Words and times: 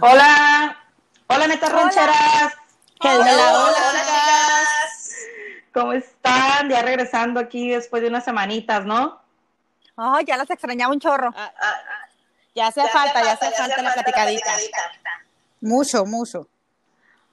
Hola, 0.00 0.76
hola 1.28 1.46
netas 1.46 1.70
rancheras. 1.70 2.52
Hola, 2.98 3.14
hola, 3.14 3.90
hola, 3.90 4.02
¿Cómo 5.72 5.92
están? 5.92 6.68
Ya 6.68 6.82
regresando 6.82 7.38
aquí 7.38 7.70
después 7.70 8.02
de 8.02 8.08
unas 8.08 8.24
semanitas, 8.24 8.84
¿no? 8.84 9.20
Ay, 9.96 10.24
ya 10.24 10.36
las 10.36 10.50
extrañaba 10.50 10.92
un 10.92 10.98
chorro. 10.98 11.32
Ah, 11.36 11.52
ah, 11.60 11.76
ya 12.56 12.66
hace 12.66 12.88
falta, 12.88 13.22
ya 13.22 13.34
hace 13.34 13.52
falta 13.52 13.80
la 13.80 13.94
platicadita. 13.94 14.50
Mucho, 15.60 16.04
mucho. 16.04 16.48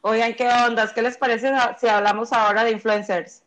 Oigan, 0.02 0.36
¿qué 0.36 0.48
ondas? 0.48 0.94
¿Qué 0.94 1.02
les 1.02 1.18
parece 1.18 1.52
si 1.80 1.88
hablamos 1.88 2.32
ahora 2.32 2.64
de 2.64 2.74
influencers? 2.74 3.42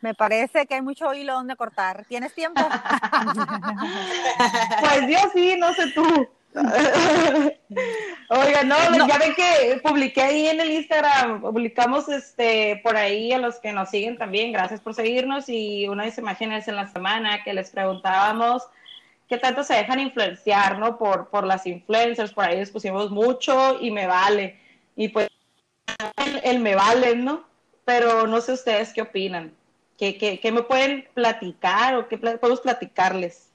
Me 0.00 0.14
parece 0.14 0.66
que 0.66 0.76
hay 0.76 0.82
mucho 0.82 1.12
hilo 1.12 1.34
donde 1.34 1.56
cortar. 1.56 2.06
¿Tienes 2.06 2.32
tiempo? 2.32 2.62
pues 4.80 5.00
yo 5.08 5.18
sí, 5.34 5.56
no 5.58 5.74
sé 5.74 5.92
tú. 5.92 6.35
Oiga, 8.30 8.62
no, 8.64 8.76
ya 9.06 9.18
ven 9.18 9.34
que 9.34 9.80
publiqué 9.82 10.22
ahí 10.22 10.46
en 10.48 10.60
el 10.60 10.70
Instagram, 10.70 11.42
publicamos 11.42 12.08
este 12.08 12.80
por 12.82 12.96
ahí 12.96 13.32
a 13.32 13.38
los 13.38 13.56
que 13.56 13.72
nos 13.72 13.90
siguen 13.90 14.16
también, 14.16 14.52
gracias 14.52 14.80
por 14.80 14.94
seguirnos 14.94 15.48
y 15.48 15.86
unas 15.86 16.16
imágenes 16.16 16.66
en 16.68 16.76
la 16.76 16.86
semana 16.88 17.44
que 17.44 17.52
les 17.52 17.70
preguntábamos 17.70 18.62
qué 19.28 19.38
tanto 19.38 19.64
se 19.64 19.74
dejan 19.74 20.00
influenciar, 20.00 20.78
¿no? 20.78 20.98
Por, 20.98 21.28
por 21.28 21.44
las 21.44 21.66
influencers, 21.66 22.32
por 22.32 22.44
ahí 22.44 22.56
les 22.56 22.70
pusimos 22.70 23.10
mucho 23.10 23.78
y 23.80 23.90
me 23.90 24.06
vale. 24.06 24.58
Y 24.94 25.08
pues 25.08 25.28
el, 26.42 26.60
me 26.60 26.74
vale, 26.74 27.16
¿no? 27.16 27.44
Pero 27.84 28.26
no 28.26 28.40
sé 28.40 28.52
ustedes 28.52 28.92
qué 28.92 29.02
opinan. 29.02 29.52
¿Qué, 29.98 30.18
qué, 30.18 30.40
qué 30.40 30.52
me 30.52 30.62
pueden 30.62 31.08
platicar 31.14 31.96
o 31.96 32.08
qué 32.08 32.18
podemos 32.18 32.60
platicarles? 32.60 33.45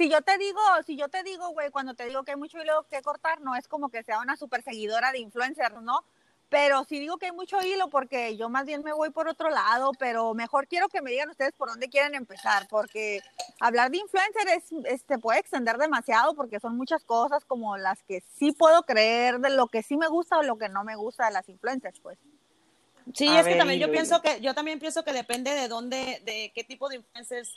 Si 0.00 0.08
yo 0.08 0.22
te 0.22 0.38
digo, 0.38 0.58
si 0.86 0.96
yo 0.96 1.08
te 1.08 1.22
digo, 1.22 1.50
güey, 1.50 1.70
cuando 1.70 1.92
te 1.92 2.06
digo 2.06 2.22
que 2.22 2.30
hay 2.30 2.38
mucho 2.38 2.58
hilo 2.58 2.86
que 2.90 3.02
cortar, 3.02 3.42
no 3.42 3.54
es 3.54 3.68
como 3.68 3.90
que 3.90 4.02
sea 4.02 4.20
una 4.20 4.34
super 4.34 4.62
seguidora 4.62 5.12
de 5.12 5.18
influencers, 5.18 5.82
¿no? 5.82 6.04
Pero 6.48 6.84
si 6.84 6.98
digo 6.98 7.18
que 7.18 7.26
hay 7.26 7.32
mucho 7.32 7.60
hilo 7.60 7.90
porque 7.90 8.34
yo 8.38 8.48
más 8.48 8.64
bien 8.64 8.82
me 8.82 8.94
voy 8.94 9.10
por 9.10 9.28
otro 9.28 9.50
lado, 9.50 9.92
pero 9.98 10.32
mejor 10.32 10.68
quiero 10.68 10.88
que 10.88 11.02
me 11.02 11.10
digan 11.10 11.28
ustedes 11.28 11.52
por 11.52 11.68
dónde 11.68 11.90
quieren 11.90 12.14
empezar, 12.14 12.66
porque 12.70 13.20
hablar 13.60 13.90
de 13.90 13.98
influencers 13.98 14.72
este, 14.86 15.18
puede 15.18 15.40
extender 15.40 15.76
demasiado 15.76 16.34
porque 16.34 16.60
son 16.60 16.78
muchas 16.78 17.04
cosas 17.04 17.44
como 17.44 17.76
las 17.76 18.02
que 18.04 18.22
sí 18.38 18.52
puedo 18.52 18.84
creer, 18.84 19.38
de 19.38 19.50
lo 19.50 19.66
que 19.66 19.82
sí 19.82 19.98
me 19.98 20.08
gusta 20.08 20.38
o 20.38 20.42
lo 20.42 20.56
que 20.56 20.70
no 20.70 20.82
me 20.82 20.96
gusta 20.96 21.26
de 21.26 21.32
las 21.32 21.46
influencers, 21.50 22.00
pues. 22.00 22.16
Sí, 23.12 23.28
es 23.28 23.46
que 23.46 23.56
también 23.56 23.78
yo 23.78 23.90
pienso 23.92 24.22
que, 24.22 24.40
yo 24.40 24.54
también 24.54 24.78
pienso 24.78 25.04
que 25.04 25.12
depende 25.12 25.50
de 25.50 25.68
dónde, 25.68 26.22
de 26.24 26.52
qué 26.54 26.64
tipo 26.64 26.88
de 26.88 26.96
influencers 26.96 27.54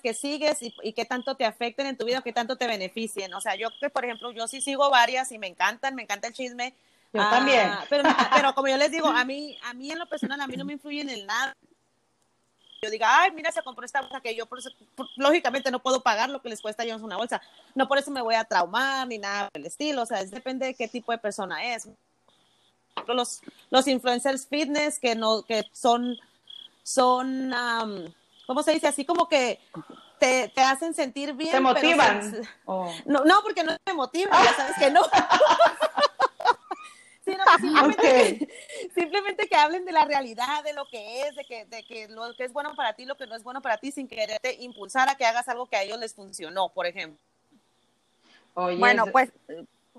que 0.00 0.14
sigues 0.14 0.58
y, 0.60 0.92
qué 0.92 1.04
tanto 1.04 1.34
te 1.36 1.44
afecten 1.44 1.86
en 1.86 1.96
tu 1.96 2.04
vida, 2.04 2.22
qué 2.22 2.32
tanto 2.32 2.56
te 2.56 2.66
beneficien. 2.66 3.32
O 3.34 3.40
sea, 3.40 3.54
yo, 3.56 3.68
por 3.92 4.04
ejemplo, 4.04 4.30
yo 4.32 4.46
sí 4.48 4.60
sigo 4.60 4.90
varias 4.90 5.32
y 5.32 5.38
me 5.38 5.46
encantan, 5.46 5.94
me 5.94 6.02
encanta 6.02 6.28
el 6.28 6.34
chisme. 6.34 6.74
Yo 7.12 7.22
también. 7.30 7.70
Ah, 7.70 7.84
pero, 7.88 8.04
pero 8.34 8.54
como 8.54 8.68
yo 8.68 8.76
les 8.76 8.90
digo, 8.90 9.08
a 9.08 9.24
mí, 9.24 9.58
a 9.64 9.74
mí 9.74 9.90
en 9.90 9.98
lo 9.98 10.06
personal, 10.06 10.40
a 10.40 10.46
mí 10.46 10.56
no 10.56 10.64
me 10.64 10.74
influyen 10.74 11.08
en 11.08 11.26
nada. 11.26 11.56
Yo 12.80 12.90
diga, 12.90 13.22
ay, 13.22 13.32
mira, 13.32 13.50
se 13.50 13.62
compró 13.62 13.84
esta 13.84 14.00
bolsa 14.00 14.20
que 14.20 14.36
yo, 14.36 14.46
por 14.46 14.60
eso, 14.60 14.70
lógicamente, 15.16 15.70
no 15.70 15.80
puedo 15.80 16.00
pagar 16.00 16.30
lo 16.30 16.40
que 16.40 16.48
les 16.48 16.60
cuesta 16.60 16.84
llevarse 16.84 17.04
una 17.04 17.16
bolsa. 17.16 17.42
No 17.74 17.88
por 17.88 17.98
eso 17.98 18.10
me 18.10 18.22
voy 18.22 18.36
a 18.36 18.44
traumar 18.44 19.06
ni 19.08 19.18
nada 19.18 19.48
del 19.52 19.66
estilo. 19.66 20.02
O 20.02 20.06
sea, 20.06 20.20
es, 20.20 20.30
depende 20.30 20.66
de 20.66 20.74
qué 20.74 20.86
tipo 20.86 21.10
de 21.10 21.18
persona 21.18 21.74
es. 21.74 21.88
Los, 23.06 23.40
los 23.70 23.86
influencers 23.88 24.46
fitness 24.46 25.00
que 25.00 25.16
no, 25.16 25.42
que 25.42 25.64
son, 25.72 26.18
son, 26.84 27.52
¿cómo 28.48 28.62
se 28.62 28.72
dice? 28.72 28.88
Así 28.88 29.04
como 29.04 29.28
que 29.28 29.60
te, 30.18 30.48
te 30.48 30.62
hacen 30.62 30.94
sentir 30.94 31.34
bien. 31.34 31.52
Te 31.52 31.60
motivan. 31.60 32.48
Oh. 32.64 32.90
no, 33.04 33.22
no, 33.24 33.42
porque 33.42 33.62
no 33.62 33.76
te 33.78 33.92
motivan, 33.92 34.42
ya 34.42 34.54
sabes 34.54 34.76
que 34.78 34.90
no. 34.90 35.02
simplemente, 37.60 38.48
simplemente, 38.94 39.48
que 39.48 39.54
hablen 39.54 39.84
de 39.84 39.92
la 39.92 40.06
realidad, 40.06 40.64
de 40.64 40.72
lo 40.72 40.86
que 40.86 41.28
es, 41.28 41.36
de 41.36 41.44
que, 41.44 41.66
de 41.66 41.82
que 41.82 42.08
lo 42.08 42.34
que 42.34 42.44
es 42.44 42.52
bueno 42.54 42.74
para 42.74 42.94
ti, 42.94 43.04
lo 43.04 43.18
que 43.18 43.26
no 43.26 43.36
es 43.36 43.42
bueno 43.42 43.60
para 43.60 43.76
ti, 43.76 43.92
sin 43.92 44.08
quererte 44.08 44.56
impulsar 44.60 45.10
a 45.10 45.14
que 45.14 45.26
hagas 45.26 45.46
algo 45.48 45.66
que 45.66 45.76
a 45.76 45.82
ellos 45.82 45.98
les 45.98 46.14
funcionó, 46.14 46.70
por 46.70 46.86
ejemplo. 46.86 47.20
bueno, 48.54 49.04
pues, 49.12 49.30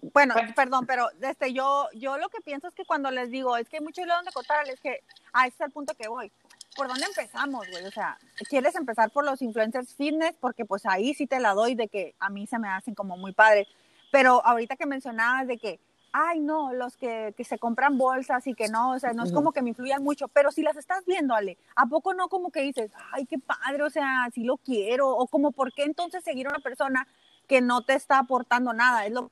bueno, 0.01 0.33
perdón, 0.55 0.87
pero 0.87 1.07
este, 1.21 1.53
yo, 1.53 1.87
yo 1.93 2.17
lo 2.17 2.29
que 2.29 2.41
pienso 2.41 2.67
es 2.67 2.73
que 2.73 2.85
cuando 2.85 3.11
les 3.11 3.29
digo, 3.29 3.57
es 3.57 3.69
que 3.69 3.77
hay 3.77 3.83
mucho 3.83 4.01
hilo 4.01 4.15
donde 4.15 4.31
contar, 4.31 4.67
es 4.67 4.79
que, 4.79 5.03
ah, 5.33 5.45
ese 5.45 5.55
es 5.55 5.67
el 5.67 5.71
punto 5.71 5.93
que 5.93 6.07
voy. 6.07 6.31
¿Por 6.75 6.87
dónde 6.87 7.05
empezamos, 7.05 7.67
güey? 7.69 7.85
O 7.85 7.91
sea, 7.91 8.17
¿quieres 8.49 8.75
empezar 8.75 9.11
por 9.11 9.25
los 9.25 9.41
influencers 9.41 9.93
fitness? 9.95 10.35
Porque 10.39 10.65
pues 10.65 10.85
ahí 10.85 11.13
sí 11.13 11.27
te 11.27 11.39
la 11.39 11.53
doy 11.53 11.75
de 11.75 11.87
que 11.87 12.15
a 12.19 12.29
mí 12.29 12.47
se 12.47 12.59
me 12.59 12.69
hacen 12.69 12.95
como 12.95 13.17
muy 13.17 13.33
padres. 13.33 13.67
Pero 14.11 14.45
ahorita 14.45 14.75
que 14.75 14.85
mencionabas 14.85 15.47
de 15.47 15.57
que, 15.57 15.79
ay, 16.11 16.39
no, 16.39 16.73
los 16.73 16.97
que, 16.97 17.33
que 17.37 17.43
se 17.43 17.59
compran 17.59 17.97
bolsas 17.97 18.47
y 18.47 18.53
que 18.53 18.67
no, 18.67 18.91
o 18.91 18.99
sea, 18.99 19.13
no 19.13 19.23
es 19.23 19.31
como 19.31 19.51
que 19.51 19.61
me 19.61 19.69
influyan 19.69 20.03
mucho, 20.03 20.27
pero 20.27 20.51
si 20.51 20.63
las 20.63 20.77
estás 20.77 21.05
viendo, 21.05 21.35
Ale, 21.35 21.57
¿a 21.75 21.85
poco 21.85 22.13
no 22.13 22.29
como 22.29 22.49
que 22.51 22.61
dices, 22.61 22.91
ay, 23.11 23.25
qué 23.25 23.37
padre, 23.37 23.83
o 23.83 23.89
sea, 23.89 24.27
sí 24.33 24.43
lo 24.43 24.57
quiero? 24.57 25.09
O 25.09 25.27
como, 25.27 25.51
¿por 25.51 25.71
qué 25.73 25.83
entonces 25.83 26.23
seguir 26.23 26.47
a 26.47 26.51
una 26.51 26.59
persona 26.59 27.07
que 27.47 27.61
no 27.61 27.83
te 27.83 27.93
está 27.93 28.17
aportando 28.19 28.73
nada? 28.73 29.05
Es 29.05 29.11
lo 29.11 29.31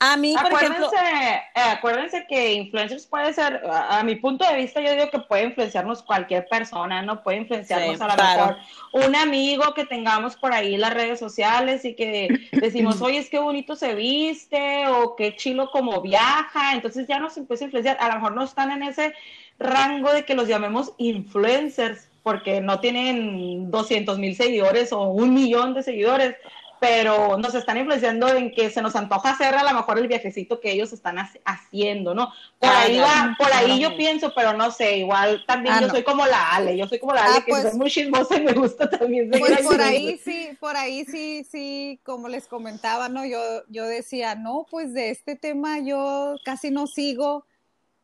a 0.00 0.16
mí, 0.16 0.32
por 0.34 0.46
acuérdense, 0.46 0.76
ejemplo, 0.76 0.90
eh, 1.56 1.60
acuérdense 1.72 2.26
que 2.28 2.54
influencers 2.54 3.06
puede 3.06 3.32
ser, 3.32 3.60
a, 3.68 4.02
mi 4.04 4.14
punto 4.14 4.44
de 4.44 4.54
vista, 4.54 4.80
yo 4.80 4.92
digo 4.92 5.10
que 5.10 5.18
puede 5.18 5.44
influenciarnos 5.44 6.02
cualquier 6.02 6.46
persona, 6.46 7.02
¿no? 7.02 7.22
Puede 7.24 7.38
influenciarnos 7.38 8.00
a 8.00 8.06
lo 8.06 8.14
mejor 8.14 8.56
un 8.92 9.16
amigo 9.16 9.74
que 9.74 9.84
tengamos 9.84 10.36
por 10.36 10.52
ahí 10.52 10.74
en 10.74 10.82
las 10.82 10.94
redes 10.94 11.18
sociales 11.18 11.84
y 11.84 11.94
que 11.94 12.48
decimos, 12.52 13.00
oye, 13.02 13.18
es 13.18 13.28
que 13.28 13.40
bonito 13.40 13.74
se 13.74 13.96
viste 13.96 14.86
o 14.86 15.16
qué 15.16 15.34
chilo 15.34 15.70
como 15.72 16.00
viaja, 16.00 16.74
entonces 16.74 17.08
ya 17.08 17.18
nos 17.18 17.36
empieza 17.36 17.64
a 17.64 17.66
influenciar. 17.66 17.96
A 17.98 18.08
lo 18.08 18.14
mejor 18.14 18.34
no 18.34 18.44
están 18.44 18.70
en 18.70 18.84
ese 18.84 19.14
rango 19.58 20.12
de 20.12 20.24
que 20.24 20.34
los 20.34 20.46
llamemos 20.46 20.92
influencers 20.98 22.08
porque 22.22 22.60
no 22.60 22.78
tienen 22.78 23.70
200 23.70 24.18
mil 24.18 24.36
seguidores 24.36 24.92
o 24.92 25.08
un 25.08 25.34
millón 25.34 25.74
de 25.74 25.82
seguidores, 25.82 26.36
pero 26.80 27.36
nos 27.38 27.54
están 27.54 27.76
influenciando 27.76 28.28
en 28.28 28.52
que 28.52 28.70
se 28.70 28.82
nos 28.82 28.94
antoja 28.94 29.30
hacer 29.30 29.54
a 29.54 29.64
lo 29.64 29.74
mejor 29.74 29.98
el 29.98 30.08
viajecito 30.08 30.60
que 30.60 30.72
ellos 30.72 30.92
están 30.92 31.16
haciendo, 31.44 32.14
¿no? 32.14 32.32
Por 32.58 32.70
ah, 32.70 32.82
ahí 32.82 32.98
va, 32.98 33.36
por 33.38 33.52
ahí 33.52 33.80
yo 33.80 33.96
pienso, 33.96 34.32
pero 34.34 34.52
no 34.52 34.70
sé, 34.70 34.98
igual 34.98 35.44
también 35.46 35.74
ah, 35.76 35.80
yo 35.82 35.88
soy 35.90 36.02
como 36.02 36.26
la 36.26 36.52
Ale, 36.52 36.76
yo 36.76 36.86
soy 36.86 36.98
como 36.98 37.14
la 37.14 37.24
Ale 37.24 37.44
que 37.44 37.52
es 37.52 37.60
pues 37.62 37.74
muy 37.74 37.90
chismosa 37.90 38.36
y 38.36 38.42
me 38.42 38.52
gusta 38.52 38.88
también 38.88 39.30
Pues 39.30 39.60
por 39.62 39.80
ahí 39.80 40.20
sí, 40.22 40.50
por 40.60 40.76
ahí 40.76 41.04
sí, 41.04 41.46
sí, 41.50 42.00
como 42.04 42.28
les 42.28 42.46
comentaba, 42.46 43.08
¿no? 43.08 43.24
Yo, 43.24 43.40
yo 43.68 43.84
decía, 43.84 44.34
no, 44.34 44.66
pues 44.70 44.94
de 44.94 45.10
este 45.10 45.36
tema 45.36 45.80
yo 45.80 46.36
casi 46.44 46.70
no 46.70 46.86
sigo, 46.86 47.44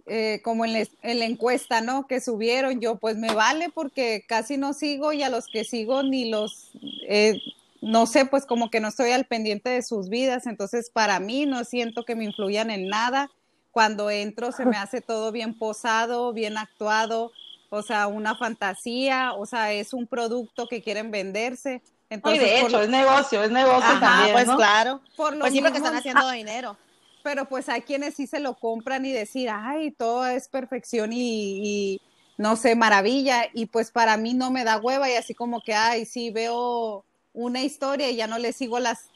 eh, 0.07 0.41
como 0.43 0.65
en, 0.65 0.87
en, 1.03 1.19
la 1.19 1.25
encuesta, 1.25 1.81
¿no? 1.81 2.07
Que 2.07 2.21
subieron, 2.21 2.81
yo 2.81 2.97
pues 2.97 3.17
me 3.17 3.33
vale 3.33 3.71
porque 3.71 4.25
casi 4.29 4.57
no 4.59 4.75
sigo 4.75 5.13
y 5.13 5.23
a 5.23 5.31
los 5.31 5.47
que 5.47 5.65
sigo 5.65 6.03
ni 6.03 6.29
los... 6.29 6.73
Eh, 7.09 7.41
no 7.85 8.07
sé, 8.07 8.25
pues 8.25 8.47
como 8.47 8.71
que 8.71 8.81
no 8.81 8.89
estoy 8.89 9.11
al 9.11 9.27
pendiente 9.27 9.69
de 9.69 9.83
sus 9.83 10.09
vidas, 10.09 10.47
entonces 10.47 10.91
para 10.91 11.21
mí 11.21 11.45
no 11.45 11.65
siento 11.65 12.05
que 12.05 12.15
me 12.15 12.25
influyan 12.25 12.71
en 12.71 12.89
nada. 12.89 13.31
Cuando 13.73 14.11
entro 14.11 14.53
se 14.53 14.65
me 14.65 14.77
hace 14.77 15.01
todo 15.01 15.33
bien 15.33 15.59
posado, 15.59 16.33
bien 16.33 16.57
actuado, 16.57 17.33
o 17.69 17.83
sea, 17.83 18.07
una 18.07 18.37
fantasía, 18.37 19.33
o 19.35 19.45
sea, 19.45 19.73
es 19.73 19.93
un 19.93 20.07
producto 20.07 20.67
que 20.67 20.83
quieren 20.83 21.11
venderse. 21.11 21.83
Entonces, 22.09 22.41
de 22.41 22.61
hecho, 22.61 22.81
es 22.81 22.89
negocio, 22.89 23.43
es 23.43 23.51
negocio 23.51 24.01
también, 24.01 24.33
pues 24.33 24.49
claro, 24.57 25.01
por 25.17 25.35
lo 25.35 25.41
pues 25.41 25.53
sí, 25.53 25.59
están 25.59 25.97
haciendo 25.97 26.31
dinero. 26.31 26.77
Pero 27.23 27.47
pues 27.47 27.69
hay 27.69 27.83
quienes 27.83 28.15
sí 28.15 28.27
se 28.27 28.39
lo 28.39 28.55
compran 28.55 29.05
y 29.05 29.13
decir, 29.13 29.49
ay, 29.51 29.91
todo 29.91 30.27
es 30.27 30.49
perfección 30.49 31.13
y, 31.13 31.61
y 31.63 32.01
no 32.37 32.57
sé, 32.57 32.77
maravilla, 32.77 33.47
y 33.53 33.67
pues 33.67 33.91
para 33.91 34.17
mí 34.17 34.35
no 34.35 34.51
me 34.51 34.65
da 34.65 34.79
hueva 34.79 35.11
y 35.11 35.15
así 35.15 35.35
como 35.35 35.61
que, 35.63 35.75
ay, 35.75 36.05
sí, 36.05 36.31
veo 36.31 37.05
una 37.35 37.63
historia 37.63 38.11
y 38.11 38.17
ya 38.17 38.27
no 38.27 38.39
le 38.39 38.53
sigo 38.53 38.79
las 38.79 39.11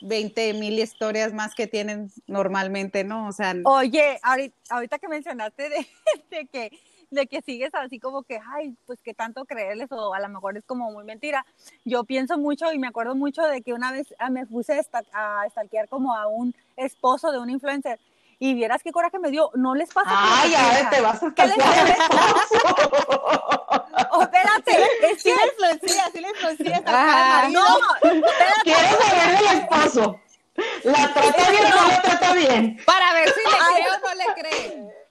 20 0.00 0.54
mil 0.54 0.78
historias 0.78 1.32
más 1.32 1.54
que 1.54 1.66
tienen 1.66 2.10
normalmente, 2.26 3.04
¿no? 3.04 3.28
O 3.28 3.32
sea. 3.32 3.54
Oye, 3.64 4.18
ahorita, 4.22 4.98
que 4.98 5.08
mencionaste 5.08 5.68
de, 6.30 6.46
que 6.46 6.78
de 7.10 7.26
que 7.26 7.42
sigues 7.42 7.72
así 7.74 8.00
como 8.00 8.22
que, 8.22 8.40
ay, 8.54 8.74
pues 8.86 8.98
que 9.00 9.14
tanto 9.14 9.44
creerles 9.44 9.92
o 9.92 10.14
a 10.14 10.20
lo 10.20 10.28
mejor 10.28 10.56
es 10.56 10.64
como 10.64 10.90
muy 10.90 11.04
mentira. 11.04 11.46
Yo 11.84 12.04
pienso 12.04 12.38
mucho 12.38 12.72
y 12.72 12.78
me 12.78 12.88
acuerdo 12.88 13.14
mucho 13.14 13.42
de 13.42 13.62
que 13.62 13.72
una 13.72 13.92
vez 13.92 14.14
ah, 14.18 14.30
me 14.30 14.46
puse 14.46 14.80
a 15.12 15.48
stalkear 15.48 15.88
como 15.88 16.14
a 16.14 16.26
un 16.26 16.54
esposo 16.76 17.30
de 17.30 17.38
un 17.38 17.50
influencer 17.50 18.00
y 18.38 18.54
vieras 18.54 18.82
qué 18.82 18.92
coraje 18.92 19.18
me 19.18 19.30
dio. 19.30 19.50
No 19.54 19.74
les 19.74 19.92
pasa. 19.92 20.10
Ay, 20.12 20.50
ya 20.50 20.90
te 20.90 21.00
vas 21.00 21.22
a 21.22 21.34
¿Qué 21.34 21.46
les 21.46 21.56
oh, 24.10 24.22
espérate, 24.22 24.88
es 25.02 25.22
que 25.22 25.34
la 25.34 25.46
influencia, 25.46 26.10
sí 26.12 26.20
la 26.20 26.28
influencia. 26.28 26.82
Ah, 26.86 27.48
no, 27.50 27.64
espérate. 28.02 28.60
Quiero 28.64 28.80
saber 29.02 29.38
del 29.38 29.58
esposo. 29.58 30.20
¿La 30.84 31.12
trata 31.12 31.50
bien 31.50 31.64
o 31.64 31.68
no 31.68 31.88
la 31.88 32.02
trata 32.02 32.32
bien? 32.34 32.80
Para 32.84 33.12
ver 33.14 33.32
si 33.32 33.40
le 33.40 33.56
cree 33.74 33.90
o 33.90 33.98
no 33.98 34.14
le 34.14 34.24
cree. 34.40 35.04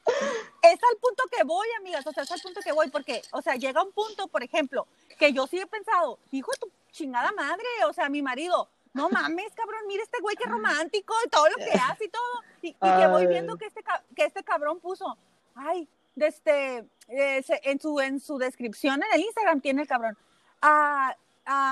Es 0.62 0.80
al 0.92 0.98
punto 1.02 1.24
que 1.30 1.44
voy, 1.44 1.68
amigas, 1.80 2.06
o 2.08 2.14
sea, 2.14 2.24
es 2.24 2.32
al 2.32 2.40
punto 2.40 2.62
que 2.62 2.72
voy, 2.72 2.90
porque, 2.90 3.22
o 3.32 3.42
sea, 3.42 3.56
llega 3.56 3.84
un 3.84 3.92
punto, 3.92 4.28
por 4.28 4.44
ejemplo, 4.44 4.88
que 5.18 5.34
yo 5.34 5.46
sí 5.48 5.60
he 5.60 5.66
pensado, 5.66 6.20
hijo 6.32 6.52
de 6.52 6.58
tu 6.60 6.72
chingada 6.92 7.32
madre, 7.34 7.66
o 7.86 7.94
sea, 7.94 8.08
mi 8.08 8.22
marido, 8.22 8.70
no 8.94 9.10
mames, 9.10 9.52
cabrón, 9.56 9.82
mira 9.88 10.04
este 10.04 10.20
güey 10.22 10.36
que 10.36 10.48
romántico 10.48 11.14
y 11.26 11.30
todo 11.30 11.48
lo 11.50 11.56
que 11.56 11.72
hace 11.92 12.06
y 12.06 12.10
todo. 12.10 12.42
Y, 12.62 12.74
que 12.74 13.08
voy 13.08 13.28
viendo 13.28 13.58
que 13.58 13.66
este, 13.66 13.84
que 14.16 14.26
este 14.26 14.44
cabrón 14.44 14.80
puso, 14.80 15.18
ay, 15.56 15.88
desde, 16.16 16.86
este, 17.08 17.70
en, 17.70 17.80
su, 17.80 18.00
en 18.00 18.20
su 18.20 18.38
descripción 18.38 19.02
en 19.04 19.14
el 19.14 19.22
Instagram 19.22 19.62
tiene 19.62 19.82
el 19.82 19.88
cabrón, 19.88 20.18
ah, 20.62 21.16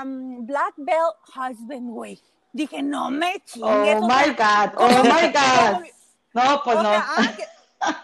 Black 0.04 0.74
Belt 0.78 1.16
Husband, 1.30 1.92
güey. 1.92 2.22
Dije, 2.54 2.82
no 2.84 3.10
me 3.10 3.42
chingues. 3.46 3.98
Oh 4.02 4.08
my 4.08 4.34
God, 4.36 4.74
oh 4.76 5.04
my 5.04 5.32
God. 5.32 5.86
No, 6.34 6.62
pues 6.64 6.76
no. 6.76 6.90
Ah, 6.90 7.34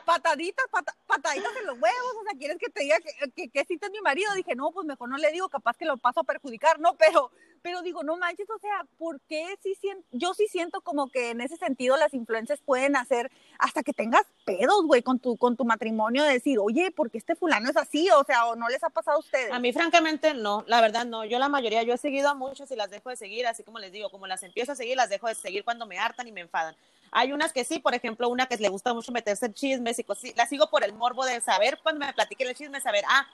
pataditas, 0.06 0.66
pataditas 1.06 1.52
en 1.60 1.66
los 1.66 1.76
huevos, 1.76 2.14
o 2.20 2.24
sea, 2.24 2.38
¿quieres 2.38 2.58
que 2.58 2.70
te 2.70 2.84
diga 2.84 2.98
que, 3.00 3.32
que, 3.32 3.50
que 3.50 3.60
es 3.60 3.92
mi 3.92 4.02
marido? 4.02 4.34
Dije, 4.34 4.56
no, 4.56 4.72
pues 4.72 4.86
mejor 4.86 5.10
no 5.10 5.18
le 5.18 5.32
digo, 5.32 5.50
capaz 5.50 5.78
que 5.78 5.86
lo 5.86 5.98
paso 5.98 6.22
a 6.22 6.24
perjudicar, 6.24 6.80
¿no? 6.80 6.96
Pero, 6.96 7.32
pero 7.62 7.82
digo, 7.82 8.04
no 8.04 8.18
manches, 8.18 8.50
o 8.50 8.58
sea, 8.60 8.86
¿por 8.98 9.20
qué 9.22 9.56
sí 9.62 9.76
siento, 9.76 10.06
yo 10.12 10.34
sí 10.34 10.48
siento 10.50 10.82
como 10.82 11.10
que 11.10 11.32
en 11.32 11.42
ese 11.42 11.58
sentido 11.58 11.98
las 11.98 12.14
influencias 12.14 12.60
pueden 12.62 12.96
hacer 12.96 13.32
hasta 13.60 13.84
que 13.84 13.94
tengas 13.94 14.26
pedos, 14.46 14.86
güey, 14.86 15.02
con 15.02 15.20
tu, 15.20 15.38
con 15.38 15.56
tu 15.56 15.66
matrimonio, 15.66 16.24
de 16.24 16.34
decir, 16.34 16.60
oye, 16.60 16.92
¿por 16.92 17.12
qué 17.12 17.18
este 17.18 17.36
fulano 17.36 17.70
es 17.70 17.78
así? 17.78 18.10
O 18.12 18.24
sea, 18.24 18.46
¿o 18.46 18.56
no 18.56 18.70
les 18.70 18.84
ha 18.84 18.90
pasado 18.90 19.18
a 19.18 19.20
ustedes? 19.20 19.52
A 19.52 19.60
mí, 19.60 19.74
francamente, 19.74 20.34
no, 20.34 20.64
la 20.68 20.82
verdad 20.82 21.06
no, 21.06 21.26
yo 21.26 21.40
la 21.40 21.50
mayoría, 21.50 21.84
yo 21.84 21.94
he 21.94 21.98
seguido 21.98 22.30
a 22.30 22.36
muchas 22.36 22.72
y 22.72 22.76
las 22.76 22.90
dejo 22.90 23.10
de 23.10 23.16
seguir, 23.16 23.46
así 23.48 23.64
como 23.64 23.80
les 23.80 23.92
digo, 23.92 24.10
como 24.10 24.28
las 24.28 24.44
empiezo 24.44 24.72
a 24.72 24.76
seguir, 24.76 24.98
las 24.98 25.10
dejo 25.10 25.28
de 25.28 25.36
seguir 25.36 25.64
cuando 25.64 25.86
me 25.86 26.00
hartan 26.00 26.28
y 26.28 26.32
me 26.32 26.42
enfadan. 26.42 26.76
Hay 27.12 27.32
unas 27.32 27.54
que 27.54 27.64
sí, 27.64 27.80
por 27.80 27.96
ejemplo, 27.96 28.30
una 28.30 28.48
que 28.48 28.58
le 28.58 28.70
gusta 28.70 28.94
mucho 28.94 29.12
meterse 29.12 29.48
en 29.48 29.54
chismes 29.54 30.00
y 30.00 30.04
cosas, 30.04 30.32
la 30.36 30.46
sigo 30.46 30.70
por 30.70 30.84
el 30.84 30.94
morbo 30.94 31.26
de 31.26 31.42
saber, 31.42 31.80
cuando 31.82 32.06
me 32.06 32.14
platiquen 32.14 32.48
el 32.48 32.56
chisme, 32.56 32.82
saber, 32.82 33.04
ah, 33.08 33.28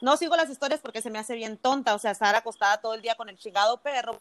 no 0.00 0.16
sigo 0.16 0.36
las 0.36 0.50
historias 0.50 0.80
porque 0.80 1.02
se 1.02 1.10
me 1.10 1.18
hace 1.18 1.34
bien 1.34 1.56
tonta, 1.56 1.94
o 1.94 1.98
sea, 1.98 2.12
estar 2.12 2.34
acostada 2.34 2.80
todo 2.80 2.94
el 2.94 3.02
día 3.02 3.14
con 3.14 3.28
el 3.28 3.38
chingado 3.38 3.78
perro, 3.78 4.20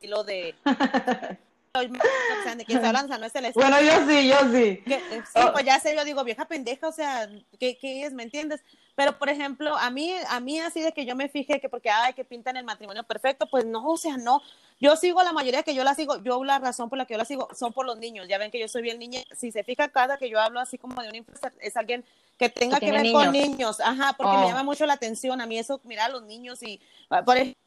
y 0.00 0.08
lo 0.08 0.24
de... 0.24 0.54
¿De 1.72 2.64
quién 2.64 2.80
se 2.80 2.86
habla? 2.86 3.02
no 3.04 3.26
es 3.26 3.34
el 3.36 3.52
Bueno, 3.52 3.80
yo 3.80 3.92
sí, 4.08 4.28
yo 4.28 4.40
sí. 4.50 4.82
Eh, 4.86 5.22
sí, 5.32 5.40
pues 5.52 5.64
ya 5.64 5.78
sé, 5.78 5.94
yo 5.94 6.04
digo, 6.04 6.24
vieja 6.24 6.44
pendeja, 6.44 6.88
o 6.88 6.92
sea, 6.92 7.30
¿qué, 7.60 7.78
¿qué, 7.78 8.04
es? 8.04 8.12
¿Me 8.12 8.24
entiendes? 8.24 8.60
Pero, 8.94 9.18
por 9.18 9.28
ejemplo, 9.28 9.76
a 9.76 9.90
mí, 9.90 10.12
a 10.28 10.40
mí 10.40 10.60
así 10.60 10.80
de 10.80 10.92
que 10.92 11.04
yo 11.06 11.16
me 11.16 11.28
fije 11.28 11.60
que 11.60 11.68
porque, 11.68 11.90
ay, 11.90 12.12
que 12.12 12.24
pintan 12.24 12.56
el 12.56 12.64
matrimonio 12.64 13.02
perfecto, 13.04 13.46
pues 13.46 13.64
no, 13.64 13.86
o 13.86 13.96
sea, 13.96 14.16
no. 14.16 14.42
Yo 14.80 14.96
sigo 14.96 15.22
la 15.22 15.32
mayoría 15.32 15.62
que 15.62 15.74
yo 15.74 15.84
la 15.84 15.94
sigo, 15.94 16.22
yo 16.22 16.42
la 16.44 16.58
razón 16.58 16.88
por 16.88 16.98
la 16.98 17.06
que 17.06 17.14
yo 17.14 17.18
la 17.18 17.24
sigo 17.24 17.48
son 17.54 17.72
por 17.72 17.86
los 17.86 17.98
niños. 17.98 18.26
Ya 18.28 18.38
ven 18.38 18.50
que 18.50 18.58
yo 18.58 18.68
soy 18.68 18.82
bien 18.82 18.98
niña. 18.98 19.20
Si 19.36 19.52
se 19.52 19.64
fija 19.64 19.88
cada 19.88 20.16
que 20.16 20.28
yo 20.28 20.40
hablo 20.40 20.60
así 20.60 20.78
como 20.78 21.00
de 21.02 21.08
una 21.08 21.18
influencer, 21.18 21.52
es 21.60 21.76
alguien 21.76 22.04
que 22.38 22.48
tenga 22.48 22.80
que, 22.80 22.90
ver 22.90 23.12
con 23.12 23.32
niños. 23.32 23.80
Ajá, 23.80 24.14
porque 24.16 24.36
me 24.36 24.44
oh. 24.44 24.48
llama 24.48 24.62
mucho 24.62 24.86
la 24.86 24.94
atención 24.94 25.40
a 25.40 25.46
mí 25.46 25.58
eso, 25.58 25.80
mira 25.84 26.06
a 26.06 26.08
los 26.08 26.22
niños 26.22 26.62
y, 26.62 26.80
ah, 27.10 27.22
por 27.22 27.36
ejemplo, 27.36 27.60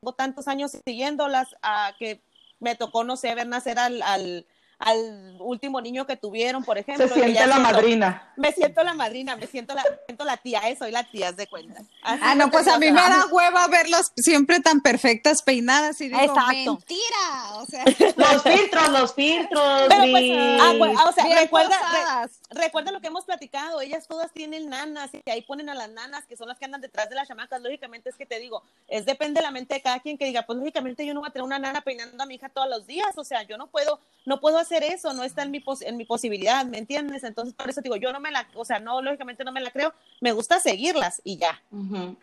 tengo 0.00 0.12
tantos 0.12 0.48
años 0.48 0.72
siguiéndolas 0.84 1.54
a 1.62 1.94
que 1.98 2.20
me 2.60 2.74
tocó, 2.74 3.04
no 3.04 3.16
sé, 3.16 3.34
ver 3.34 3.46
nacer 3.46 3.78
al, 3.78 4.02
al 4.02 4.46
al 4.78 5.36
último 5.40 5.80
niño 5.80 6.06
que 6.06 6.16
tuvieron, 6.16 6.62
por 6.62 6.78
ejemplo. 6.78 7.08
Se 7.08 7.14
siente 7.14 7.46
la 7.46 7.58
madrina. 7.58 8.32
Me 8.36 8.52
siento 8.52 8.84
la 8.84 8.94
madrina, 8.94 9.34
me 9.34 9.46
siento 9.48 9.74
la, 9.74 9.82
siento 10.06 10.24
la 10.24 10.36
tía, 10.36 10.60
eso, 10.68 10.84
soy 10.84 10.92
la 10.92 11.02
tía, 11.02 11.32
de 11.32 11.48
cuenta. 11.48 11.82
ah, 12.02 12.34
no, 12.36 12.48
pues 12.50 12.68
a 12.68 12.78
mí 12.78 12.90
me 12.92 13.00
da 13.00 13.26
hueva 13.30 13.66
verlos 13.66 14.12
siempre 14.16 14.60
tan 14.60 14.80
perfectas, 14.80 15.42
peinadas 15.42 16.00
y 16.00 16.08
digo, 16.08 16.20
Exacto. 16.20 16.52
mentira, 16.52 17.56
o 17.56 17.66
sea. 17.66 17.84
Los 18.16 18.42
filtros, 18.42 18.88
los 18.90 19.14
filtros. 19.14 19.86
Pero 19.88 20.02
pues, 20.10 20.24
ah, 20.60 20.74
pues, 20.78 20.98
o 21.08 21.12
sea, 21.12 21.40
recuerda, 21.40 22.28
recuerda 22.50 22.92
lo 22.92 23.00
que 23.00 23.08
hemos 23.08 23.24
platicado, 23.24 23.80
ellas 23.80 24.06
todas 24.06 24.32
tienen 24.32 24.68
nanas 24.68 25.10
y 25.12 25.30
ahí 25.30 25.42
ponen 25.42 25.68
a 25.68 25.74
las 25.74 25.90
nanas 25.90 26.24
que 26.26 26.36
son 26.36 26.48
las 26.48 26.58
que 26.58 26.64
andan 26.64 26.80
detrás 26.80 27.08
de 27.08 27.16
las 27.16 27.28
chamacas, 27.28 27.60
lógicamente 27.60 28.10
es 28.10 28.16
que 28.16 28.26
te 28.26 28.38
digo, 28.38 28.62
es 28.86 29.06
depende 29.06 29.40
de 29.40 29.44
la 29.44 29.50
mente 29.50 29.74
de 29.74 29.82
cada 29.82 30.00
quien 30.00 30.18
que 30.18 30.24
diga, 30.24 30.42
pues 30.42 30.58
lógicamente 30.58 31.04
yo 31.04 31.14
no 31.14 31.20
voy 31.20 31.28
a 31.28 31.32
tener 31.32 31.44
una 31.44 31.58
nana 31.58 31.80
peinando 31.80 32.22
a 32.22 32.26
mi 32.26 32.36
hija 32.36 32.48
todos 32.48 32.68
los 32.68 32.86
días, 32.86 33.16
o 33.16 33.24
sea, 33.24 33.42
yo 33.42 33.56
no 33.56 33.68
puedo, 33.68 34.00
no 34.24 34.40
puedo 34.40 34.58
hacer 34.58 34.67
eso, 34.76 35.12
no 35.12 35.24
está 35.24 35.42
en 35.42 35.50
mi, 35.50 35.62
en 35.82 35.96
mi 35.96 36.04
posibilidad, 36.04 36.64
¿me 36.64 36.78
entiendes? 36.78 37.24
Entonces, 37.24 37.54
por 37.54 37.68
eso 37.68 37.80
digo, 37.80 37.96
yo 37.96 38.12
no 38.12 38.20
me 38.20 38.30
la, 38.30 38.46
o 38.54 38.64
sea, 38.64 38.78
no, 38.78 39.02
lógicamente 39.02 39.44
no 39.44 39.52
me 39.52 39.60
la 39.60 39.70
creo, 39.70 39.92
me 40.20 40.32
gusta 40.32 40.60
seguirlas 40.60 41.20
y 41.24 41.38
ya. 41.38 41.60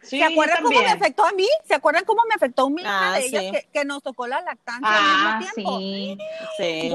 ¿Se 0.01 0.23
acuerdan 0.23 0.63
cómo 0.63 0.79
me 0.79 0.87
afectó 0.87 1.25
a 1.25 1.31
mí? 1.31 1.47
¿Se 1.65 1.73
acuerdan 1.73 2.05
cómo 2.05 2.21
me 2.27 2.35
afectó 2.35 2.65
a 2.65 2.69
mí 2.69 2.81
ah, 2.85 3.15
de 3.17 3.25
ellas 3.25 3.65
que, 3.71 3.85
nos 3.85 4.03
tocó 4.03 4.27
la 4.27 4.41
lactancia 4.41 4.87
al 4.89 5.03
mismo 5.03 5.29
ah, 5.29 5.53
tiempo? 5.53 5.79
Sí, 5.79 6.17
sí. 6.57 6.91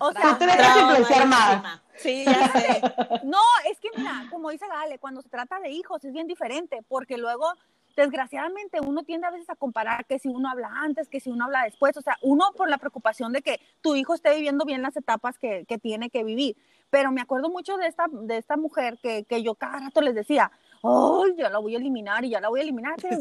o 0.00 0.12
sea, 0.12 0.38
te 0.38 0.46
dejas 0.46 0.76
influenciar 0.76 1.26
más. 1.26 1.80
Sí, 1.96 2.24
ya 2.24 2.52
sé. 2.52 2.82
no, 3.24 3.38
es 3.70 3.78
que 3.78 3.88
mira, 3.96 4.26
como 4.30 4.50
dice 4.50 4.66
Gale, 4.66 4.98
cuando 4.98 5.22
se 5.22 5.28
trata 5.28 5.60
de 5.60 5.70
hijos 5.70 6.04
es 6.04 6.12
bien 6.12 6.26
diferente, 6.26 6.80
porque 6.88 7.16
luego 7.16 7.52
desgraciadamente 7.96 8.80
uno 8.80 9.02
tiende 9.02 9.26
a 9.26 9.30
veces 9.30 9.48
a 9.50 9.56
comparar 9.56 10.06
que 10.06 10.18
si 10.18 10.28
uno 10.28 10.48
habla 10.48 10.68
antes, 10.68 11.08
que 11.08 11.20
si 11.20 11.30
uno 11.30 11.44
habla 11.44 11.64
después, 11.64 11.96
o 11.96 12.02
sea, 12.02 12.16
uno 12.22 12.52
por 12.56 12.68
la 12.68 12.78
preocupación 12.78 13.32
de 13.32 13.42
que 13.42 13.60
tu 13.80 13.94
hijo 13.94 14.14
esté 14.14 14.34
viviendo 14.34 14.64
bien 14.64 14.82
las 14.82 14.96
etapas 14.96 15.38
que, 15.38 15.64
que 15.66 15.78
tiene 15.78 16.10
que 16.10 16.24
vivir. 16.24 16.56
Pero 16.90 17.10
me 17.10 17.20
acuerdo 17.20 17.48
mucho 17.48 17.76
de 17.76 17.86
esta, 17.86 18.06
de 18.10 18.36
esta 18.36 18.56
mujer 18.56 18.98
que, 19.02 19.24
que 19.24 19.42
yo 19.42 19.54
cada 19.54 19.78
rato 19.78 20.00
les 20.00 20.14
decía, 20.14 20.50
oh, 20.82 21.26
ya 21.36 21.48
la 21.48 21.58
voy 21.58 21.74
a 21.74 21.78
eliminar 21.78 22.24
y 22.24 22.30
ya 22.30 22.40
la 22.40 22.48
voy 22.48 22.60
a 22.60 22.62
eliminar, 22.62 22.94
pero 23.00 23.16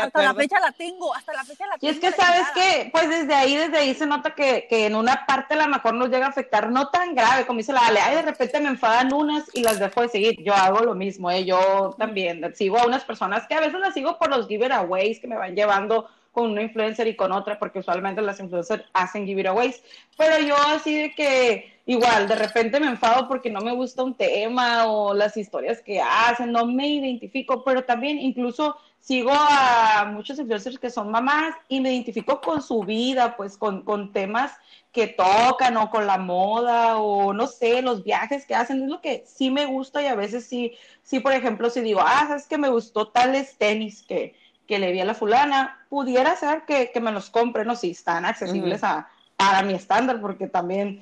hasta 0.00 0.22
la 0.22 0.34
fecha 0.34 0.60
la 0.60 0.72
tengo, 0.72 1.14
hasta 1.14 1.32
la 1.32 1.44
fecha 1.44 1.66
la 1.66 1.78
tengo. 1.78 1.92
Y 1.92 1.94
es 1.94 2.00
que 2.00 2.12
sabes 2.12 2.46
que, 2.54 2.90
pues 2.92 3.08
desde 3.08 3.34
ahí, 3.34 3.56
desde 3.56 3.78
ahí 3.78 3.94
se 3.94 4.06
nota 4.06 4.34
que, 4.34 4.66
que, 4.68 4.86
en 4.86 4.94
una 4.94 5.24
parte 5.26 5.54
a 5.54 5.56
lo 5.56 5.68
mejor 5.68 5.94
nos 5.94 6.10
llega 6.10 6.26
a 6.26 6.30
afectar, 6.30 6.70
no 6.70 6.88
tan 6.88 7.14
grave, 7.14 7.46
como 7.46 7.58
dice 7.58 7.72
la 7.72 7.86
Ale, 7.86 8.00
ay, 8.00 8.16
de 8.16 8.22
repente 8.22 8.60
me 8.60 8.68
enfadan 8.68 9.12
unas 9.12 9.44
y 9.54 9.62
las 9.62 9.78
dejo 9.78 10.02
de 10.02 10.08
seguir, 10.08 10.42
yo 10.42 10.54
hago 10.54 10.80
lo 10.80 10.94
mismo, 10.94 11.30
¿eh? 11.30 11.44
yo 11.44 11.94
también 11.98 12.54
sigo 12.54 12.78
a 12.78 12.86
unas 12.86 13.04
personas 13.04 13.46
que 13.46 13.54
a 13.54 13.60
veces 13.60 13.80
las 13.80 13.94
sigo 13.94 14.18
por 14.18 14.28
los 14.28 14.48
giveaways 14.48 15.20
que 15.20 15.28
me 15.28 15.36
van 15.36 15.54
llevando 15.54 16.08
con 16.36 16.50
una 16.50 16.60
influencer 16.60 17.06
y 17.06 17.16
con 17.16 17.32
otra, 17.32 17.58
porque 17.58 17.78
usualmente 17.78 18.20
las 18.20 18.38
influencers 18.40 18.84
hacen 18.92 19.24
giveaways, 19.24 19.82
pero 20.18 20.38
yo 20.38 20.54
así 20.68 20.94
de 20.94 21.14
que 21.14 21.80
igual, 21.86 22.28
de 22.28 22.34
repente 22.34 22.78
me 22.78 22.88
enfado 22.88 23.26
porque 23.26 23.48
no 23.48 23.62
me 23.62 23.72
gusta 23.72 24.02
un 24.02 24.12
tema 24.12 24.84
o 24.84 25.14
las 25.14 25.34
historias 25.38 25.80
que 25.80 25.98
hacen, 25.98 26.52
no 26.52 26.66
me 26.66 26.88
identifico, 26.88 27.64
pero 27.64 27.84
también 27.84 28.18
incluso 28.18 28.76
sigo 29.00 29.30
a 29.32 30.10
muchos 30.12 30.38
influencers 30.38 30.78
que 30.78 30.90
son 30.90 31.10
mamás 31.10 31.54
y 31.70 31.80
me 31.80 31.94
identifico 31.94 32.42
con 32.42 32.60
su 32.60 32.82
vida, 32.82 33.34
pues 33.38 33.56
con, 33.56 33.80
con 33.82 34.12
temas 34.12 34.52
que 34.92 35.06
tocan 35.06 35.78
o 35.78 35.88
con 35.88 36.06
la 36.06 36.18
moda 36.18 36.98
o 36.98 37.32
no 37.32 37.46
sé, 37.46 37.80
los 37.80 38.04
viajes 38.04 38.44
que 38.44 38.54
hacen, 38.54 38.82
es 38.82 38.90
lo 38.90 39.00
que 39.00 39.24
sí 39.26 39.50
me 39.50 39.64
gusta 39.64 40.02
y 40.02 40.06
a 40.06 40.14
veces 40.14 40.44
sí, 40.44 40.74
sí, 41.02 41.20
por 41.20 41.32
ejemplo, 41.32 41.70
si 41.70 41.80
digo, 41.80 42.00
ah, 42.04 42.34
es 42.36 42.46
que 42.46 42.58
me 42.58 42.68
gustó 42.68 43.08
tales 43.08 43.56
tenis 43.56 44.02
que, 44.02 44.34
que 44.66 44.78
le 44.78 44.92
vi 44.92 45.00
a 45.00 45.04
la 45.04 45.14
fulana, 45.14 45.86
pudiera 45.88 46.36
ser 46.36 46.62
que, 46.66 46.90
que 46.92 47.00
me 47.00 47.12
los 47.12 47.30
compre, 47.30 47.64
no, 47.64 47.76
si 47.76 47.90
están 47.90 48.24
accesibles 48.24 48.82
a, 48.84 49.08
a 49.38 49.62
mi 49.62 49.74
estándar, 49.74 50.20
porque 50.20 50.48
también 50.48 51.00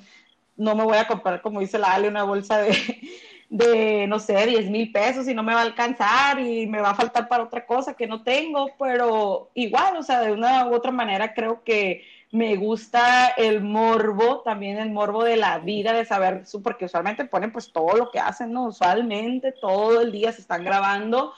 no 0.57 0.75
me 0.75 0.83
voy 0.83 0.97
a 0.97 1.07
comprar, 1.07 1.41
como 1.41 1.59
dice 1.59 1.79
la 1.79 1.93
Ale, 1.93 2.07
una 2.07 2.23
bolsa 2.23 2.59
de, 2.59 2.71
de, 3.49 4.07
no 4.07 4.19
sé, 4.19 4.45
10 4.45 4.69
mil 4.69 4.91
pesos 4.91 5.27
y 5.27 5.33
no 5.33 5.43
me 5.43 5.53
va 5.53 5.61
a 5.61 5.63
alcanzar 5.63 6.39
y 6.39 6.67
me 6.67 6.81
va 6.81 6.91
a 6.91 6.95
faltar 6.95 7.27
para 7.27 7.43
otra 7.43 7.65
cosa 7.65 7.93
que 7.93 8.07
no 8.07 8.23
tengo, 8.23 8.71
pero 8.79 9.49
igual, 9.53 9.97
o 9.97 10.03
sea, 10.03 10.21
de 10.21 10.31
una 10.31 10.67
u 10.67 10.73
otra 10.73 10.91
manera 10.91 11.33
creo 11.33 11.63
que 11.63 12.03
me 12.31 12.55
gusta 12.57 13.29
el 13.37 13.61
morbo, 13.61 14.41
también 14.41 14.77
el 14.77 14.89
morbo 14.89 15.23
de 15.23 15.37
la 15.37 15.59
vida, 15.59 15.93
de 15.93 16.05
saber, 16.05 16.43
porque 16.63 16.85
usualmente 16.85 17.23
ponen 17.25 17.51
pues 17.51 17.71
todo 17.71 17.95
lo 17.95 18.11
que 18.11 18.19
hacen, 18.19 18.51
¿no? 18.51 18.65
Usualmente 18.65 19.53
todo 19.53 20.01
el 20.01 20.11
día 20.11 20.33
se 20.33 20.41
están 20.41 20.63
grabando 20.63 21.33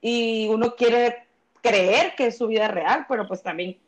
y 0.00 0.48
uno 0.48 0.74
quiere 0.74 1.28
creer 1.62 2.14
que 2.14 2.26
es 2.26 2.36
su 2.36 2.48
vida 2.48 2.68
real, 2.68 3.06
pero 3.08 3.26
pues 3.26 3.42
también 3.42 3.78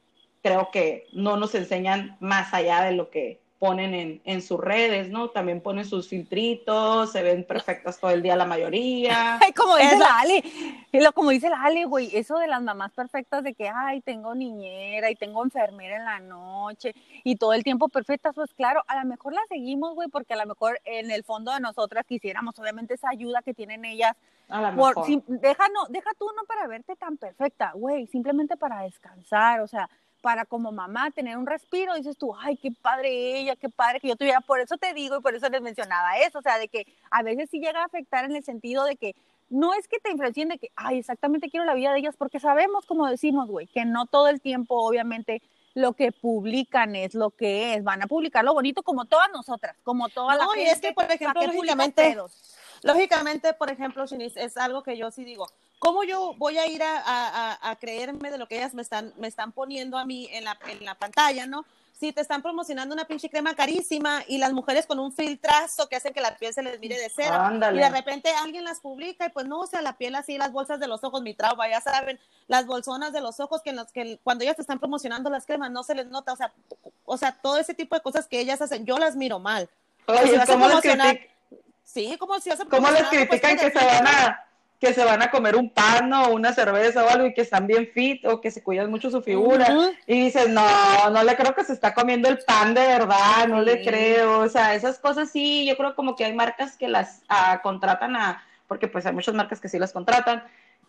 creo 0.42 0.70
que 0.70 1.06
no 1.12 1.36
nos 1.36 1.54
enseñan 1.54 2.16
más 2.20 2.54
allá 2.54 2.82
de 2.82 2.92
lo 2.92 3.10
que 3.10 3.44
ponen 3.58 3.94
en, 3.94 4.20
en, 4.26 4.42
sus 4.42 4.60
redes, 4.60 5.08
¿no? 5.08 5.30
También 5.30 5.62
ponen 5.62 5.86
sus 5.86 6.06
filtritos, 6.06 7.12
se 7.12 7.22
ven 7.22 7.44
perfectas 7.44 7.98
todo 7.98 8.10
el 8.10 8.22
día 8.22 8.36
la 8.36 8.44
mayoría. 8.44 9.38
como 9.56 9.76
dice 9.76 9.98
la 9.98 10.18
Ale, 10.18 10.44
como 11.14 11.30
dice 11.30 11.48
la 11.48 11.62
Ale, 11.62 11.86
güey, 11.86 12.14
eso 12.14 12.36
de 12.36 12.46
las 12.46 12.60
mamás 12.60 12.92
perfectas 12.92 13.42
de 13.42 13.54
que, 13.54 13.70
ay, 13.74 14.02
tengo 14.02 14.34
niñera 14.34 15.10
y 15.10 15.14
tengo 15.14 15.42
enfermera 15.42 15.96
en 15.96 16.04
la 16.04 16.20
noche 16.20 16.94
y 17.22 17.36
todo 17.36 17.54
el 17.54 17.64
tiempo 17.64 17.88
perfectas, 17.88 18.34
pues 18.34 18.52
claro, 18.52 18.82
a 18.86 19.00
lo 19.00 19.08
mejor 19.08 19.32
las 19.32 19.48
seguimos, 19.48 19.94
güey, 19.94 20.08
porque 20.08 20.34
a 20.34 20.36
lo 20.36 20.44
mejor 20.44 20.78
en 20.84 21.10
el 21.10 21.24
fondo 21.24 21.50
de 21.50 21.60
nosotras 21.60 22.04
quisiéramos, 22.06 22.58
obviamente, 22.58 22.92
esa 22.92 23.08
ayuda 23.08 23.40
que 23.40 23.54
tienen 23.54 23.86
ellas. 23.86 24.14
A 24.48 24.74
por, 24.74 24.94
deja, 25.26 25.68
no, 25.68 25.86
deja 25.88 26.10
tú 26.18 26.26
no 26.36 26.44
para 26.44 26.66
verte 26.66 26.96
tan 26.96 27.16
perfecta, 27.16 27.72
güey, 27.74 28.06
simplemente 28.06 28.56
para 28.56 28.82
descansar, 28.82 29.60
o 29.60 29.66
sea, 29.66 29.88
para 30.20 30.44
como 30.44 30.72
mamá 30.72 31.10
tener 31.10 31.36
un 31.36 31.46
respiro, 31.46 31.94
dices 31.94 32.16
tú, 32.16 32.34
ay, 32.34 32.56
qué 32.56 32.70
padre 32.70 33.38
ella, 33.38 33.56
qué 33.56 33.68
padre 33.68 34.00
que 34.00 34.08
yo 34.08 34.16
tuviera, 34.16 34.40
por 34.40 34.60
eso 34.60 34.76
te 34.76 34.94
digo 34.94 35.18
y 35.18 35.20
por 35.20 35.34
eso 35.34 35.48
les 35.48 35.60
mencionaba 35.60 36.18
eso, 36.18 36.38
o 36.38 36.42
sea, 36.42 36.58
de 36.58 36.68
que 36.68 36.86
a 37.10 37.22
veces 37.22 37.50
sí 37.50 37.58
llega 37.58 37.80
a 37.80 37.84
afectar 37.84 38.24
en 38.24 38.36
el 38.36 38.44
sentido 38.44 38.84
de 38.84 38.96
que 38.96 39.14
no 39.50 39.74
es 39.74 39.86
que 39.86 39.98
te 39.98 40.10
influencien 40.10 40.48
de 40.48 40.58
que, 40.58 40.70
ay, 40.76 40.98
exactamente 40.98 41.50
quiero 41.50 41.66
la 41.66 41.74
vida 41.74 41.92
de 41.92 41.98
ellas, 41.98 42.16
porque 42.16 42.40
sabemos, 42.40 42.86
como 42.86 43.06
decimos, 43.06 43.48
güey, 43.48 43.66
que 43.66 43.84
no 43.84 44.06
todo 44.06 44.28
el 44.28 44.40
tiempo, 44.40 44.76
obviamente, 44.76 45.42
lo 45.74 45.92
que 45.92 46.12
publican 46.12 46.94
es 46.96 47.14
lo 47.14 47.30
que 47.30 47.74
es, 47.74 47.84
van 47.84 48.02
a 48.02 48.06
publicar 48.06 48.44
lo 48.44 48.54
bonito 48.54 48.82
como 48.82 49.04
todas 49.04 49.30
nosotras, 49.32 49.76
como 49.82 50.08
todas 50.08 50.38
las 50.38 50.46
No, 50.46 50.56
y 50.56 50.62
es 50.62 50.80
que, 50.80 50.92
por 50.92 51.10
ejemplo, 51.10 51.42
lógicamente, 51.42 52.16
lógicamente, 52.84 53.54
por 53.54 53.70
ejemplo, 53.70 54.04
es 54.04 54.56
algo 54.56 54.82
que 54.82 54.96
yo 54.96 55.10
sí 55.10 55.24
digo, 55.24 55.48
¿cómo 55.78 56.04
yo 56.04 56.34
voy 56.36 56.58
a 56.58 56.66
ir 56.66 56.82
a, 56.84 57.76
creerme 57.80 58.30
de 58.30 58.38
lo 58.38 58.46
que 58.46 58.56
ellas 58.56 58.74
me 58.74 58.82
están, 58.82 59.12
me 59.18 59.26
están 59.26 59.52
poniendo 59.52 59.98
a 59.98 60.04
mí 60.04 60.28
en 60.30 60.44
la, 60.44 60.56
en 60.68 60.84
la 60.84 60.94
pantalla, 60.94 61.46
¿no? 61.46 61.64
Si 61.98 62.12
te 62.12 62.20
están 62.20 62.42
promocionando 62.42 62.94
una 62.94 63.06
pinche 63.06 63.30
crema 63.30 63.54
carísima 63.54 64.22
y 64.26 64.38
las 64.38 64.52
mujeres 64.52 64.84
con 64.84 64.98
un 64.98 65.12
filtrazo 65.12 65.88
que 65.88 65.96
hacen 65.96 66.12
que 66.12 66.20
la 66.20 66.36
piel 66.36 66.52
se 66.52 66.62
les 66.62 66.78
mire 66.80 66.98
de 66.98 67.10
cero 67.14 67.34
y 67.72 67.78
de 67.78 67.88
repente 67.88 68.30
alguien 68.42 68.64
las 68.64 68.80
publica 68.80 69.26
y 69.26 69.28
pues 69.30 69.46
no, 69.46 69.60
o 69.60 69.66
sea, 69.66 69.80
la 69.80 69.96
piel 69.96 70.14
así, 70.14 70.36
las 70.36 70.52
bolsas 70.52 70.80
de 70.80 70.88
los 70.88 71.04
ojos, 71.04 71.22
mi 71.22 71.34
trauma, 71.34 71.68
ya 71.68 71.80
saben, 71.80 72.18
las 72.48 72.66
bolsonas 72.66 73.12
de 73.12 73.20
los 73.20 73.40
ojos 73.40 73.62
que, 73.62 73.72
los, 73.72 73.90
que 73.92 74.18
cuando 74.22 74.44
ellas 74.44 74.56
te 74.56 74.62
están 74.62 74.80
promocionando 74.80 75.30
las 75.30 75.46
cremas 75.46 75.70
no 75.70 75.84
se 75.84 75.94
les 75.94 76.06
nota, 76.08 76.32
o 76.32 76.36
sea, 76.36 76.52
o 77.04 77.16
sea, 77.16 77.32
todo 77.40 77.58
ese 77.58 77.74
tipo 77.74 77.94
de 77.94 78.02
cosas 78.02 78.26
que 78.26 78.40
ellas 78.40 78.60
hacen, 78.60 78.84
yo 78.84 78.98
las 78.98 79.16
miro 79.16 79.38
mal. 79.38 79.68
Oye, 80.06 80.38
¿cómo 80.46 80.68
les 80.68 80.80
Sí, 81.94 82.16
como 82.18 82.40
si 82.40 82.50
hace 82.50 82.66
¿Cómo 82.66 82.90
les 82.90 83.04
pues, 83.04 83.28
critican 83.28 83.56
que 83.56 83.70
se 83.70 83.86
van 83.86 84.06
a 84.08 84.40
que 84.80 84.92
se 84.92 85.04
van 85.04 85.22
a 85.22 85.30
comer 85.30 85.54
un 85.54 85.70
pan 85.70 86.12
o 86.12 86.30
una 86.30 86.52
cerveza 86.52 87.04
o 87.04 87.08
algo 87.08 87.26
y 87.26 87.32
que 87.32 87.42
están 87.42 87.68
bien 87.68 87.88
fit 87.94 88.26
o 88.26 88.40
que 88.40 88.50
se 88.50 88.64
cuidan 88.64 88.90
mucho 88.90 89.10
su 89.10 89.22
figura 89.22 89.66
y 90.06 90.24
dices, 90.24 90.48
no, 90.48 90.66
no 91.10 91.22
le 91.22 91.36
creo 91.36 91.54
que 91.54 91.64
se 91.64 91.72
está 91.72 91.94
comiendo 91.94 92.28
el 92.28 92.38
pan 92.40 92.74
de 92.74 92.80
verdad, 92.80 93.46
no 93.48 93.62
le 93.62 93.82
creo, 93.82 94.40
o 94.40 94.48
sea, 94.48 94.74
esas 94.74 94.98
cosas 94.98 95.30
sí, 95.30 95.64
yo 95.66 95.76
creo 95.76 95.94
como 95.94 96.16
que 96.16 96.24
hay 96.24 96.34
marcas 96.34 96.76
que 96.76 96.88
las 96.88 97.22
ah, 97.28 97.60
contratan 97.62 98.16
a, 98.16 98.42
porque 98.66 98.88
pues 98.88 99.06
hay 99.06 99.14
muchas 99.14 99.34
marcas 99.34 99.60
que 99.60 99.68
sí 99.68 99.78
las 99.78 99.92
contratan 99.92 100.42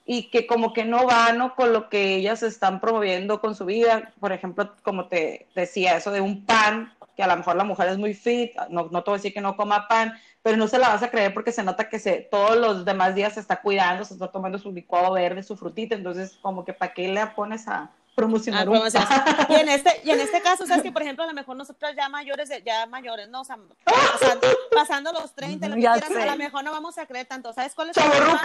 y 0.06 0.30
que 0.30 0.46
como 0.48 0.74
que 0.74 0.84
no 0.84 1.06
van 1.06 1.50
con 1.50 1.72
lo 1.72 1.88
que 1.88 2.16
ellas 2.16 2.44
están 2.44 2.82
promoviendo 2.82 3.40
con 3.40 3.56
su 3.56 3.66
vida, 3.66 4.12
por 4.20 4.34
ejemplo, 4.34 4.74
como 4.82 5.08
te 5.08 5.48
decía, 5.56 5.96
eso 5.96 6.12
de 6.12 6.22
un 6.22 6.46
pan, 6.46 6.92
que 7.16 7.24
a 7.24 7.28
lo 7.28 7.38
mejor 7.38 7.56
la 7.56 7.64
mujer 7.64 7.90
es 7.90 7.98
muy 7.98 8.14
fit, 8.14 8.52
no, 8.70 8.90
no 8.92 9.04
te 9.04 9.12
voy 9.12 9.16
a 9.16 9.20
decir 9.20 9.34
que 9.34 9.42
no 9.42 9.56
coma 9.56 9.88
pan, 9.88 10.14
pero 10.42 10.58
no 10.58 10.68
se 10.68 10.78
la 10.78 10.90
vas 10.90 11.04
a 11.04 11.10
creer 11.10 11.34
porque 11.34 11.52
se 11.52 11.64
nota 11.64 11.90
que 11.90 12.00
se, 12.00 12.28
todos 12.30 12.58
los 12.58 12.86
demás 12.86 13.16
días 13.16 13.34
se 13.34 13.40
está 13.40 13.62
cuidando, 13.62 14.04
se 14.06 14.14
está 14.14 14.28
tomando 14.32 14.58
su 14.60 14.72
licuado 14.72 15.14
verde, 15.14 15.44
su 15.44 15.56
frutita, 15.56 15.96
entonces 15.96 16.38
como 16.42 16.66
que 16.66 16.74
para 16.74 16.94
qué 16.94 17.08
le 17.08 17.26
pones 17.28 17.68
a 17.68 17.92
promocionar 18.16 18.68
un 18.70 18.78
y 19.50 19.54
en 19.56 19.70
este 19.70 20.02
y 20.04 20.12
en 20.12 20.22
este 20.22 20.42
caso 20.42 20.66
sabes 20.66 20.84
que 20.84 20.92
por 20.92 21.02
ejemplo 21.02 21.24
a 21.24 21.28
lo 21.28 21.34
mejor 21.34 21.56
nosotros 21.56 21.92
ya 21.96 22.08
mayores 22.10 22.50
ya 22.66 22.86
mayores 22.88 23.30
no 23.30 23.42
o 23.42 23.46
sea, 23.46 23.58
pasando 24.74 25.12
los 25.12 25.34
30 25.34 25.68
lo 25.68 25.76
que 25.76 25.82
quieras, 25.82 26.04
a 26.12 26.26
lo 26.26 26.38
mejor 26.38 26.64
no 26.64 26.72
vamos 26.72 26.98
a 26.98 27.06
creer 27.06 27.26
tanto. 27.26 27.54
Sabes 27.54 27.74
cuál 27.76 27.90
es 27.90 27.98
el 27.98 28.04
problema? 28.04 28.42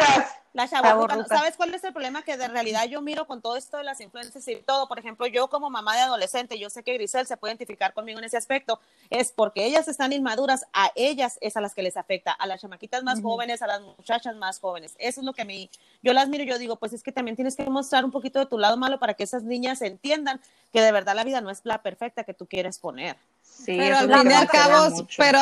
la 0.53 0.67
sabes 0.67 1.57
cuál 1.57 1.75
es 1.75 1.85
el 1.85 1.93
problema 1.93 2.23
que 2.23 2.37
de 2.37 2.49
realidad 2.49 2.85
yo 2.87 3.01
miro 3.01 3.27
con 3.27 3.41
todo 3.41 3.57
esto 3.57 3.77
de 3.77 3.85
las 3.85 4.01
influencias 4.01 4.47
y 4.49 4.57
todo. 4.57 4.89
Por 4.89 4.99
ejemplo 4.99 5.27
yo 5.27 5.49
como 5.49 5.71
mamá 5.71 5.95
de 5.97 6.03
adolescente 6.03 6.59
yo 6.59 6.71
sé 6.71 6.83
que 6.83 6.95
Grisel 6.95 7.27
se 7.27 7.37
puede 7.37 7.53
identificar 7.53 7.93
conmigo 7.95 8.19
en 8.19 8.25
ese 8.25 8.37
aspecto. 8.37 8.81
Es 9.11 9.33
porque 9.33 9.65
ellas 9.65 9.89
están 9.89 10.13
inmaduras 10.13 10.67
a 10.73 10.91
ellas 10.95 11.39
es 11.41 11.57
a 11.57 11.61
las 11.61 11.75
que 11.75 11.83
les 11.83 11.97
afecta. 11.97 12.33
A 12.33 12.47
las 12.47 12.61
chamaquitas 12.61 13.03
más 13.03 13.21
jóvenes 13.23 13.63
a 13.63 13.67
las 13.67 13.81
muchachas 13.81 14.37
más 14.37 14.61
jóvenes. 14.61 14.95
Eso 14.99 15.21
es 15.21 15.27
lo 15.27 15.33
que 15.33 15.43
a 15.43 15.45
mí 15.45 15.71
yo 16.03 16.13
las 16.13 16.29
miro 16.29 16.45
y 16.45 16.49
yo 16.49 16.59
digo 16.59 16.77
pues 16.77 16.93
es 16.93 17.03
que 17.03 17.13
también 17.13 17.37
tienes 17.37 17.57
que 17.57 17.65
mostrar 17.65 18.05
un 18.05 18.11
poquito 18.11 18.39
de 18.39 18.47
tu 18.47 18.59
lado 18.59 18.77
malo 18.77 18.99
para 18.99 19.15
que 19.15 19.23
esas 19.23 19.43
niñas 19.43 19.60
entiendan 19.63 20.41
que 20.73 20.81
de 20.81 20.93
verdad 20.93 21.15
la 21.15 21.25
vida 21.25 21.41
no 21.41 21.51
es 21.51 21.61
la 21.65 21.83
perfecta 21.83 22.25
que 22.25 22.35
tú 22.35 22.47
quieres 22.47 22.79
poner. 22.79 23.17
Sí, 23.43 23.77
pero 23.77 23.99
al 23.99 24.13
fin 24.13 24.31
y 24.31 24.35
al 24.35 24.49
cabo, 24.49 25.07
pero 25.17 25.39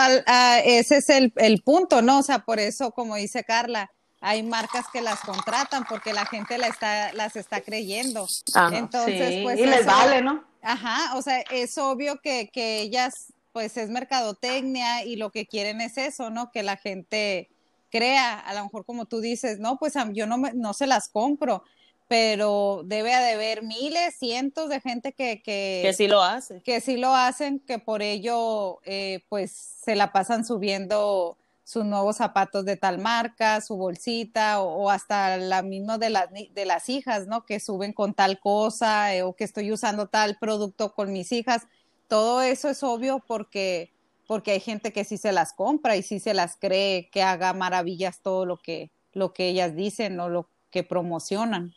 ese 0.64 0.96
es 0.96 1.08
el, 1.08 1.32
el, 1.37 1.62
punto, 1.62 2.02
¿no? 2.02 2.18
O 2.18 2.22
sea, 2.22 2.40
por 2.40 2.58
eso, 2.58 2.90
como 2.90 3.14
dice 3.16 3.44
Carla, 3.44 3.90
hay 4.20 4.42
marcas 4.42 4.87
que 4.92 5.00
las 5.00 5.20
contratan 5.20 5.84
porque 5.88 6.12
la 6.12 6.26
gente 6.26 6.58
la 6.58 6.66
está, 6.66 7.12
las 7.12 7.37
está 7.37 7.60
creyendo. 7.60 8.26
Entonces, 8.72 9.42
pues. 9.42 9.58
Y 9.60 9.66
les 9.66 9.87
vale, 9.87 10.22
¿no? 10.22 10.44
Ajá, 10.62 11.16
o 11.16 11.22
sea, 11.22 11.40
es 11.50 11.78
obvio 11.78 12.20
que, 12.20 12.50
que 12.52 12.80
ellas, 12.80 13.32
pues 13.52 13.76
es 13.76 13.90
mercadotecnia 13.90 15.04
y 15.04 15.16
lo 15.16 15.30
que 15.30 15.46
quieren 15.46 15.80
es 15.80 15.96
eso, 15.96 16.30
¿no? 16.30 16.50
Que 16.50 16.64
la 16.64 16.76
gente 16.76 17.48
crea, 17.90 18.38
a 18.38 18.54
lo 18.54 18.64
mejor 18.64 18.84
como 18.84 19.06
tú 19.06 19.20
dices, 19.20 19.60
no, 19.60 19.78
pues 19.78 19.94
yo 20.12 20.26
no, 20.26 20.38
me, 20.38 20.52
no 20.52 20.75
se 20.75 20.87
las 20.87 21.08
compro, 21.08 21.62
pero 22.08 22.82
debe 22.84 23.10
de 23.10 23.32
haber 23.34 23.62
miles, 23.62 24.16
cientos 24.18 24.70
de 24.70 24.80
gente 24.80 25.12
que, 25.12 25.42
que, 25.42 25.80
que 25.84 25.92
sí 25.92 26.08
lo 26.08 26.22
hace. 26.22 26.62
Que 26.62 26.80
sí 26.80 26.96
lo 26.96 27.14
hacen, 27.14 27.60
que 27.60 27.78
por 27.78 28.00
ello 28.00 28.80
eh, 28.84 29.24
pues 29.28 29.52
se 29.52 29.94
la 29.94 30.10
pasan 30.10 30.46
subiendo 30.46 31.36
sus 31.68 31.84
nuevos 31.84 32.16
zapatos 32.16 32.64
de 32.64 32.78
tal 32.78 32.96
marca, 32.96 33.60
su 33.60 33.76
bolsita 33.76 34.62
o, 34.62 34.88
hasta 34.88 35.36
la 35.36 35.60
misma 35.60 35.98
de 35.98 36.08
las, 36.08 36.30
de 36.30 36.64
las 36.64 36.88
hijas, 36.88 37.26
¿no? 37.26 37.44
Que 37.44 37.60
suben 37.60 37.92
con 37.92 38.14
tal 38.14 38.40
cosa 38.40 39.14
eh, 39.14 39.22
o 39.22 39.36
que 39.36 39.44
estoy 39.44 39.70
usando 39.70 40.06
tal 40.06 40.38
producto 40.38 40.94
con 40.94 41.12
mis 41.12 41.30
hijas. 41.30 41.66
Todo 42.08 42.40
eso 42.40 42.70
es 42.70 42.82
obvio 42.82 43.22
porque, 43.26 43.92
porque 44.26 44.52
hay 44.52 44.60
gente 44.60 44.94
que 44.94 45.04
sí 45.04 45.18
se 45.18 45.30
las 45.30 45.52
compra 45.52 45.94
y 45.96 46.02
sí 46.02 46.20
se 46.20 46.32
las 46.32 46.56
cree 46.56 47.10
que 47.10 47.22
haga 47.22 47.52
maravillas 47.52 48.22
todo 48.22 48.46
lo 48.46 48.56
que, 48.56 48.90
lo 49.12 49.34
que 49.34 49.48
ellas 49.48 49.76
dicen 49.76 50.18
o 50.20 50.30
lo 50.30 50.48
que 50.70 50.84
promocionan. 50.84 51.74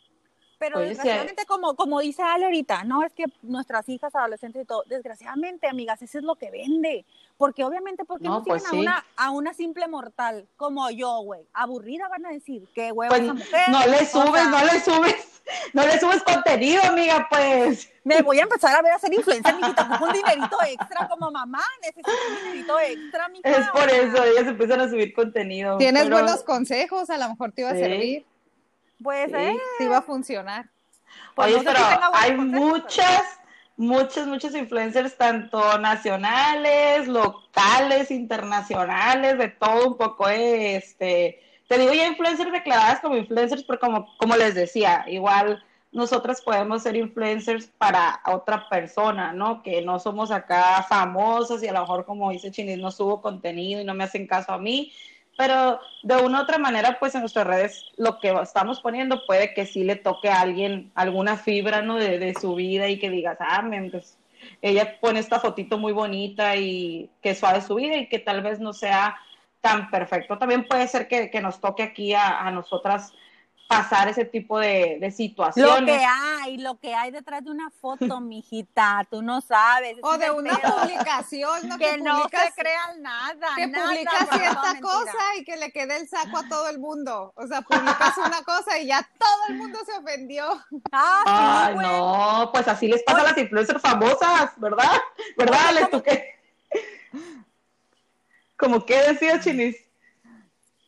Pero 0.62 0.78
desgraciadamente, 0.78 1.44
como, 1.44 1.74
como 1.74 1.98
dice 1.98 2.22
Ale 2.22 2.44
ahorita, 2.44 2.84
no 2.84 3.02
es 3.02 3.12
que 3.12 3.24
nuestras 3.42 3.88
hijas 3.88 4.14
adolescentes 4.14 4.62
y 4.62 4.64
todo, 4.64 4.84
desgraciadamente, 4.86 5.66
amigas, 5.66 6.00
eso 6.02 6.18
es 6.18 6.24
lo 6.24 6.36
que 6.36 6.52
vende. 6.52 7.04
Porque 7.36 7.64
obviamente, 7.64 8.04
porque 8.04 8.28
no, 8.28 8.44
pues 8.44 8.64
a, 8.66 8.72
una, 8.72 9.04
a 9.16 9.32
una 9.32 9.54
simple 9.54 9.88
mortal 9.88 10.46
como 10.56 10.88
yo, 10.90 11.18
güey? 11.22 11.48
Aburrida 11.52 12.06
van 12.08 12.26
a 12.26 12.28
decir, 12.28 12.68
qué 12.76 12.92
huevo 12.92 13.10
pues, 13.10 13.22
esa 13.24 13.34
mujer. 13.34 13.68
No 13.70 13.86
le 13.88 14.06
subes, 14.06 14.48
no 14.48 14.64
le 14.64 14.80
subes, 14.80 15.42
no 15.72 15.82
le 15.84 15.98
subes 15.98 16.22
contenido, 16.22 16.80
amiga, 16.84 17.26
pues. 17.28 17.90
Me 18.04 18.22
voy 18.22 18.38
a 18.38 18.42
empezar 18.42 18.76
a 18.76 18.82
ver 18.82 18.92
a 18.92 19.00
ser 19.00 19.12
influencer, 19.12 19.56
mijita, 19.56 19.88
con 19.88 20.08
un 20.08 20.14
dinerito 20.14 20.58
extra 20.64 21.08
como 21.08 21.32
mamá, 21.32 21.64
necesito 21.80 22.10
un 22.30 22.36
dinerito 22.36 22.78
extra, 22.78 23.28
mi 23.30 23.40
Es 23.42 23.68
por 23.70 23.90
eso, 23.90 24.22
ellas 24.22 24.46
empiezan 24.46 24.80
a 24.80 24.88
subir 24.88 25.12
contenido. 25.12 25.76
Tienes 25.78 26.08
buenos 26.08 26.44
consejos, 26.44 27.10
a 27.10 27.18
lo 27.18 27.30
mejor 27.30 27.50
te 27.50 27.62
iba 27.62 27.70
a 27.70 27.74
servir. 27.74 28.24
Pues 29.02 29.30
sí, 29.30 29.58
sí 29.78 29.88
va 29.88 29.98
a 29.98 30.02
funcionar. 30.02 30.70
Pues 31.34 31.54
Oye, 31.54 31.64
pero 31.64 31.78
hay 32.14 32.36
muchas, 32.36 33.22
muchas, 33.76 34.26
muchos 34.26 34.54
influencers, 34.54 35.16
tanto 35.16 35.78
nacionales, 35.78 37.08
locales, 37.08 38.10
internacionales, 38.10 39.38
de 39.38 39.48
todo 39.48 39.88
un 39.88 39.96
poco, 39.96 40.28
este, 40.28 41.42
te 41.68 41.78
digo 41.78 41.92
ya 41.92 42.06
influencers 42.06 42.52
declaradas 42.52 43.00
como 43.00 43.16
influencers, 43.16 43.64
pero 43.64 43.80
como, 43.80 44.16
como 44.18 44.36
les 44.36 44.54
decía, 44.54 45.04
igual 45.08 45.62
nosotras 45.92 46.40
podemos 46.40 46.82
ser 46.82 46.96
influencers 46.96 47.66
para 47.66 48.20
otra 48.26 48.68
persona, 48.68 49.32
¿no? 49.32 49.62
Que 49.62 49.82
no 49.82 49.98
somos 49.98 50.30
acá 50.30 50.84
famosas 50.88 51.62
y 51.62 51.68
a 51.68 51.72
lo 51.72 51.80
mejor 51.80 52.06
como 52.06 52.30
dice 52.30 52.50
Chinis, 52.50 52.78
no 52.78 52.90
subo 52.90 53.20
contenido 53.20 53.80
y 53.80 53.84
no 53.84 53.94
me 53.94 54.04
hacen 54.04 54.26
caso 54.26 54.52
a 54.52 54.58
mí, 54.58 54.92
pero 55.36 55.80
de 56.02 56.16
una 56.16 56.40
u 56.40 56.42
otra 56.42 56.58
manera, 56.58 56.98
pues 56.98 57.14
en 57.14 57.22
nuestras 57.22 57.46
redes 57.46 57.86
lo 57.96 58.18
que 58.18 58.30
estamos 58.42 58.80
poniendo 58.80 59.24
puede 59.26 59.54
que 59.54 59.66
sí 59.66 59.84
le 59.84 59.96
toque 59.96 60.28
a 60.28 60.40
alguien 60.40 60.90
alguna 60.94 61.36
fibra, 61.36 61.82
¿no? 61.82 61.96
De, 61.96 62.34
su 62.40 62.54
vida 62.54 62.88
y 62.88 62.98
que 62.98 63.10
digas, 63.10 63.38
ah, 63.40 63.64
pues 63.90 64.18
ella 64.60 64.98
pone 65.00 65.20
esta 65.20 65.40
fotito 65.40 65.78
muy 65.78 65.92
bonita 65.92 66.56
y 66.56 67.10
que 67.22 67.34
suave 67.34 67.60
su 67.62 67.76
vida 67.76 67.96
y 67.96 68.08
que 68.08 68.18
tal 68.18 68.42
vez 68.42 68.60
no 68.60 68.72
sea 68.72 69.16
tan 69.60 69.90
perfecto. 69.90 70.38
También 70.38 70.66
puede 70.66 70.86
ser 70.88 71.08
que, 71.08 71.40
nos 71.40 71.60
toque 71.60 71.82
aquí 71.82 72.14
a, 72.14 72.40
a 72.40 72.50
nosotras 72.50 73.12
pasar 73.68 74.08
ese 74.08 74.24
tipo 74.24 74.58
de, 74.58 74.98
de, 75.00 75.10
situaciones. 75.10 75.80
Lo 75.80 75.86
que 75.86 76.04
hay, 76.04 76.58
lo 76.58 76.78
que 76.78 76.94
hay 76.94 77.10
detrás 77.10 77.42
de 77.44 77.50
una 77.50 77.70
foto, 77.70 78.20
mijita, 78.20 79.06
tú 79.10 79.22
no 79.22 79.40
sabes. 79.40 79.96
O 80.02 80.18
de 80.18 80.30
una 80.30 80.58
publicación, 80.58 81.68
¿no? 81.68 81.78
Que, 81.78 81.98
no 81.98 82.22
se 82.24 82.52
crean 82.54 83.02
nada. 83.02 83.48
Que 83.56 83.68
publicas 83.68 84.28
cierta 84.30 84.80
cosa 84.80 85.36
y 85.38 85.44
que 85.44 85.56
le 85.56 85.72
quede 85.72 85.96
el 85.96 86.08
saco 86.08 86.38
a 86.38 86.48
todo 86.48 86.68
el 86.68 86.78
mundo. 86.78 87.32
O 87.36 87.46
sea, 87.46 87.62
publicas 87.62 88.16
una 88.18 88.42
cosa 88.42 88.78
y 88.78 88.86
ya 88.86 89.08
todo 89.18 89.48
el 89.48 89.54
mundo 89.56 89.78
se 89.86 89.92
ofendió. 89.92 90.44
Ah, 90.92 91.68
Ay, 91.68 91.76
no, 91.76 92.50
pues 92.52 92.68
así 92.68 92.88
les 92.88 93.02
pasa 93.02 93.20
a 93.20 93.24
las 93.24 93.38
influencers 93.38 93.80
famosas, 93.80 94.52
¿verdad? 94.58 95.00
¿Verdad, 95.36 95.60
Alex? 95.68 95.90
¿Tú 95.90 96.02
qué? 96.02 96.32
¿Cómo 98.56 98.84
qué 98.84 98.96
decía 99.02 99.40
Chinis? 99.40 99.76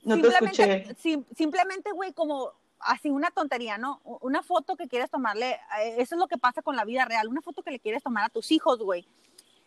No 0.05 0.21
te 0.21 0.29
escuché. 0.29 0.95
simplemente, 1.35 1.91
güey, 1.93 2.13
como 2.13 2.53
así 2.85 3.11
una 3.11 3.31
tontería, 3.31 3.79
¿no? 3.79 4.01
Una 4.05 4.43
foto 4.43 4.77
que 4.77 4.89
quieres 4.89 5.11
tomarle, 5.11 5.53
eh, 5.81 5.97
eso 5.99 6.15
es 6.15 6.19
lo 6.19 6.29
que 6.29 6.39
pasa 6.39 6.63
con 6.63 6.77
la 6.77 6.85
vida 6.85 7.05
real, 7.05 7.29
una 7.29 7.43
foto 7.43 7.63
que 7.63 7.71
le 7.71 7.81
quieres 7.81 8.03
tomar 8.03 8.25
a 8.25 8.29
tus 8.29 8.51
hijos, 8.53 8.79
güey. 8.79 9.07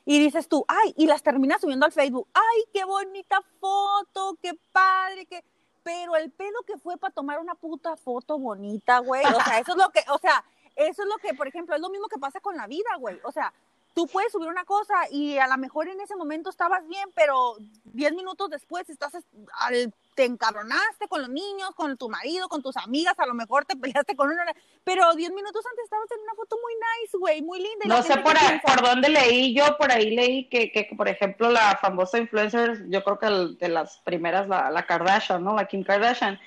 Y 0.06 0.20
dices 0.20 0.48
tú, 0.48 0.64
ay, 0.68 0.94
y 0.96 1.06
las 1.06 1.22
terminas 1.22 1.62
subiendo 1.62 1.86
al 1.86 1.92
Facebook, 1.92 2.28
ay, 2.34 2.64
qué 2.74 2.86
bonita 2.86 3.42
foto, 3.60 4.38
qué 4.42 4.58
padre, 4.72 5.26
qué... 5.26 5.44
Pero 5.84 6.16
el 6.16 6.32
pedo 6.32 6.64
que 6.66 6.78
fue 6.78 6.98
para 6.98 7.14
tomar 7.14 7.40
una 7.40 7.56
puta 7.56 7.96
foto 7.96 8.38
bonita, 8.38 9.00
güey, 9.00 9.26
o 9.26 9.42
sea, 9.44 9.60
eso 9.60 9.72
es 9.72 9.78
lo 9.78 9.90
que, 9.90 10.04
o 10.10 10.18
sea, 10.18 10.44
eso 10.76 11.02
es 11.02 11.08
lo 11.08 11.18
que, 11.18 11.34
por 11.34 11.48
ejemplo, 11.48 11.76
es 11.76 11.82
lo 11.82 11.90
mismo 11.90 12.08
que 12.08 12.20
pasa 12.20 12.40
con 12.40 12.56
la 12.56 12.68
vida, 12.68 12.96
güey. 13.00 13.20
O 13.24 13.32
sea, 13.32 13.54
tú 13.94 14.06
puedes 14.08 14.32
subir 14.32 14.48
una 14.48 14.64
cosa 14.64 14.94
y 15.10 15.38
a 15.38 15.48
lo 15.48 15.58
mejor 15.58 15.88
en 15.88 16.00
ese 16.02 16.16
momento 16.16 16.50
estabas 16.50 16.88
bien, 16.88 17.10
pero 17.16 17.56
10 17.86 18.14
minutos 18.14 18.50
después 18.50 18.90
estás 18.90 19.14
al 19.60 19.94
te 20.18 20.26
encabronaste 20.26 21.08
con 21.08 21.22
los 21.22 21.30
niños, 21.30 21.76
con 21.76 21.96
tu 21.96 22.10
marido, 22.10 22.50
con 22.50 22.64
tus 22.64 22.76
amigas, 22.76 23.14
a 23.20 23.28
lo 23.28 23.36
mejor 23.36 23.66
te 23.66 23.76
peleaste 23.76 24.16
con 24.16 24.32
una, 24.32 24.44
pero 24.84 25.14
diez 25.14 25.30
minutos 25.30 25.64
antes 25.64 25.84
estabas 25.84 26.10
en 26.10 26.24
una 26.24 26.34
foto 26.34 26.58
muy 26.60 26.74
nice, 26.74 27.18
güey, 27.20 27.42
muy 27.44 27.60
linda. 27.60 27.86
No 27.86 28.02
sé 28.02 28.18
por, 28.18 28.36
por 28.64 28.82
dónde 28.82 29.10
leí 29.10 29.54
yo, 29.54 29.78
por 29.78 29.92
ahí 29.92 30.16
leí 30.16 30.50
que, 30.50 30.72
que, 30.72 30.90
por 30.98 31.08
ejemplo, 31.08 31.52
la 31.52 31.78
famosa 31.80 32.18
influencer, 32.18 32.90
yo 32.90 33.04
creo 33.04 33.20
que 33.20 33.64
de 33.64 33.70
las 33.70 34.00
primeras, 34.00 34.48
la, 34.48 34.72
la 34.72 34.88
Kardashian, 34.88 35.44
¿no? 35.44 35.56
La 35.56 35.68
Kim 35.68 35.84
Kardashian, 35.84 36.40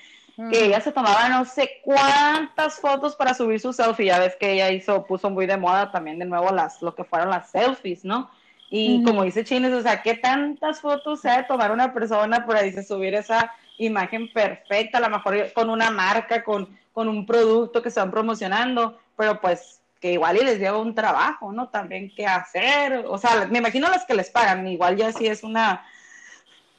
que 0.50 0.65
ella 0.65 0.81
se 0.81 0.91
tomaba 0.91 1.29
no 1.29 1.45
sé 1.45 1.81
cuántas 1.85 2.81
fotos 2.81 3.15
para 3.15 3.35
subir 3.35 3.61
su 3.61 3.73
selfie, 3.73 4.07
ya 4.07 4.19
ves 4.19 4.35
que 4.35 4.55
ella 4.55 4.73
hizo, 4.73 5.05
puso 5.07 5.31
muy 5.31 5.47
de 5.47 5.57
moda 5.57 5.93
también 5.93 6.19
de 6.19 6.25
nuevo 6.25 6.50
las, 6.50 6.83
lo 6.83 6.97
que 6.97 7.05
fueron 7.05 7.31
las 7.31 7.50
selfies, 7.50 8.05
¿no? 8.05 8.31
Y 8.73 9.03
como 9.03 9.25
dice 9.25 9.45
Chines, 9.45 9.73
o 9.73 9.83
sea, 9.83 10.00
¿qué 10.00 10.15
tantas 10.15 10.81
fotos 10.81 11.21
se 11.21 11.29
ha 11.29 11.39
de 11.39 11.43
tomar 11.43 11.73
una 11.73 11.93
persona 11.93 12.47
por 12.47 12.57
ahí 12.57 12.71
de 12.71 12.85
subir 12.85 13.15
esa 13.15 13.53
imagen 13.79 14.33
perfecta, 14.33 14.99
a 14.99 15.00
lo 15.00 15.11
mejor 15.11 15.53
con 15.53 15.71
una 15.71 15.91
marca, 15.91 16.45
con, 16.45 16.69
con 16.93 17.09
un 17.09 17.27
producto 17.27 17.83
que 17.83 17.89
están 17.89 18.12
promocionando, 18.12 18.99
pero 19.17 19.41
pues 19.41 19.81
que 20.00 20.12
igual 20.12 20.39
y 20.39 20.45
les 20.45 20.59
lleva 20.59 20.79
un 20.79 20.95
trabajo, 20.95 21.53
¿no? 21.53 21.69
También 21.69 22.12
qué 22.15 22.27
hacer, 22.27 23.05
o 23.07 23.19
sea, 23.19 23.47
me 23.50 23.59
imagino 23.59 23.89
las 23.89 24.07
que 24.07 24.15
les 24.15 24.31
pagan, 24.31 24.67
igual 24.67 24.97
ya 24.97 25.12
si 25.12 25.27
es 25.27 25.43
una 25.43 25.85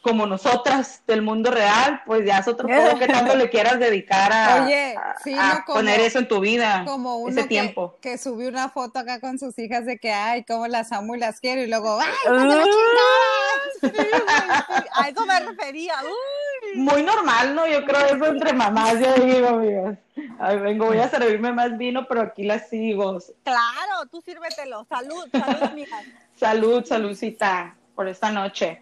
como 0.02 0.26
nosotras 0.26 1.04
del 1.06 1.22
mundo 1.22 1.52
real, 1.52 2.02
pues 2.06 2.26
ya 2.26 2.40
es 2.40 2.48
otro 2.48 2.68
juego 2.68 2.98
que 2.98 3.08
tanto 3.08 3.36
le 3.36 3.50
quieras 3.50 3.80
dedicar 3.80 4.32
a, 4.34 4.68
poner 5.66 6.00
eso 6.00 6.20
en 6.20 6.28
tu 6.28 6.40
vida, 6.40 6.84
como 6.86 7.18
uno 7.18 7.32
ese 7.32 7.48
tiempo. 7.48 7.98
Que, 8.02 8.18
subió 8.18 8.50
una 8.50 8.70
foto 8.70 9.00
acá 9.00 9.20
con 9.20 9.38
sus 9.38 9.58
hijas 9.60 9.86
de 9.86 9.98
que, 9.98 10.12
ay, 10.12 10.44
cómo 10.44 10.68
las 10.68 10.92
amo 10.92 11.16
y 11.16 11.20
las 11.20 11.40
quiero, 11.40 11.62
y 11.62 11.68
luego, 11.68 12.00
ay, 12.00 12.10
pues 13.82 13.94
algo 14.94 15.26
me 15.26 15.40
refería, 15.40 15.94
Muy 16.76 17.04
normal, 17.04 17.56
¿no? 17.56 17.68
Yo 17.68 17.86
creo 17.86 18.06
eso 18.06 18.26
entre 18.26 18.54
mamás, 18.54 19.00
ya 19.00 19.14
digo, 19.16 19.48
amigas. 19.50 19.98
Ay, 20.40 20.58
vengo, 20.60 20.88
voy 20.88 20.98
a 20.98 21.10
servirme 21.10 21.54
más 21.54 21.78
vino, 21.78 22.08
pero 22.08 22.22
aquí 22.22 22.44
las 22.44 22.70
sigo. 22.70 23.18
Claro, 23.44 24.06
tú 24.10 24.22
sírvetelo. 24.22 24.86
Salud, 24.90 25.28
salud, 25.32 25.72
mija. 25.74 25.98
Salud, 26.36 26.84
saludcita, 26.86 27.76
por 27.94 28.08
esta 28.08 28.32
noche. 28.32 28.82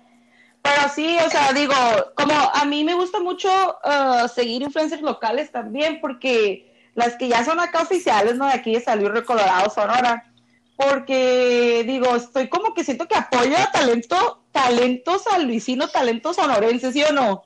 Pero 0.61 0.89
sí, 0.93 1.17
o 1.25 1.29
sea, 1.29 1.53
digo, 1.53 1.73
como 2.15 2.33
a 2.33 2.65
mí 2.65 2.83
me 2.83 2.93
gusta 2.93 3.19
mucho 3.19 3.49
uh, 3.49 4.27
seguir 4.27 4.61
influencers 4.61 5.01
locales 5.01 5.51
también, 5.51 5.99
porque 6.01 6.69
las 6.95 7.15
que 7.15 7.29
ya 7.29 7.43
son 7.45 7.59
acá 7.59 7.81
oficiales, 7.81 8.35
¿no? 8.35 8.45
De 8.45 8.53
aquí 8.53 8.73
de 8.73 8.81
San 8.81 8.99
Luis 9.03 9.23
Colorado, 9.23 9.69
Sonora, 9.69 10.31
porque 10.75 11.83
digo, 11.85 12.15
estoy 12.15 12.49
como 12.49 12.73
que 12.73 12.83
siento 12.83 13.07
que 13.07 13.15
apoyo 13.15 13.57
a 13.57 13.71
talento, 13.71 14.43
talento 14.51 15.19
sanluisino, 15.19 15.87
talento 15.89 16.33
sonorense, 16.33 16.91
¿sí 16.91 17.03
o 17.03 17.13
no? 17.13 17.43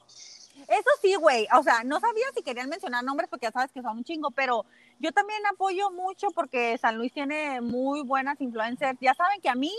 Eso 0.68 0.90
sí, 1.02 1.16
güey, 1.16 1.48
o 1.58 1.62
sea, 1.62 1.84
no 1.84 2.00
sabía 2.00 2.26
si 2.36 2.42
querían 2.42 2.70
mencionar 2.70 3.04
nombres 3.04 3.30
porque 3.30 3.46
ya 3.46 3.52
sabes 3.52 3.72
que 3.72 3.82
son 3.82 3.98
un 3.98 4.04
chingo, 4.04 4.32
pero 4.32 4.66
yo 5.00 5.12
también 5.12 5.46
apoyo 5.46 5.92
mucho 5.92 6.28
porque 6.32 6.78
San 6.78 6.98
Luis 6.98 7.14
tiene 7.14 7.62
muy 7.62 8.02
buenas 8.02 8.40
influencers. 8.40 8.98
Ya 9.02 9.14
saben 9.14 9.42
que 9.42 9.50
a 9.50 9.56
mí 9.56 9.72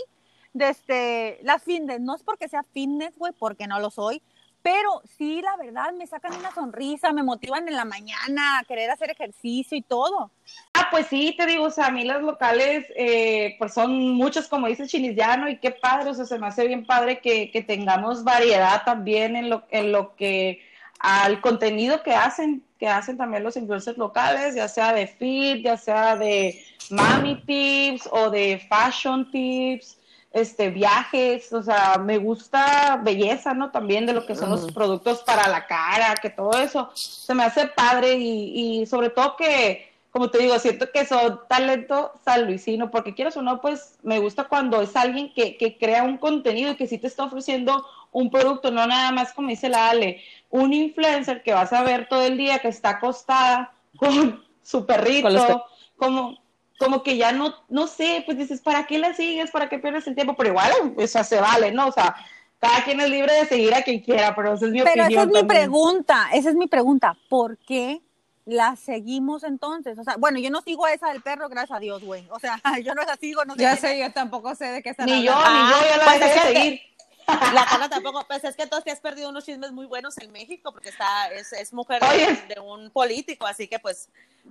desde 0.55 0.69
este, 0.69 1.39
las 1.43 1.63
fitness, 1.63 1.99
no 1.99 2.15
es 2.15 2.23
porque 2.23 2.47
sea 2.47 2.63
fitness, 2.73 3.17
güey, 3.17 3.33
porque 3.37 3.67
no 3.67 3.79
lo 3.79 3.91
soy, 3.91 4.21
pero 4.61 5.01
sí, 5.17 5.41
la 5.41 5.57
verdad, 5.57 5.91
me 5.93 6.07
sacan 6.07 6.33
una 6.33 6.51
sonrisa, 6.51 7.11
me 7.11 7.23
motivan 7.23 7.67
en 7.67 7.75
la 7.75 7.83
mañana 7.83 8.57
a 8.57 8.63
querer 8.63 8.89
hacer 8.89 9.11
ejercicio 9.11 9.77
y 9.77 9.81
todo. 9.81 10.31
Ah, 10.73 10.87
pues 10.89 11.07
sí, 11.07 11.35
te 11.37 11.45
digo, 11.45 11.65
o 11.65 11.71
sea, 11.71 11.87
a 11.87 11.91
mí 11.91 12.05
las 12.05 12.21
locales, 12.21 12.85
eh, 12.95 13.55
pues 13.59 13.73
son 13.73 14.13
muchas, 14.13 14.47
como 14.47 14.67
dice 14.67 14.87
Chinillano, 14.87 15.49
y 15.49 15.59
qué 15.59 15.71
padre, 15.71 16.11
o 16.11 16.13
sea, 16.13 16.25
se 16.25 16.39
me 16.39 16.47
hace 16.47 16.65
bien 16.65 16.85
padre 16.85 17.19
que, 17.19 17.51
que 17.51 17.61
tengamos 17.61 18.23
variedad 18.23 18.83
también 18.85 19.35
en 19.35 19.49
lo, 19.49 19.63
en 19.71 19.91
lo 19.91 20.15
que, 20.15 20.61
al 20.99 21.41
contenido 21.41 22.01
que 22.01 22.13
hacen, 22.13 22.63
que 22.79 22.87
hacen 22.87 23.17
también 23.17 23.43
los 23.43 23.57
influencers 23.57 23.97
locales, 23.97 24.55
ya 24.55 24.69
sea 24.69 24.93
de 24.93 25.07
fit, 25.07 25.65
ya 25.65 25.75
sea 25.75 26.15
de 26.15 26.63
mami 26.89 27.41
tips 27.45 28.07
o 28.09 28.29
de 28.29 28.65
fashion 28.69 29.29
tips, 29.29 29.97
este, 30.35 30.69
viajes, 30.69 31.53
o 31.53 31.63
sea, 31.63 31.97
me 31.97 32.17
gusta 32.17 32.99
belleza, 33.01 33.53
¿no? 33.53 33.71
También 33.71 34.05
de 34.05 34.11
lo 34.11 34.25
que 34.25 34.35
son 34.35 34.49
los 34.49 34.69
productos 34.73 35.23
para 35.23 35.47
la 35.47 35.65
cara, 35.65 36.13
que 36.21 36.29
todo 36.29 36.59
eso 36.59 36.91
se 36.93 37.33
me 37.33 37.45
hace 37.45 37.67
padre 37.67 38.15
y, 38.15 38.81
y 38.81 38.85
sobre 38.85 39.09
todo 39.09 39.37
que, 39.37 39.93
como 40.11 40.29
te 40.29 40.39
digo, 40.39 40.59
siento 40.59 40.91
que 40.91 41.05
son 41.05 41.39
talento 41.47 42.11
san 42.25 42.47
luisino, 42.47 42.91
porque 42.91 43.15
quieras 43.15 43.37
o 43.37 43.41
no, 43.41 43.61
pues 43.61 43.97
me 44.03 44.19
gusta 44.19 44.43
cuando 44.43 44.81
es 44.81 44.93
alguien 44.97 45.33
que, 45.33 45.55
que 45.55 45.77
crea 45.77 46.03
un 46.03 46.17
contenido 46.17 46.73
y 46.73 46.75
que 46.75 46.87
sí 46.87 46.97
te 46.97 47.07
está 47.07 47.23
ofreciendo 47.23 47.85
un 48.11 48.29
producto, 48.29 48.71
no 48.71 48.85
nada 48.85 49.13
más 49.13 49.31
como 49.31 49.47
dice 49.47 49.69
la 49.69 49.89
Ale, 49.89 50.21
un 50.49 50.73
influencer 50.73 51.43
que 51.43 51.53
vas 51.53 51.71
a 51.71 51.81
ver 51.81 52.09
todo 52.09 52.25
el 52.25 52.37
día 52.37 52.59
que 52.59 52.67
está 52.67 52.89
acostada 52.89 53.71
con 53.95 54.43
su 54.63 54.85
perrito, 54.85 55.63
como 55.95 56.37
como 56.77 57.03
que 57.03 57.17
ya 57.17 57.31
no, 57.31 57.55
no 57.69 57.87
sé, 57.87 58.23
pues 58.25 58.37
dices, 58.37 58.61
¿para 58.61 58.85
qué 58.85 58.97
la 58.97 59.13
sigues? 59.13 59.51
¿Para 59.51 59.69
qué 59.69 59.79
pierdes 59.79 60.07
el 60.07 60.15
tiempo? 60.15 60.35
Pero 60.35 60.49
igual, 60.49 60.71
eso 60.97 61.23
se 61.23 61.39
vale, 61.39 61.71
¿no? 61.71 61.87
O 61.87 61.91
sea, 61.91 62.15
cada 62.59 62.83
quien 62.83 62.99
es 62.99 63.09
libre 63.09 63.33
de 63.33 63.45
seguir 63.45 63.73
a 63.73 63.81
quien 63.81 64.01
quiera, 64.01 64.35
pero 64.35 64.53
esa 64.53 64.65
es 64.65 64.71
mi 64.71 64.81
opinión. 64.81 65.07
Pero 65.07 65.21
esa 65.21 65.31
es 65.31 65.43
mi 65.43 65.47
pregunta, 65.47 66.29
esa 66.33 66.49
es 66.49 66.55
mi 66.55 66.67
pregunta, 66.67 67.17
¿por 67.29 67.57
qué 67.57 68.01
la 68.45 68.75
seguimos 68.75 69.43
entonces? 69.43 69.97
O 69.97 70.03
sea, 70.03 70.17
bueno, 70.17 70.39
yo 70.39 70.49
no 70.49 70.61
sigo 70.61 70.85
a 70.85 70.93
esa 70.93 71.09
del 71.09 71.21
perro, 71.21 71.49
gracias 71.49 71.77
a 71.77 71.79
Dios, 71.79 72.03
güey. 72.03 72.27
O 72.29 72.39
sea, 72.39 72.61
yo 72.83 72.93
no 72.93 73.03
la 73.03 73.15
sigo, 73.17 73.43
no 73.45 73.55
sé. 73.55 73.61
Ya 73.61 73.75
sé, 73.75 73.99
yo 73.99 74.11
tampoco 74.11 74.53
sé 74.55 74.65
de 74.65 74.83
qué 74.83 74.89
están 74.89 75.07
Ni 75.07 75.23
yo, 75.23 75.33
ni 75.33 75.71
yo, 75.71 75.89
ya 75.89 75.97
la 75.97 76.05
pues 76.05 76.19
dejé 76.19 76.47
de 76.47 76.53
seguir. 76.53 76.81
La 77.27 77.65
cara 77.65 77.89
tampoco, 77.89 78.25
pues 78.27 78.43
es 78.43 78.55
que 78.55 78.63
entonces 78.63 78.85
te 78.85 78.91
has 78.91 78.99
perdido 78.99 79.29
unos 79.29 79.45
chismes 79.45 79.71
muy 79.71 79.85
buenos 79.85 80.17
en 80.19 80.31
México, 80.31 80.71
porque 80.71 80.89
está, 80.89 81.27
es, 81.29 81.53
es 81.53 81.73
mujer 81.73 82.01
de, 82.47 82.59
un 82.59 82.91
político, 82.91 83.47
así 83.47 83.67
que 83.67 83.79
pues 83.79 84.09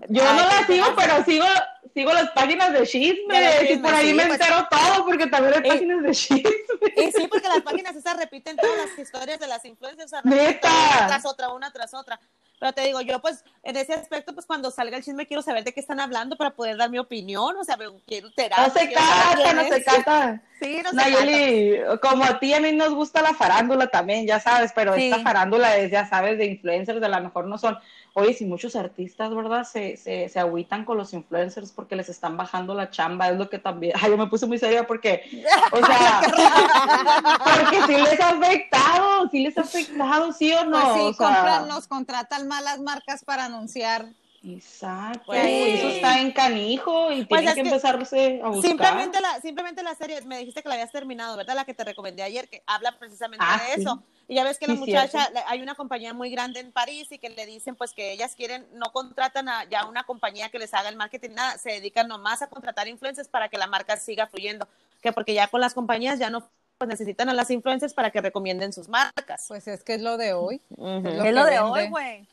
yo 0.08 0.24
no 0.24 0.44
la 0.44 0.66
sigo, 0.66 0.86
pero 0.96 1.24
sigo, 1.24 1.46
sigo 1.92 2.12
las 2.12 2.30
páginas 2.30 2.72
de 2.72 2.86
chisme, 2.86 3.70
y 3.70 3.76
por 3.76 3.94
ahí 3.94 4.12
me 4.12 4.26
pues. 4.26 4.40
entero 4.40 4.66
todo, 4.68 5.04
porque 5.04 5.26
también 5.28 5.54
hay 5.54 5.70
páginas 5.70 6.02
de 6.02 6.10
chisme. 6.10 6.50
Y 6.96 7.12
sí, 7.12 7.28
porque 7.28 7.48
las 7.48 7.62
páginas 7.62 7.94
esas 7.94 8.16
repiten 8.16 8.56
todas 8.56 8.76
las 8.76 8.98
historias 8.98 9.38
de 9.38 9.46
las 9.46 9.64
influencers, 9.64 10.12
una 10.12 10.60
tras 10.60 11.24
otra, 11.26 11.50
una 11.50 11.72
tras 11.72 11.94
otra. 11.94 12.18
Pero 12.64 12.72
te 12.72 12.80
digo, 12.80 13.02
yo 13.02 13.20
pues 13.20 13.44
en 13.62 13.76
ese 13.76 13.92
aspecto, 13.92 14.32
pues 14.32 14.46
cuando 14.46 14.70
salga 14.70 14.96
el 14.96 15.04
chisme 15.04 15.26
quiero 15.26 15.42
saber 15.42 15.64
de 15.64 15.74
qué 15.74 15.80
están 15.80 16.00
hablando 16.00 16.34
para 16.34 16.54
poder 16.54 16.78
dar 16.78 16.88
mi 16.88 16.98
opinión, 16.98 17.54
o 17.58 17.62
sea, 17.62 17.76
quiero 18.06 18.32
terapia. 18.32 18.66
No 18.66 18.72
se 18.72 18.90
cata, 18.90 19.52
no 19.52 19.64
se 19.64 19.84
cata. 19.84 20.42
Sí, 20.58 20.80
no 20.82 20.88
se 20.88 20.96
Nayeli, 20.96 21.76
como 22.00 22.24
a 22.24 22.38
ti, 22.38 22.54
a 22.54 22.60
mí 22.60 22.72
nos 22.72 22.94
gusta 22.94 23.20
la 23.20 23.34
farándula 23.34 23.88
también, 23.88 24.26
ya 24.26 24.40
sabes, 24.40 24.72
pero 24.74 24.94
esta 24.94 25.18
farándula 25.18 25.76
es, 25.76 25.90
ya 25.90 26.08
sabes, 26.08 26.38
de 26.38 26.46
influencers, 26.46 27.02
de 27.02 27.08
la 27.10 27.20
mejor 27.20 27.44
no 27.44 27.58
son 27.58 27.76
Oye, 28.16 28.32
si 28.32 28.44
muchos 28.44 28.76
artistas, 28.76 29.34
¿verdad? 29.34 29.64
Se, 29.64 29.96
se, 29.96 30.28
se 30.28 30.38
agüitan 30.38 30.84
con 30.84 30.96
los 30.96 31.12
influencers 31.12 31.72
porque 31.72 31.96
les 31.96 32.08
están 32.08 32.36
bajando 32.36 32.72
la 32.72 32.88
chamba, 32.88 33.28
es 33.28 33.36
lo 33.36 33.50
que 33.50 33.58
también, 33.58 33.92
ay, 34.00 34.10
yo 34.10 34.16
me 34.16 34.28
puse 34.28 34.46
muy 34.46 34.56
seria 34.56 34.86
porque, 34.86 35.24
o 35.72 35.84
sea, 35.84 36.20
porque 37.44 37.82
sí 37.86 38.00
les 38.00 38.20
ha 38.20 38.28
afectado, 38.28 39.03
sí 39.34 39.42
les 39.42 39.58
ha 39.58 39.62
afectado, 39.62 40.32
¿sí 40.32 40.52
o 40.52 40.64
no? 40.64 40.80
Pues 40.80 40.94
sí, 40.94 41.18
compran, 41.18 41.66
nos 41.66 41.88
contratan 41.88 42.46
malas 42.46 42.78
marcas 42.80 43.24
para 43.24 43.46
anunciar 43.46 44.06
Exacto, 44.46 45.22
pues, 45.24 45.42
eso 45.46 45.88
está 45.88 46.20
en 46.20 46.30
canijo 46.32 47.10
y 47.10 47.24
pues 47.24 47.40
tienen 47.40 47.54
que, 47.54 47.60
empezarse 47.62 48.42
a 48.42 48.48
buscar. 48.48 48.70
Simplemente 48.70 49.20
la, 49.22 49.40
simplemente 49.40 49.82
la 49.82 49.94
serie, 49.94 50.20
me 50.22 50.38
dijiste 50.38 50.62
que 50.62 50.68
la 50.68 50.74
habías 50.74 50.92
terminado, 50.92 51.36
¿verdad? 51.36 51.54
La 51.54 51.64
que 51.64 51.72
te 51.72 51.82
recomendé 51.82 52.22
ayer, 52.22 52.46
que 52.48 52.62
habla 52.66 52.98
precisamente 52.98 53.44
ah, 53.48 53.58
de 53.66 53.80
eso. 53.80 54.02
Y 54.28 54.34
ya 54.34 54.44
ves 54.44 54.58
que 54.58 54.66
la 54.66 54.74
muchacha, 54.74 55.30
hay 55.46 55.62
una 55.62 55.74
compañía 55.74 56.12
muy 56.12 56.28
grande 56.28 56.60
en 56.60 56.72
París 56.72 57.10
y 57.10 57.18
que 57.18 57.30
le 57.30 57.46
dicen 57.46 57.74
pues 57.74 57.94
que 57.94 58.12
ellas 58.12 58.34
quieren, 58.36 58.66
no 58.74 58.92
contratan 58.92 59.48
a 59.48 59.64
ya 59.64 59.86
una 59.86 60.04
compañía 60.04 60.50
que 60.50 60.58
les 60.58 60.74
haga 60.74 60.90
el 60.90 60.96
marketing, 60.96 61.30
nada, 61.30 61.56
se 61.56 61.70
dedican 61.70 62.06
nomás 62.06 62.42
a 62.42 62.48
contratar 62.48 62.86
influencers 62.86 63.28
para 63.28 63.48
que 63.48 63.56
la 63.56 63.66
marca 63.66 63.96
siga 63.96 64.26
fluyendo, 64.26 64.68
que 65.00 65.12
porque 65.12 65.32
ya 65.32 65.46
con 65.46 65.62
las 65.62 65.72
compañías 65.72 66.18
ya 66.18 66.28
no 66.28 66.46
pues 66.78 66.88
necesitan 66.88 67.28
a 67.28 67.34
las 67.34 67.50
influencers 67.50 67.94
para 67.94 68.10
que 68.10 68.20
recomienden 68.20 68.72
sus 68.72 68.88
marcas. 68.88 69.44
Pues 69.48 69.68
es 69.68 69.82
que 69.84 69.94
es 69.94 70.02
lo 70.02 70.16
de 70.16 70.32
hoy. 70.32 70.60
Es 70.70 71.34
lo, 71.34 71.44
de 71.44 71.58
hoy, 71.60 71.88
güey. 71.88 72.26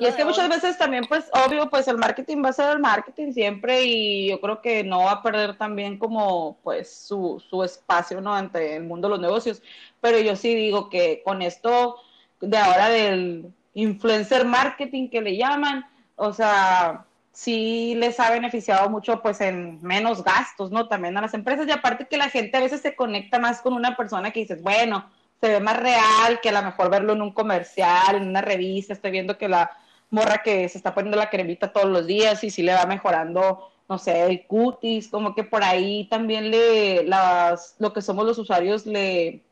Y 0.00 0.04
es 0.04 0.14
que 0.14 0.24
muchas 0.24 0.48
veces 0.48 0.76
también, 0.76 1.06
pues, 1.06 1.24
obvio, 1.32 1.70
pues 1.70 1.88
el 1.88 1.96
marketing 1.96 2.44
va 2.44 2.50
a 2.50 2.52
ser 2.52 2.70
el 2.72 2.78
marketing 2.78 3.32
siempre 3.32 3.84
y 3.84 4.28
yo 4.28 4.40
creo 4.40 4.60
que 4.60 4.84
no 4.84 5.04
va 5.04 5.12
a 5.12 5.22
perder 5.22 5.56
también 5.56 5.98
como, 5.98 6.58
pues, 6.62 6.92
su, 6.92 7.42
su 7.48 7.64
espacio, 7.64 8.20
¿no? 8.20 8.34
Ante 8.34 8.76
el 8.76 8.84
mundo 8.84 9.08
de 9.08 9.12
los 9.12 9.20
negocios. 9.20 9.62
Pero 10.00 10.18
yo 10.18 10.36
sí 10.36 10.54
digo 10.54 10.90
que 10.90 11.22
con 11.24 11.40
esto 11.40 11.96
de 12.40 12.58
ahora 12.58 12.90
del 12.90 13.52
influencer 13.74 14.44
marketing 14.44 15.08
que 15.08 15.22
le 15.22 15.36
llaman, 15.36 15.86
o 16.16 16.32
sea, 16.32 17.06
sí 17.38 17.94
les 17.94 18.18
ha 18.18 18.32
beneficiado 18.32 18.90
mucho, 18.90 19.22
pues, 19.22 19.40
en 19.40 19.80
menos 19.80 20.24
gastos, 20.24 20.72
¿no? 20.72 20.88
También 20.88 21.16
a 21.16 21.20
las 21.20 21.34
empresas 21.34 21.68
y 21.68 21.70
aparte 21.70 22.08
que 22.08 22.16
la 22.16 22.30
gente 22.30 22.56
a 22.56 22.60
veces 22.60 22.80
se 22.80 22.96
conecta 22.96 23.38
más 23.38 23.60
con 23.60 23.74
una 23.74 23.96
persona 23.96 24.32
que 24.32 24.40
dices, 24.40 24.60
bueno, 24.60 25.08
se 25.40 25.48
ve 25.48 25.60
más 25.60 25.76
real 25.78 26.40
que 26.42 26.48
a 26.48 26.52
lo 26.52 26.62
mejor 26.62 26.90
verlo 26.90 27.12
en 27.12 27.22
un 27.22 27.30
comercial, 27.32 28.16
en 28.16 28.26
una 28.26 28.40
revista, 28.40 28.92
estoy 28.92 29.12
viendo 29.12 29.38
que 29.38 29.48
la 29.48 29.70
morra 30.10 30.42
que 30.42 30.68
se 30.68 30.78
está 30.78 30.94
poniendo 30.94 31.16
la 31.16 31.30
cremita 31.30 31.72
todos 31.72 31.86
los 31.88 32.08
días 32.08 32.42
y 32.42 32.50
sí 32.50 32.62
le 32.64 32.74
va 32.74 32.86
mejorando, 32.86 33.70
no 33.88 33.98
sé, 33.98 34.26
el 34.26 34.44
cutis, 34.48 35.06
como 35.06 35.36
que 35.36 35.44
por 35.44 35.62
ahí 35.62 36.08
también 36.10 36.50
le, 36.50 37.04
las, 37.04 37.76
lo 37.78 37.92
que 37.92 38.02
somos 38.02 38.26
los 38.26 38.38
usuarios 38.38 38.84
le, 38.84 39.44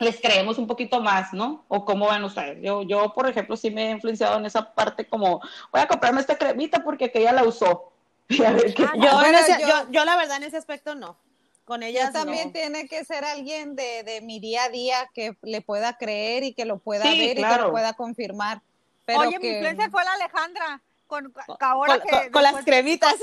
les 0.00 0.18
creemos 0.18 0.56
un 0.56 0.66
poquito 0.66 1.00
más, 1.00 1.32
¿no? 1.34 1.64
O 1.68 1.84
cómo 1.84 2.08
ven 2.08 2.24
ustedes. 2.24 2.58
Yo, 2.62 2.82
yo, 2.82 3.12
por 3.12 3.28
ejemplo, 3.28 3.54
sí 3.54 3.70
me 3.70 3.88
he 3.88 3.90
influenciado 3.90 4.38
en 4.38 4.46
esa 4.46 4.72
parte 4.72 5.06
como, 5.06 5.40
voy 5.70 5.80
a 5.80 5.86
comprarme 5.86 6.22
esta 6.22 6.38
cremita 6.38 6.82
porque 6.82 7.04
aquella 7.06 7.32
la 7.32 7.44
usó. 7.44 7.92
Ah, 8.32 8.56
yo, 9.04 9.90
yo, 9.90 10.04
la 10.04 10.16
verdad 10.16 10.36
en 10.36 10.44
ese 10.44 10.56
aspecto 10.56 10.94
no. 10.94 11.16
Con 11.64 11.82
ella 11.82 12.12
también 12.12 12.52
tiene 12.52 12.86
que 12.86 13.04
ser 13.04 13.24
alguien 13.24 13.74
de, 13.74 14.04
de, 14.04 14.20
mi 14.20 14.38
día 14.38 14.64
a 14.64 14.68
día 14.68 15.10
que 15.12 15.36
le 15.42 15.60
pueda 15.62 15.96
creer 15.96 16.44
y 16.44 16.54
que 16.54 16.64
lo 16.64 16.78
pueda 16.78 17.04
ver 17.04 17.38
y 17.38 17.42
que 17.42 17.58
lo 17.58 17.72
pueda 17.72 17.92
confirmar. 17.94 18.62
Oye, 19.08 19.38
mi 19.40 19.48
influencia 19.48 19.90
fue 19.90 20.04
la 20.04 20.12
Alejandra, 20.12 20.80
con, 21.08 21.32
ahora 21.58 22.00
que, 22.00 22.30
con 22.30 22.42
las 22.44 22.64
cremitas. 22.64 23.16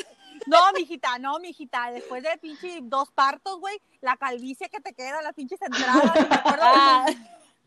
No, 0.48 0.72
mijita, 0.74 1.20
no, 1.20 1.40
mijita. 1.40 1.92
Después 1.92 2.24
de 2.24 2.38
pinche 2.38 2.80
dos 2.84 3.12
partos, 3.12 3.60
güey, 3.60 3.80
la 4.02 4.18
calvicie 4.18 4.70
que 4.70 4.80
te 4.80 4.94
queda, 4.94 5.22
las 5.22 5.34
pinches 5.34 5.62
entradas, 5.62 6.30
me 6.30 6.36
acuerdo. 6.36 6.64
Ah. 6.64 7.06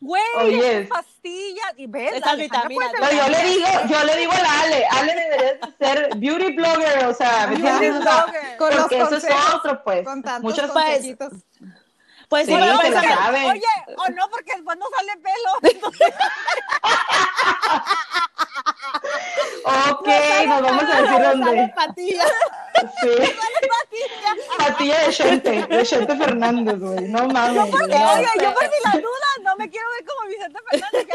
Güey, 0.03 0.89
pastillas 0.89 1.75
y 1.77 1.87
ves, 1.87 2.15
esas 2.15 2.39
vitaminas. 2.39 2.91
No, 2.99 3.13
yo 3.13 3.29
le 3.29 3.45
digo, 3.45 3.67
yo 3.87 4.03
le 4.05 4.17
digo 4.17 4.33
a 4.33 4.41
la 4.41 4.61
Ale, 4.63 4.87
Ale 4.87 5.15
debería 5.15 5.59
ser 5.79 6.17
beauty 6.17 6.57
blogger, 6.57 7.05
o 7.05 7.13
sea, 7.13 7.47
¿me 7.49 7.57
entiendes? 7.57 8.03
Con 8.57 8.75
porque 8.75 8.99
eso 8.99 9.17
es 9.17 9.27
otro, 9.55 9.85
pues. 9.85 10.03
Con 10.05 10.23
tantos 10.23 10.43
Muchos. 10.43 10.71
Pues 12.31 12.47
sí, 12.47 12.55
no, 12.55 12.81
pues, 12.81 12.95
Oye, 12.95 13.61
o 13.97 14.09
no, 14.11 14.31
porque 14.31 14.53
después 14.55 14.79
no 14.79 14.87
sale 14.97 15.17
pelo. 15.17 15.59
ok, 19.65 20.09
nos 20.47 20.63
vamos 20.63 20.85
a 20.85 21.03
decir 21.03 21.21
dónde. 21.23 21.73
Patilla. 21.75 22.25
Sí. 23.03 23.35
Patilla 24.59 24.99
de 25.01 25.13
Chente, 25.13 25.67
de 25.67 25.83
Chente 25.85 26.17
Fernández, 26.17 26.79
güey. 26.79 27.09
No 27.09 27.27
mames. 27.29 27.55
Yo 27.55 27.71
porque, 27.71 27.99
no, 27.99 28.13
oye, 28.13 28.27
yo 28.41 28.55
por 28.55 28.63
si 28.65 28.85
las 28.85 28.95
dudas, 28.95 29.37
no 29.43 29.57
me 29.57 29.69
quiero 29.69 29.87
ver 29.91 30.05
como 30.07 30.29
Vicente 30.29 30.61
Fernández, 30.71 31.07
que 31.07 31.13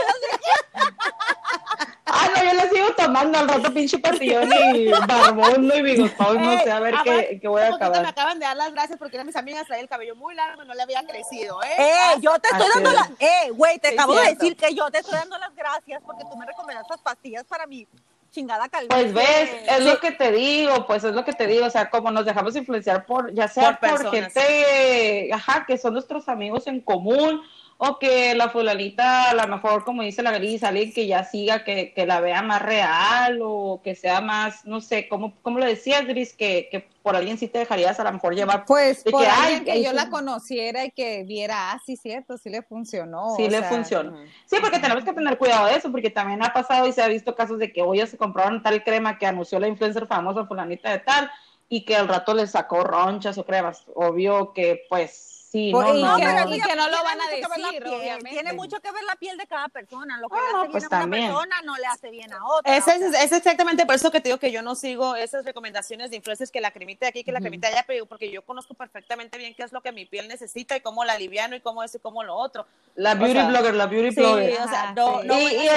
Ah, 2.07 2.29
no, 2.35 2.43
yo 2.43 2.53
la 2.53 2.69
sigo 2.69 2.87
tomando 2.95 3.39
al 3.39 3.47
rato, 3.47 3.73
pinche 3.73 3.97
patillón 3.97 4.49
y 4.75 4.89
barbón 5.07 5.71
y 5.73 5.81
bigotón, 5.81 6.43
no 6.43 6.59
sé, 6.59 6.71
a 6.71 6.79
ver 6.79 6.95
qué, 7.03 7.39
qué 7.41 7.47
voy 7.47 7.63
a 7.63 7.73
acabar. 7.73 8.03
me 8.03 8.07
acaban 8.07 8.37
de 8.37 8.45
dar 8.45 8.55
las 8.55 8.71
gracias 8.73 8.99
porque 8.99 9.17
eran 9.17 9.25
mis 9.25 9.35
amigas 9.35 9.65
traían 9.65 9.83
el 9.83 9.89
cabello 9.89 10.15
muy 10.15 10.35
largo 10.35 10.63
y 10.63 10.67
no 10.67 10.75
le 10.75 10.83
había 10.83 11.03
crecido, 11.05 11.61
¿eh? 11.63 11.75
Eh, 11.79 12.15
yo 12.21 12.37
te 12.39 12.49
estoy 12.49 12.67
dando 12.75 12.91
las, 12.91 13.09
eh, 13.19 13.49
güey, 13.53 13.79
te 13.79 13.89
acabo 13.89 14.13
de 14.13 14.35
decir 14.35 14.55
que 14.55 14.73
yo 14.75 14.89
te 14.91 14.99
estoy 14.99 15.17
dando 15.17 15.37
las 15.39 15.53
gracias 15.55 16.01
porque 16.05 16.23
tú 16.29 16.37
me 16.37 16.45
recomendaste 16.45 16.93
estas 16.93 17.01
pastillas 17.01 17.43
para 17.45 17.65
mi 17.65 17.87
chingada 18.35 18.67
calvicie. 18.69 18.89
Pues 18.89 19.13
ves, 19.13 19.49
es 19.69 19.85
lo 19.85 19.99
que 19.99 20.11
te 20.11 20.31
digo, 20.31 20.85
pues 20.85 21.03
es 21.03 21.15
lo 21.15 21.23
que 21.23 21.33
te 21.33 21.47
digo, 21.47 21.65
o 21.65 21.69
sea, 21.69 21.89
como 21.89 22.11
nos 22.11 22.25
dejamos 22.25 22.55
influenciar 22.55 23.05
por, 23.05 23.33
ya 23.33 23.47
sea 23.47 23.79
por, 23.79 24.01
por 24.01 24.11
gente, 24.11 25.29
ajá, 25.33 25.65
que 25.65 25.77
son 25.77 25.93
nuestros 25.93 26.27
amigos 26.27 26.67
en 26.67 26.81
común, 26.81 27.41
o 27.77 27.99
que 27.99 28.33
la 28.35 28.49
fulanita, 28.49 29.31
a 29.31 29.33
lo 29.33 29.47
mejor, 29.47 29.83
como 29.83 30.01
dice 30.01 30.23
la 30.23 30.31
gris, 30.31 30.63
alguien 30.63 30.93
que 30.93 31.07
ya 31.07 31.25
siga, 31.25 31.65
que, 31.65 31.93
que, 31.93 32.05
la 32.05 32.21
vea 32.21 32.41
más 32.41 32.61
real 32.61 33.39
o 33.41 33.81
que 33.83 33.95
sea 33.95 34.21
más, 34.21 34.65
no 34.65 34.79
sé, 34.79 35.09
¿cómo, 35.09 35.33
cómo 35.41 35.59
lo 35.59 35.65
decías, 35.65 36.05
Gris? 36.07 36.33
Que, 36.33 36.69
que 36.71 36.87
por 37.03 37.17
alguien 37.17 37.37
sí 37.37 37.49
te 37.49 37.59
dejarías 37.59 37.99
a 37.99 38.05
lo 38.05 38.13
mejor 38.13 38.33
llevar. 38.33 38.63
Pues 38.65 39.03
por 39.03 39.21
que, 39.21 39.27
alguien 39.27 39.65
que 39.65 39.83
yo 39.83 39.91
la 39.91 40.09
conociera 40.09 40.85
y 40.85 40.91
que 40.91 41.23
viera, 41.23 41.73
ah, 41.73 41.81
sí, 41.85 41.97
cierto, 41.97 42.37
sí 42.37 42.49
le 42.49 42.61
funcionó. 42.61 43.35
Sí 43.35 43.49
le 43.49 43.61
funcionó. 43.63 44.17
Sí, 44.45 44.55
porque 44.61 44.79
tenemos 44.79 45.03
que 45.03 45.11
tener 45.11 45.37
cuidado 45.37 45.67
de 45.67 45.75
eso, 45.75 45.91
porque 45.91 46.09
también 46.09 46.43
ha 46.43 46.53
pasado 46.53 46.87
y 46.87 46.93
se 46.93 47.03
ha 47.03 47.07
visto 47.09 47.35
casos 47.35 47.59
de 47.59 47.73
que 47.73 47.81
hoy 47.81 48.05
se 48.07 48.17
compraron 48.17 48.63
tal 48.63 48.83
crema 48.85 49.19
que 49.19 49.25
anunció 49.25 49.59
la 49.59 49.67
influencer 49.67 50.07
famosa 50.07 50.45
fulanita 50.45 50.91
de 50.91 50.99
tal 50.99 51.29
y 51.67 51.83
que 51.83 51.97
al 51.97 52.07
rato 52.07 52.33
le 52.33 52.47
sacó 52.47 52.85
ronchas 52.85 53.37
o 53.37 53.45
cremas. 53.45 53.83
Obvio 53.93 54.53
que 54.53 54.85
pues 54.87 55.34
Sí, 55.55 55.71
no, 55.71 55.81
no, 55.93 56.17
que, 56.17 56.75
no 56.75 56.89
lo 56.89 57.01
van 57.01 57.21
a 57.21 57.29
decir, 57.29 57.87
obviamente. 57.87 58.29
Tiene 58.29 58.51
mucho 58.51 58.81
que 58.81 58.91
ver 58.91 59.03
la 59.05 59.15
piel 59.15 59.37
de 59.37 59.47
cada 59.47 59.69
persona. 59.69 60.19
Lo 60.19 60.27
que 60.27 60.35
le 60.35 60.41
hace 60.41 60.69
pues 60.69 60.83
bien 60.89 60.93
a 60.93 61.05
una 61.05 61.15
persona 61.15 61.61
no 61.63 61.77
le 61.77 61.85
hace 61.85 62.09
bien 62.09 62.33
a 62.33 62.45
otra. 62.45 62.75
Es, 62.75 62.85
es, 62.89 63.31
exactamente 63.31 63.85
por 63.85 63.95
eso 63.95 64.11
que 64.11 64.19
te 64.19 64.27
digo 64.27 64.37
que 64.37 64.51
yo 64.51 64.61
no 64.61 64.75
sigo 64.75 65.15
esas 65.15 65.45
recomendaciones 65.45 66.09
de 66.09 66.17
influencers 66.17 66.51
que 66.51 66.59
la 66.59 66.71
cremita 66.71 67.05
de 67.05 67.11
aquí, 67.11 67.23
que 67.23 67.31
la 67.31 67.39
cremita 67.39 67.69
allá, 67.69 67.85
porque 68.09 68.29
yo 68.29 68.41
conozco 68.41 68.73
perfectamente 68.73 69.37
bien 69.37 69.53
qué 69.55 69.63
es 69.63 69.71
lo 69.71 69.79
que 69.79 69.93
mi 69.93 70.05
piel 70.05 70.27
necesita 70.27 70.75
y 70.75 70.81
cómo 70.81 71.05
la 71.05 71.13
aliviano 71.13 71.55
y 71.55 71.61
cómo 71.61 71.83
eso 71.83 71.99
y 71.99 72.01
cómo 72.01 72.21
lo 72.21 72.35
otro. 72.35 72.67
La 72.95 73.15
beauty 73.15 73.41
blogger, 73.47 73.75
la 73.75 73.85
beauty 73.85 74.13
blogger. 74.13 74.59
o 74.59 74.67
sea, 74.67 74.91
no, 74.93 75.23
no 75.23 75.39
y, 75.39 75.69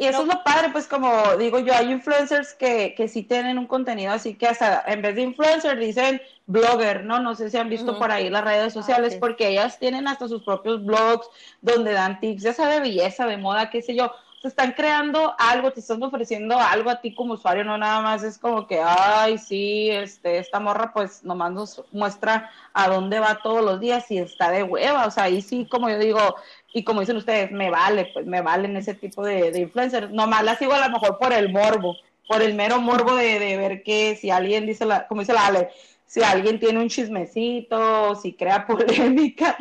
y 0.00 0.06
eso 0.06 0.22
es 0.22 0.28
lo 0.28 0.42
padre, 0.42 0.70
pues 0.72 0.86
como 0.86 1.36
digo 1.36 1.58
yo, 1.58 1.74
hay 1.74 1.92
influencers 1.92 2.54
que, 2.54 2.94
que 2.96 3.06
sí 3.06 3.22
tienen 3.22 3.58
un 3.58 3.66
contenido 3.66 4.14
así 4.14 4.34
que 4.34 4.46
hasta 4.46 4.82
en 4.86 5.02
vez 5.02 5.14
de 5.14 5.20
influencer 5.20 5.78
dicen 5.78 6.22
blogger, 6.46 7.04
¿no? 7.04 7.20
No 7.20 7.34
sé 7.34 7.50
si 7.50 7.58
han 7.58 7.68
visto 7.68 7.98
por 7.98 8.10
ahí 8.10 8.30
las 8.30 8.42
redes 8.42 8.72
sociales, 8.72 9.12
ah, 9.16 9.18
porque 9.20 9.48
ellas 9.48 9.78
tienen 9.78 10.08
hasta 10.08 10.26
sus 10.26 10.42
propios 10.42 10.82
blogs 10.82 11.28
donde 11.60 11.92
dan 11.92 12.18
tips, 12.18 12.42
ya 12.42 12.54
sea 12.54 12.68
de 12.68 12.80
belleza, 12.80 13.26
de 13.26 13.36
moda, 13.36 13.68
qué 13.68 13.82
sé 13.82 13.94
yo 13.94 14.10
te 14.40 14.48
están 14.48 14.72
creando 14.72 15.34
algo, 15.38 15.70
te 15.70 15.80
están 15.80 16.02
ofreciendo 16.02 16.58
algo 16.58 16.88
a 16.88 17.00
ti 17.00 17.14
como 17.14 17.34
usuario, 17.34 17.62
no 17.62 17.76
nada 17.76 18.00
más 18.00 18.22
es 18.22 18.38
como 18.38 18.66
que, 18.66 18.80
ay, 18.82 19.36
sí, 19.36 19.90
este, 19.90 20.38
esta 20.38 20.58
morra 20.58 20.92
pues 20.94 21.22
nomás 21.24 21.52
nos 21.52 21.84
muestra 21.92 22.50
a 22.72 22.88
dónde 22.88 23.20
va 23.20 23.42
todos 23.42 23.62
los 23.62 23.80
días 23.80 24.10
y 24.10 24.18
está 24.18 24.50
de 24.50 24.62
hueva, 24.62 25.06
o 25.06 25.10
sea, 25.10 25.24
ahí 25.24 25.42
sí, 25.42 25.66
como 25.70 25.90
yo 25.90 25.98
digo, 25.98 26.36
y 26.72 26.84
como 26.84 27.00
dicen 27.00 27.16
ustedes, 27.16 27.52
me 27.52 27.70
vale, 27.70 28.10
pues 28.14 28.24
me 28.24 28.40
valen 28.40 28.76
ese 28.76 28.94
tipo 28.94 29.22
de, 29.22 29.50
de 29.50 29.60
influencers, 29.60 30.10
nomás 30.10 30.42
la 30.42 30.56
sigo 30.56 30.72
a 30.72 30.88
lo 30.88 30.92
mejor 30.92 31.18
por 31.18 31.34
el 31.34 31.52
morbo, 31.52 31.96
por 32.26 32.40
el 32.40 32.54
mero 32.54 32.80
morbo 32.80 33.14
de, 33.16 33.38
de 33.38 33.56
ver 33.58 33.82
que 33.82 34.16
si 34.16 34.30
alguien 34.30 34.64
dice, 34.64 34.86
la, 34.86 35.06
como 35.06 35.20
dice 35.20 35.34
la 35.34 35.46
Ale, 35.46 35.70
si 36.06 36.22
alguien 36.22 36.58
tiene 36.58 36.80
un 36.80 36.88
chismecito, 36.88 38.14
si 38.16 38.32
crea 38.32 38.66
polémica, 38.68 39.56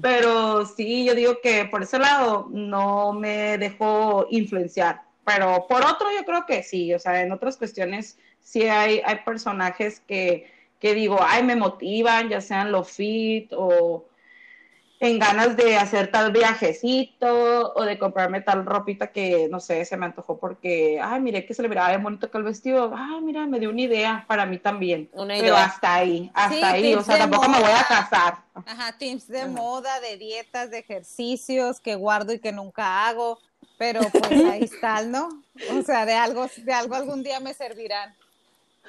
pero 0.00 0.66
sí, 0.66 1.04
yo 1.04 1.14
digo 1.14 1.40
que 1.42 1.66
por 1.66 1.82
ese 1.82 1.98
lado 1.98 2.48
no 2.50 3.12
me 3.12 3.58
dejó 3.58 4.26
influenciar. 4.30 5.02
Pero 5.24 5.66
por 5.68 5.82
otro, 5.82 6.08
yo 6.16 6.24
creo 6.24 6.44
que 6.46 6.62
sí. 6.62 6.92
O 6.92 6.98
sea, 6.98 7.22
en 7.22 7.32
otras 7.32 7.56
cuestiones 7.56 8.18
sí 8.40 8.62
hay, 8.62 9.00
hay 9.04 9.20
personajes 9.24 10.00
que, 10.00 10.50
que 10.80 10.94
digo, 10.94 11.18
ay, 11.20 11.42
me 11.42 11.56
motivan, 11.56 12.28
ya 12.28 12.40
sean 12.40 12.72
lo 12.72 12.84
fit 12.84 13.52
o 13.56 14.04
en 15.00 15.18
ganas 15.18 15.56
de 15.56 15.76
hacer 15.76 16.10
tal 16.10 16.32
viajecito 16.32 17.72
o 17.74 17.82
de 17.82 17.98
comprarme 17.98 18.40
tal 18.40 18.64
ropita 18.64 19.08
que, 19.08 19.48
no 19.50 19.60
sé, 19.60 19.84
se 19.84 19.96
me 19.96 20.06
antojó 20.06 20.38
porque, 20.38 21.00
ay, 21.02 21.20
mire 21.20 21.44
que 21.44 21.54
se 21.54 21.62
le 21.62 21.68
miraba 21.68 21.88
bien 21.88 22.02
bonito 22.02 22.30
que 22.30 22.38
el 22.38 22.44
vestido, 22.44 22.94
ay, 22.96 23.20
mira, 23.20 23.46
me 23.46 23.58
dio 23.58 23.70
una 23.70 23.82
idea 23.82 24.24
para 24.26 24.46
mí 24.46 24.58
también. 24.58 25.10
Una 25.12 25.34
Pero 25.34 25.56
hasta 25.56 25.94
ahí, 25.94 26.30
hasta 26.32 26.70
ahí, 26.70 26.94
o 26.94 27.02
sea, 27.02 27.18
tampoco 27.18 27.48
me 27.48 27.60
voy 27.60 27.72
a 27.72 27.84
casar. 27.86 28.38
Ajá, 28.54 28.96
tips 28.96 29.28
de 29.28 29.46
moda, 29.46 30.00
de 30.00 30.16
dietas, 30.16 30.70
de 30.70 30.78
ejercicios 30.78 31.80
que 31.80 31.96
guardo 31.96 32.32
y 32.32 32.38
que 32.38 32.52
nunca 32.52 33.06
hago, 33.06 33.40
pero 33.76 34.00
pues 34.10 34.44
ahí 34.44 34.62
está, 34.72 35.02
¿no? 35.02 35.28
O 35.76 35.82
sea, 35.82 36.06
de 36.06 36.14
algo, 36.14 36.48
de 36.56 36.72
algo 36.72 36.94
algún 36.94 37.22
día 37.22 37.40
me 37.40 37.52
servirán. 37.52 38.14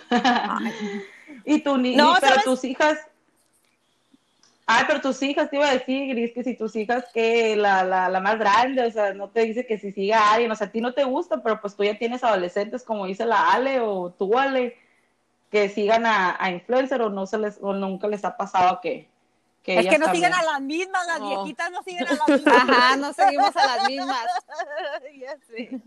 y 1.45 1.59
tú, 1.61 1.77
ni, 1.77 1.95
no, 1.95 2.15
pero 2.21 2.35
tus 2.43 2.63
hijas 2.63 2.99
Ah, 4.67 4.83
pero 4.87 4.99
tus 4.99 5.21
hijas, 5.21 5.49
te 5.49 5.57
iba 5.57 5.67
a 5.67 5.73
decir, 5.73 6.07
Gris, 6.09 6.33
que 6.33 6.43
si 6.43 6.55
tus 6.55 6.75
hijas, 6.75 7.05
que 7.13 7.55
la, 7.55 7.83
la, 7.83 8.09
la, 8.09 8.19
más 8.19 8.39
grande, 8.39 8.83
o 8.83 8.89
sea, 8.89 9.13
no 9.13 9.29
te 9.29 9.41
dice 9.41 9.67
que 9.67 9.77
si 9.77 9.91
siga 9.91 10.31
alguien, 10.31 10.51
o 10.51 10.55
sea, 10.55 10.67
a 10.67 10.71
ti 10.71 10.81
no 10.81 10.93
te 10.93 11.03
gusta, 11.03 11.43
pero 11.43 11.61
pues 11.61 11.75
tú 11.75 11.83
ya 11.83 11.99
tienes 11.99 12.23
adolescentes, 12.23 12.83
como 12.83 13.05
dice 13.05 13.25
la 13.25 13.51
Ale 13.51 13.79
o 13.79 14.09
tú, 14.11 14.37
Ale, 14.39 14.75
que 15.51 15.69
sigan 15.69 16.07
a, 16.07 16.35
a 16.39 16.49
influencer 16.49 17.01
o 17.03 17.09
no 17.09 17.27
se 17.27 17.37
les, 17.37 17.59
o 17.61 17.73
nunca 17.73 18.07
les 18.07 18.25
ha 18.25 18.35
pasado 18.35 18.79
que, 18.81 19.07
que 19.65 19.79
es 19.79 19.87
que 19.87 19.97
no 19.99 20.11
siguen 20.11 20.33
a 20.33 20.43
las 20.43 20.61
mismas, 20.61 21.07
las 21.07 21.21
viejitas 21.21 21.71
no 21.71 21.83
siguen 21.83 22.07
a 22.07 22.13
las 22.13 22.27
mismas. 22.29 22.55
Ajá, 22.55 22.97
no 22.97 23.13
seguimos 23.13 23.55
a 23.55 23.77
las 23.77 23.87
mismas. 23.87 24.25
ya 25.19 25.37
sé. 25.47 25.81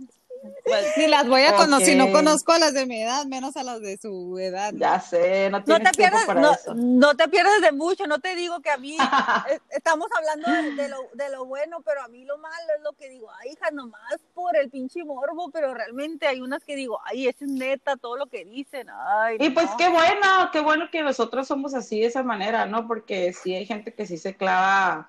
Pues, 0.65 0.97
ni 0.97 1.07
las 1.07 1.27
voy 1.27 1.43
a 1.43 1.57
conocer, 1.57 1.97
no 1.97 2.13
conozco 2.13 2.53
a 2.53 2.59
las 2.59 2.75
de 2.75 2.87
mi 2.87 3.03
edad, 3.03 3.25
menos 3.27 3.57
a 3.57 3.63
las 3.63 3.81
de 3.81 3.97
su 3.97 4.39
edad. 4.39 4.73
Ya 4.77 5.01
sé, 5.01 5.51
no, 5.51 5.63
te 5.65 5.91
pierdes, 5.97 6.27
no, 6.75 7.15
te 7.15 7.29
pierdes 7.29 7.61
de 7.63 7.73
mucho, 7.73 8.07
no 8.07 8.19
te 8.19 8.35
digo 8.37 8.61
que 8.61 8.71
a 8.71 8.77
mí 8.77 8.97
estamos 9.71 10.09
hablando 10.17 10.51
de, 10.77 10.89
lo, 10.89 10.99
de, 11.15 11.31
lo, 11.31 11.47
bueno, 11.47 11.81
pero 11.85 12.03
a 12.03 12.09
mí 12.09 12.25
lo 12.25 12.39
malo 12.39 12.55
es 12.77 12.83
lo 12.83 12.93
que 12.93 13.09
digo, 13.09 13.29
ay, 13.41 13.53
hija, 13.53 13.71
nomás 13.71 14.21
por 14.35 14.57
el 14.57 14.71
pinche 14.71 15.05
morbo, 15.05 15.51
pero 15.51 15.75
realmente 15.75 16.27
hay 16.27 16.41
unas 16.41 16.63
que 16.65 16.77
digo, 16.77 17.01
ay, 17.05 17.29
es 17.29 17.41
neta 17.41 17.97
todo 17.97 18.17
lo 18.17 18.27
que 18.27 18.45
dicen, 18.45 18.89
ay. 18.91 19.39
Y 19.41 19.51
pues 19.51 19.71
qué 19.79 19.89
bueno, 19.89 20.51
qué 20.53 20.61
bueno 20.61 20.91
que 20.91 21.03
nosotros 21.03 21.47
somos 21.47 21.75
así 21.75 22.01
de 22.01 22.07
esa 22.07 22.23
manera, 22.23 22.67
¿no? 22.67 22.87
Porque 22.87 23.33
sí 23.33 23.55
hay 23.55 23.67
gente 23.67 23.95
que 23.95 24.07
sí 24.07 24.19
se 24.19 24.37
clava, 24.37 25.09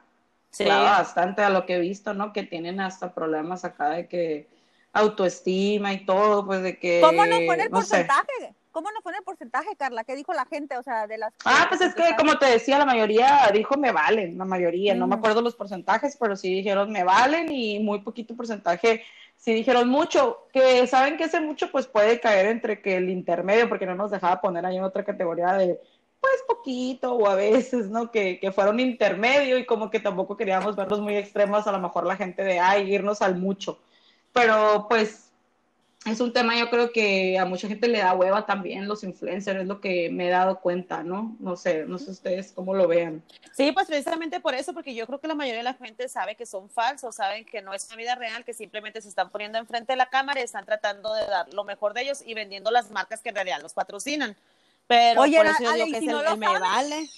clava 0.56 1.00
bastante 1.00 1.42
a 1.42 1.50
lo 1.50 1.66
que 1.66 1.76
he 1.76 1.80
visto, 1.80 2.14
¿no? 2.14 2.34
Que 2.34 2.44
tienen 2.44 2.80
hasta 2.80 3.14
problemas 3.14 3.66
acá 3.66 3.90
de 3.90 4.08
que 4.08 4.59
autoestima 5.00 5.94
y 5.94 6.06
todo, 6.06 6.46
pues 6.46 6.62
de 6.62 6.78
que... 6.78 7.02
¿Cómo 7.02 7.26
no 7.26 7.38
pone 7.46 7.64
el 7.64 7.70
porcentaje? 7.70 8.56
¿Cómo 8.72 8.92
no 8.92 9.02
pone 9.02 9.18
el 9.18 9.24
porcentaje, 9.24 9.76
Carla? 9.78 10.04
¿Qué 10.04 10.16
dijo 10.16 10.34
la 10.34 10.46
gente? 10.46 10.78
O 10.78 10.84
sea, 10.84 11.08
de 11.08 11.18
las... 11.18 11.34
Ah, 11.44 11.66
pues 11.68 11.82
es 11.82 11.96
que, 11.96 12.04
como 12.18 12.38
te 12.38 12.46
decía, 12.46 12.78
la 12.78 12.86
mayoría 12.86 13.50
dijo 13.52 13.78
me 13.78 13.92
valen, 13.92 14.38
la 14.38 14.46
mayoría, 14.46 14.94
no 14.94 15.08
me 15.08 15.16
mm. 15.16 15.20
acuerdo 15.20 15.42
los 15.42 15.56
porcentajes, 15.56 16.16
pero 16.20 16.36
sí 16.36 16.54
dijeron 16.54 16.92
me 16.92 17.04
valen 17.04 17.52
y 17.52 17.80
muy 17.80 18.00
poquito 18.02 18.36
porcentaje 18.36 19.04
sí 19.40 19.54
dijeron 19.54 19.90
mucho, 19.90 20.48
que 20.54 20.86
saben 20.86 21.18
que 21.18 21.24
ese 21.24 21.40
mucho 21.40 21.72
pues 21.72 21.88
puede 21.88 22.20
caer 22.20 22.48
entre 22.48 22.82
que 22.82 22.98
el 22.98 23.10
intermedio, 23.10 23.70
porque 23.70 23.86
no 23.86 23.96
nos 23.96 24.12
dejaba 24.12 24.42
poner 24.42 24.66
ahí 24.66 24.78
en 24.78 24.84
otra 24.84 25.04
categoría 25.04 25.54
de 25.54 25.80
pues 26.20 26.44
poquito 26.46 27.14
o 27.14 27.28
a 27.28 27.36
veces, 27.36 27.90
¿no? 27.90 28.12
Que, 28.12 28.40
que 28.40 28.52
fueron 28.52 28.82
intermedio 28.82 29.58
y 29.58 29.66
como 29.66 29.90
que 29.90 30.02
tampoco 30.02 30.36
queríamos 30.36 30.76
verlos 30.76 31.00
muy 31.00 31.16
extremos, 31.16 31.66
a 31.66 31.72
lo 31.72 31.80
mejor 31.80 32.06
la 32.06 32.18
gente 32.18 32.44
de, 32.44 32.60
ay, 32.60 32.94
irnos 32.94 33.22
al 33.22 33.38
mucho. 33.38 33.80
Pero 34.34 34.86
pues 34.90 35.30
es 36.06 36.22
un 36.22 36.32
tema 36.32 36.58
yo 36.58 36.70
creo 36.70 36.92
que 36.92 37.38
a 37.38 37.46
mucha 37.46 37.68
gente 37.68 37.88
le 37.88 38.00
da 38.00 38.14
hueva 38.14 38.46
también 38.46 38.88
los 38.88 39.04
influencers, 39.04 39.62
es 39.62 39.68
lo 39.68 39.82
que 39.82 40.10
me 40.10 40.28
he 40.28 40.30
dado 40.30 40.62
cuenta, 40.62 41.04
¿no? 41.04 41.36
No 41.40 41.58
sé, 41.58 41.86
no 41.86 41.98
sé 41.98 42.12
ustedes 42.12 42.54
cómo 42.54 42.74
lo 42.74 42.88
vean. 42.88 43.22
Sí, 43.52 43.72
pues 43.74 43.88
precisamente 43.88 44.40
por 44.40 44.56
eso, 44.56 44.74
porque 44.74 44.96
yo 44.96 45.06
creo 45.06 45.20
que 45.20 45.28
la 45.28 45.36
mayoría 45.36 45.60
de 45.60 45.64
la 45.64 45.74
gente 45.74 46.08
sabe 46.08 46.36
que 46.36 46.46
son 46.46 46.70
falsos, 46.70 47.16
saben 47.16 47.44
que 47.44 47.62
no 47.62 47.74
es 47.74 47.86
una 47.88 47.98
vida 47.98 48.16
real, 48.16 48.46
que 48.46 48.54
simplemente 48.54 49.02
se 49.02 49.10
están 49.10 49.30
poniendo 49.30 49.58
enfrente 49.58 49.92
de 49.92 49.98
la 49.98 50.10
cámara 50.10 50.40
y 50.40 50.44
están 50.44 50.66
tratando 50.66 51.14
de 51.14 51.26
dar 51.26 51.54
lo 51.54 51.66
mejor 51.66 51.94
de 51.94 52.04
ellos 52.04 52.24
y 52.26 52.34
vendiendo 52.34 52.72
las 52.72 52.92
marcas 52.92 53.22
que 53.22 53.30
en 53.30 53.36
realidad 53.36 53.62
los 53.62 53.74
patrocinan. 53.74 54.38
Pero 54.88 55.22
Oye, 55.22 55.38
por 55.38 55.48
eso 55.48 55.64
yo 55.64 55.74
digo 55.74 55.86
que 55.88 55.98
es 55.98 56.32
el, 56.32 56.38
me 56.38 56.60
vale 56.60 57.10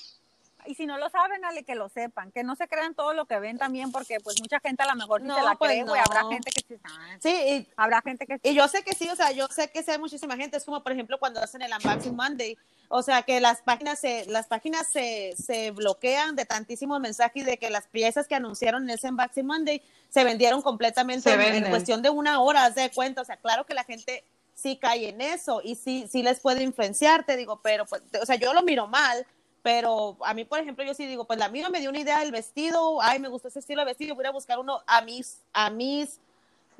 y 0.66 0.76
si 0.76 0.86
no 0.86 0.98
lo 0.98 1.10
saben, 1.10 1.44
ale 1.46 1.64
que 1.64 1.76
lo 1.76 1.90
sepan, 1.90 2.32
que 2.32 2.44
no 2.44 2.56
se 2.56 2.68
crean 2.68 2.94
todo 2.96 3.14
lo 3.14 3.26
que 3.26 3.40
ven 3.40 3.58
también, 3.58 3.92
porque 3.92 4.20
pues 4.20 4.40
mucha 4.42 4.60
gente 4.60 4.84
a 4.84 4.88
lo 4.88 4.96
mejor 4.96 5.22
no, 5.22 5.36
se 5.36 5.44
la 5.44 5.56
pues 5.56 5.72
cree, 5.72 5.84
no. 5.84 5.94
habrá 5.94 6.26
gente 6.30 6.52
que 6.52 6.80
sí, 7.20 7.30
y, 7.30 7.68
habrá 7.76 8.02
gente 8.02 8.26
que 8.26 8.40
y 8.44 8.54
yo 8.54 8.68
sé 8.68 8.84
que 8.84 8.94
sí, 8.94 9.10
o 9.10 9.16
sea, 9.16 9.32
yo 9.32 9.48
sé 9.48 9.70
que 9.70 9.84
sí 9.84 9.92
hay 9.92 10.00
muchísima 10.00 10.36
gente, 10.38 10.58
es 10.58 10.66
como 10.66 10.84
por 10.84 10.92
ejemplo 10.92 11.20
cuando 11.20 11.42
hacen 11.42 11.62
el 11.62 11.72
Unboxing 11.72 12.16
Monday, 12.16 12.58
o 12.90 13.02
sea, 13.02 13.22
que 13.24 13.40
las 13.40 13.62
páginas 13.62 14.00
se, 14.00 14.26
las 14.26 14.48
páginas 14.48 14.88
se, 14.92 15.34
se 15.38 15.72
bloquean 15.72 16.36
de 16.36 16.46
tantísimos 16.46 17.00
mensajes 17.00 17.46
de 17.46 17.58
que 17.58 17.70
las 17.70 17.88
piezas 17.88 18.28
que 18.28 18.36
anunciaron 18.36 18.84
en 18.84 18.92
ese 18.92 19.10
Unboxing 19.10 19.46
Monday 19.46 19.82
se 20.10 20.24
vendieron 20.24 20.62
completamente 20.62 21.32
en, 21.32 21.70
cuestión 21.70 22.02
de 22.02 22.10
una 22.10 22.42
hora, 22.42 22.66
haz 22.66 22.76
de 22.76 22.92
cuenta, 22.92 23.22
o 23.22 23.26
sea, 23.26 23.38
claro 23.38 23.66
que 23.66 23.74
la 23.74 23.86
gente 23.86 24.24
sí 24.54 24.78
cae 24.78 25.10
en 25.10 25.22
eso 25.22 25.62
y 25.64 25.76
sí, 25.76 26.08
sí 26.12 26.22
les 26.22 26.40
puede 26.40 26.64
influenciar, 26.64 27.26
te 27.26 27.38
digo, 27.38 27.62
pero 27.64 27.86
pues, 27.86 28.02
o 28.22 28.26
sea, 28.26 28.36
yo 28.36 28.54
lo 28.54 28.62
miro 28.62 28.88
mal, 28.88 29.26
pero 29.62 30.18
a 30.26 30.34
mí, 30.34 30.44
por 30.46 30.60
ejemplo, 30.60 30.84
yo 30.84 30.94
sí 30.94 31.06
digo, 31.06 31.26
pues 31.26 31.38
la 31.38 31.50
mía 31.50 31.70
me 31.70 31.80
dio 31.80 31.90
una 31.90 32.00
idea 32.00 32.20
del 32.20 32.32
vestido, 32.32 33.02
ay, 33.02 33.20
me 33.20 33.28
gustó 33.28 33.48
ese 33.48 33.60
estilo 33.60 33.82
de 33.82 33.86
vestido, 33.86 34.16
voy 34.16 34.26
a 34.26 34.32
buscar 34.32 34.58
uno 34.60 34.82
a 34.88 35.02
mis, 35.02 35.42
a 35.54 35.70
mis, 35.70 36.20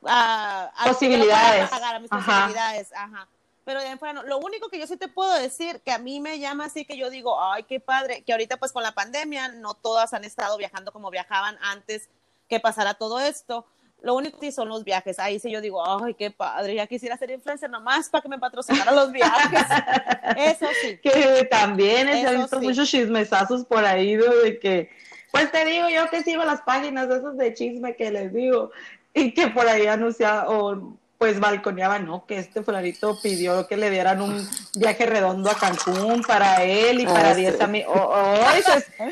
a, 0.04 0.72
posibilidades. 0.88 1.72
a 1.72 2.00
mis 2.00 2.10
posibilidades, 2.10 2.92
ajá. 2.94 3.28
Pero 3.64 3.80
de 3.80 3.94
bueno, 3.96 4.24
lo 4.24 4.40
único 4.40 4.70
que 4.70 4.80
yo 4.80 4.88
sí 4.88 4.98
te 4.98 5.08
puedo 5.08 5.32
decir, 5.36 5.82
que 5.82 5.92
a 5.92 6.00
mí 6.00 6.20
me 6.20 6.40
llama 6.40 6.66
así, 6.66 6.84
que 6.84 6.98
yo 6.98 7.12
digo, 7.12 7.40
ay, 7.40 7.64
qué 7.64 7.80
padre, 7.80 8.24
que 8.24 8.32
ahorita 8.32 8.58
pues 8.58 8.72
con 8.72 8.82
la 8.82 8.94
pandemia 8.94 9.50
no 9.50 9.76
todas 9.76 10.14
han 10.14 10.24
estado 10.24 10.58
viajando 10.58 10.92
como 10.92 11.12
viajaban 11.12 11.58
antes 11.62 12.10
que 12.50 12.60
pasara 12.60 12.96
todo 12.96 13.20
esto, 13.20 13.68
lo 14.02 14.16
único 14.16 14.40
que 14.40 14.52
son 14.52 14.68
los 14.70 14.84
viajes. 14.84 15.20
Ahí 15.20 15.40
sí 15.40 15.52
yo 15.52 15.62
digo, 15.62 15.84
ay, 15.86 16.14
qué 16.14 16.32
padre, 16.32 16.76
ya 16.76 16.88
quisiera 16.88 17.18
ser 17.18 17.32
influencer 17.32 17.70
nomás 17.70 18.10
para 18.10 18.22
que 18.22 18.30
me 18.30 18.40
patrocinara 18.40 18.92
los 18.92 19.12
viajes. 19.12 19.62
Eso 20.38 20.68
sí. 20.82 20.98
Que 21.02 21.48
también 21.50 22.10
he 22.10 22.36
visto 22.36 22.60
muchos 22.60 22.90
chismesazos 22.90 23.66
por 23.66 23.86
ahí 23.86 24.16
de 24.16 24.60
que, 24.60 24.90
pues 25.32 25.52
te 25.52 25.66
digo 25.66 25.88
yo 25.90 26.10
que 26.10 26.24
sigo 26.24 26.44
las 26.44 26.62
páginas 26.62 27.08
de 27.10 27.18
esos 27.18 27.38
de 27.38 27.54
chisme 27.54 27.96
que 27.96 28.12
les 28.12 28.34
digo 28.34 28.72
y 29.14 29.34
que 29.34 29.48
por 29.48 29.68
ahí 29.68 29.88
anuncia 29.88 30.50
o 30.50 30.98
pues 31.22 31.40
balconeaba, 31.40 32.00
¿no? 32.00 32.26
Que 32.26 32.40
este 32.40 32.64
fulanito 32.64 33.16
pidió 33.22 33.68
que 33.68 33.78
le 33.78 33.92
dieran 33.92 34.24
un 34.24 34.50
viaje 34.74 35.06
redondo 35.06 35.52
a 35.52 35.54
Cancún 35.54 36.24
para 36.24 36.64
él 36.64 37.00
y 37.00 37.06
para 37.06 37.36
10 37.36 37.62
amigos. 37.62 37.96
Hoy 37.96 38.64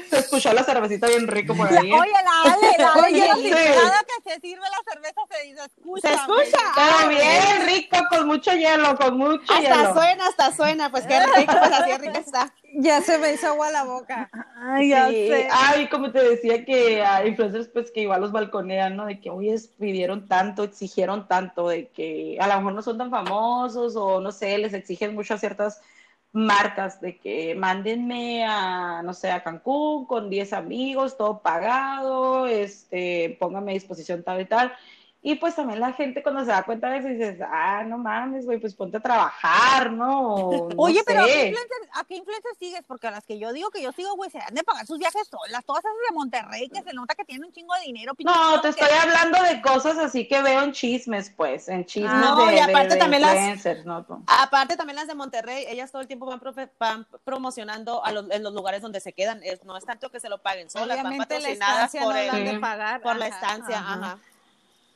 se, 0.09 0.17
escuchó 0.17 0.51
la 0.51 0.63
cervecita 0.63 1.05
bien 1.05 1.27
rico 1.27 1.53
por 1.53 1.67
ahí. 1.67 1.93
Oye, 1.93 2.11
la 2.11 2.51
Ale, 2.51 2.75
la 2.79 2.93
Ale, 2.93 3.31
Oye, 3.31 3.51
cada 3.51 4.03
que 4.05 4.27
se 4.27 4.39
sirve 4.39 4.63
la 4.63 4.91
cerveza 4.91 5.21
se 5.29 5.43
dice, 5.49 5.61
escucha. 5.63 6.07
Se 6.07 6.15
escucha. 6.15 6.57
Pero 6.75 7.09
bien 7.09 7.67
rico, 7.67 7.97
con 8.09 8.25
mucho 8.25 8.53
hielo, 8.53 8.97
con 8.97 9.15
mucho 9.15 9.43
hasta 9.43 9.61
hielo. 9.61 9.75
Hasta 9.75 9.93
suena, 9.93 10.27
hasta 10.29 10.55
suena, 10.55 10.89
pues 10.89 11.05
qué 11.05 11.19
rico, 11.19 11.53
pues 11.59 11.71
así 11.71 11.91
rico 11.95 12.17
está. 12.17 12.51
Ya 12.75 13.01
se 13.01 13.17
me 13.17 13.33
hizo 13.33 13.47
agua 13.47 13.71
la 13.71 13.83
boca. 13.83 14.29
Ay, 14.55 14.89
ya 14.89 15.07
sé. 15.07 15.47
Ay, 15.51 15.87
como 15.89 16.11
te 16.11 16.21
decía 16.21 16.63
que 16.65 17.01
hay 17.03 17.29
influencers 17.29 17.67
pues 17.67 17.91
que 17.91 18.01
igual 18.01 18.21
los 18.21 18.31
balconean, 18.31 18.95
¿no? 18.95 19.05
De 19.05 19.19
que, 19.19 19.29
oye, 19.29 19.55
pidieron 19.79 20.27
tanto, 20.27 20.63
exigieron 20.63 21.27
tanto, 21.27 21.69
de 21.69 21.87
que 21.87 22.37
a 22.39 22.47
lo 22.47 22.57
mejor 22.57 22.73
no 22.73 22.81
son 22.81 22.97
tan 22.97 23.09
famosos 23.09 23.95
o 23.95 24.21
no 24.21 24.31
sé, 24.31 24.57
les 24.57 24.73
exigen 24.73 25.15
mucho 25.15 25.33
a 25.33 25.37
ciertas 25.37 25.81
marcas 26.31 27.01
de 27.01 27.17
que 27.17 27.55
mándenme 27.55 28.45
a, 28.45 29.01
no 29.03 29.13
sé, 29.13 29.31
a 29.31 29.43
Cancún 29.43 30.05
con 30.05 30.29
10 30.29 30.53
amigos, 30.53 31.17
todo 31.17 31.41
pagado, 31.41 32.45
este, 32.45 33.35
póngame 33.39 33.71
a 33.71 33.73
disposición 33.73 34.23
tal 34.23 34.41
y 34.41 34.45
tal. 34.45 34.71
Y 35.21 35.35
pues 35.35 35.53
también 35.53 35.81
la 35.81 35.91
gente 35.91 36.23
cuando 36.23 36.41
se 36.41 36.51
da 36.51 36.63
cuenta 36.63 36.89
de 36.89 36.99
eso 36.99 37.07
dices, 37.09 37.39
ah, 37.41 37.83
no 37.83 37.97
mames, 37.97 38.45
güey, 38.45 38.57
pues 38.57 38.73
ponte 38.73 38.97
a 38.97 39.01
trabajar, 39.01 39.91
¿no? 39.91 40.35
Oye, 40.77 41.01
pero 41.05 41.23
¿a 41.23 41.25
qué, 41.25 42.15
influencers, 42.15 42.57
sigues? 42.57 42.83
Porque 42.87 43.07
a 43.07 43.11
las 43.11 43.25
que 43.25 43.37
yo 43.37 43.51
digo 43.51 43.69
que 43.69 43.81
yo 43.81 43.91
sigo, 43.91 44.15
güey, 44.15 44.29
se 44.29 44.39
han 44.39 44.53
de 44.53 44.63
pagar 44.63 44.87
sus 44.87 44.97
viajes 44.97 45.27
solas, 45.27 45.65
todas 45.65 45.83
esas 45.83 45.93
de 46.09 46.15
Monterrey, 46.15 46.69
que 46.69 46.81
se 46.83 46.93
nota 46.93 47.15
que 47.15 47.25
tienen 47.25 47.45
un 47.45 47.51
chingo 47.51 47.73
de 47.75 47.81
dinero. 47.81 48.13
No, 48.19 48.61
te 48.61 48.69
estoy 48.69 48.87
hablando 48.97 49.43
de 49.43 49.61
cosas 49.61 49.97
así 49.97 50.25
que 50.25 50.41
veo 50.41 50.61
en 50.61 50.71
chismes, 50.71 51.29
pues, 51.35 51.67
en 51.67 51.85
chismes 51.85 52.13
no, 52.13 52.45
de, 52.45 52.55
y 52.55 52.59
aparte 52.59 52.95
también 52.95 53.21
influencers, 53.23 53.85
las, 53.85 54.07
¿no? 54.07 54.23
Aparte 54.25 54.77
también 54.77 54.95
las 54.95 55.07
de 55.07 55.15
Monterrey, 55.15 55.65
ellas 55.67 55.91
todo 55.91 56.01
el 56.01 56.07
tiempo 56.07 56.27
van, 56.79 57.05
promocionando 57.25 58.05
a 58.05 58.13
los, 58.13 58.31
en 58.31 58.41
los 58.41 58.53
lugares 58.53 58.81
donde 58.81 59.01
se 59.01 59.11
quedan, 59.11 59.41
no 59.65 59.75
es 59.75 59.83
tanto 59.83 60.09
que 60.11 60.21
se 60.21 60.29
lo 60.29 60.37
paguen 60.41 60.69
solas, 60.69 61.03
van 61.03 61.17
patrocinadas 61.17 61.91
por, 61.91 62.15
el, 62.15 62.61
por 63.03 63.17
la 63.17 63.27
estancia, 63.27 63.79
ajá. 63.79 64.17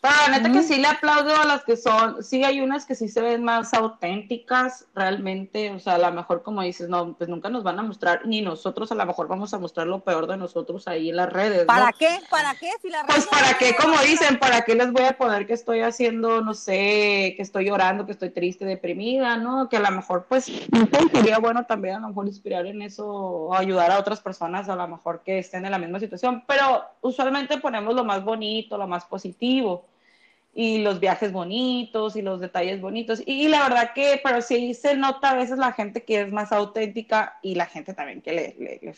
Pero 0.04 0.16
la 0.28 0.38
neta 0.38 0.52
que 0.52 0.64
sí 0.64 0.80
le 0.80 0.88
aplaudo 0.88 1.34
a 1.34 1.46
las 1.46 1.64
que 1.64 1.78
son, 1.78 2.22
sí 2.22 2.44
hay 2.44 2.60
unas 2.60 2.86
que 2.86 2.94
sí 2.94 3.08
se 3.08 3.22
ven 3.22 3.42
más 3.42 3.74
auténticas 3.74 4.86
realmente, 4.94 5.72
o 5.72 5.80
sea, 5.80 5.96
a 5.96 5.98
lo 5.98 6.12
mejor 6.12 6.44
como 6.44 6.62
dices, 6.62 6.90
no, 6.90 7.14
pues 7.14 7.30
nunca 7.30 7.48
nos 7.48 7.64
van 7.64 7.80
a 7.80 7.84
mostrar, 7.84 8.26
ni 8.26 8.42
nosotros 8.42 8.92
a 8.92 8.96
lo 8.96 9.06
mejor 9.06 9.30
vamos 9.30 9.54
a 9.54 9.60
mostrar 9.60 9.88
lo 9.88 10.02
peor 10.02 10.28
de 10.28 10.36
nosotros 10.36 10.90
ahí 10.90 11.10
en 11.10 11.16
las 11.16 11.32
redes. 11.32 11.64
¿Para 11.64 11.94
qué? 11.94 12.20
¿Para 12.30 12.54
qué? 12.56 12.72
Si 12.82 12.90
la 12.90 13.06
pues 13.06 13.26
para 13.28 13.58
qué, 13.58 13.78
como 13.82 13.98
dicen, 14.00 14.40
¿para 14.40 14.64
qué 14.64 14.76
les 14.76 14.92
voy 14.92 15.06
a 15.06 15.18
poner 15.18 15.48
que 15.48 15.54
estoy 15.54 15.80
haciendo, 15.80 16.42
no 16.42 16.54
sé, 16.54 17.34
que 17.38 17.42
estoy 17.42 17.68
llorando, 17.68 18.06
que 18.06 18.12
estoy 18.12 18.32
triste, 18.32 18.66
deprimida, 18.66 19.38
¿no? 19.38 19.70
Que 19.70 19.78
a 19.78 19.90
lo 19.90 19.92
mejor 19.92 20.26
pues 20.28 20.52
sería 21.14 21.40
bueno 21.40 21.66
también 21.66 21.96
a 21.96 22.00
lo 22.00 22.10
mejor 22.10 22.28
inspirar 22.28 22.66
en 22.66 22.82
eso 22.82 23.08
o 23.08 23.56
ayudar 23.56 23.90
a 23.90 24.00
otras 24.00 24.20
personas 24.20 24.68
a 24.68 24.76
lo 24.76 24.86
mejor 24.86 25.22
que 25.24 25.40
estén 25.40 25.64
en 25.64 25.72
la 25.72 25.80
misma 25.80 26.02
situación, 26.02 26.44
pero 26.46 26.84
usualmente 27.00 27.58
ponemos 27.60 27.96
lo 27.96 28.04
más 28.04 28.22
bonito, 28.22 28.78
lo 28.78 28.86
más 28.86 29.06
positivo 29.06 29.93
y 30.56 30.80
los 30.80 31.00
viajes 31.00 31.32
bonitos 31.32 32.16
y 32.16 32.22
los 32.22 32.40
detalles 32.40 32.80
bonitos. 32.80 33.22
Y, 33.26 33.48
la 33.48 33.64
verdad 33.64 33.92
que, 33.94 34.22
pero 34.24 34.42
sí 34.42 34.74
se 34.74 34.96
nota 34.96 35.32
a 35.32 35.36
veces 35.36 35.58
la 35.58 35.74
gente 35.74 36.04
que 36.04 36.22
es 36.22 36.32
más 36.32 36.52
auténtica 36.52 37.40
y 37.42 37.56
la 37.56 37.66
gente 37.66 37.94
también 37.94 38.22
que 38.22 38.34
le, 38.34 38.56
le, 38.60 38.96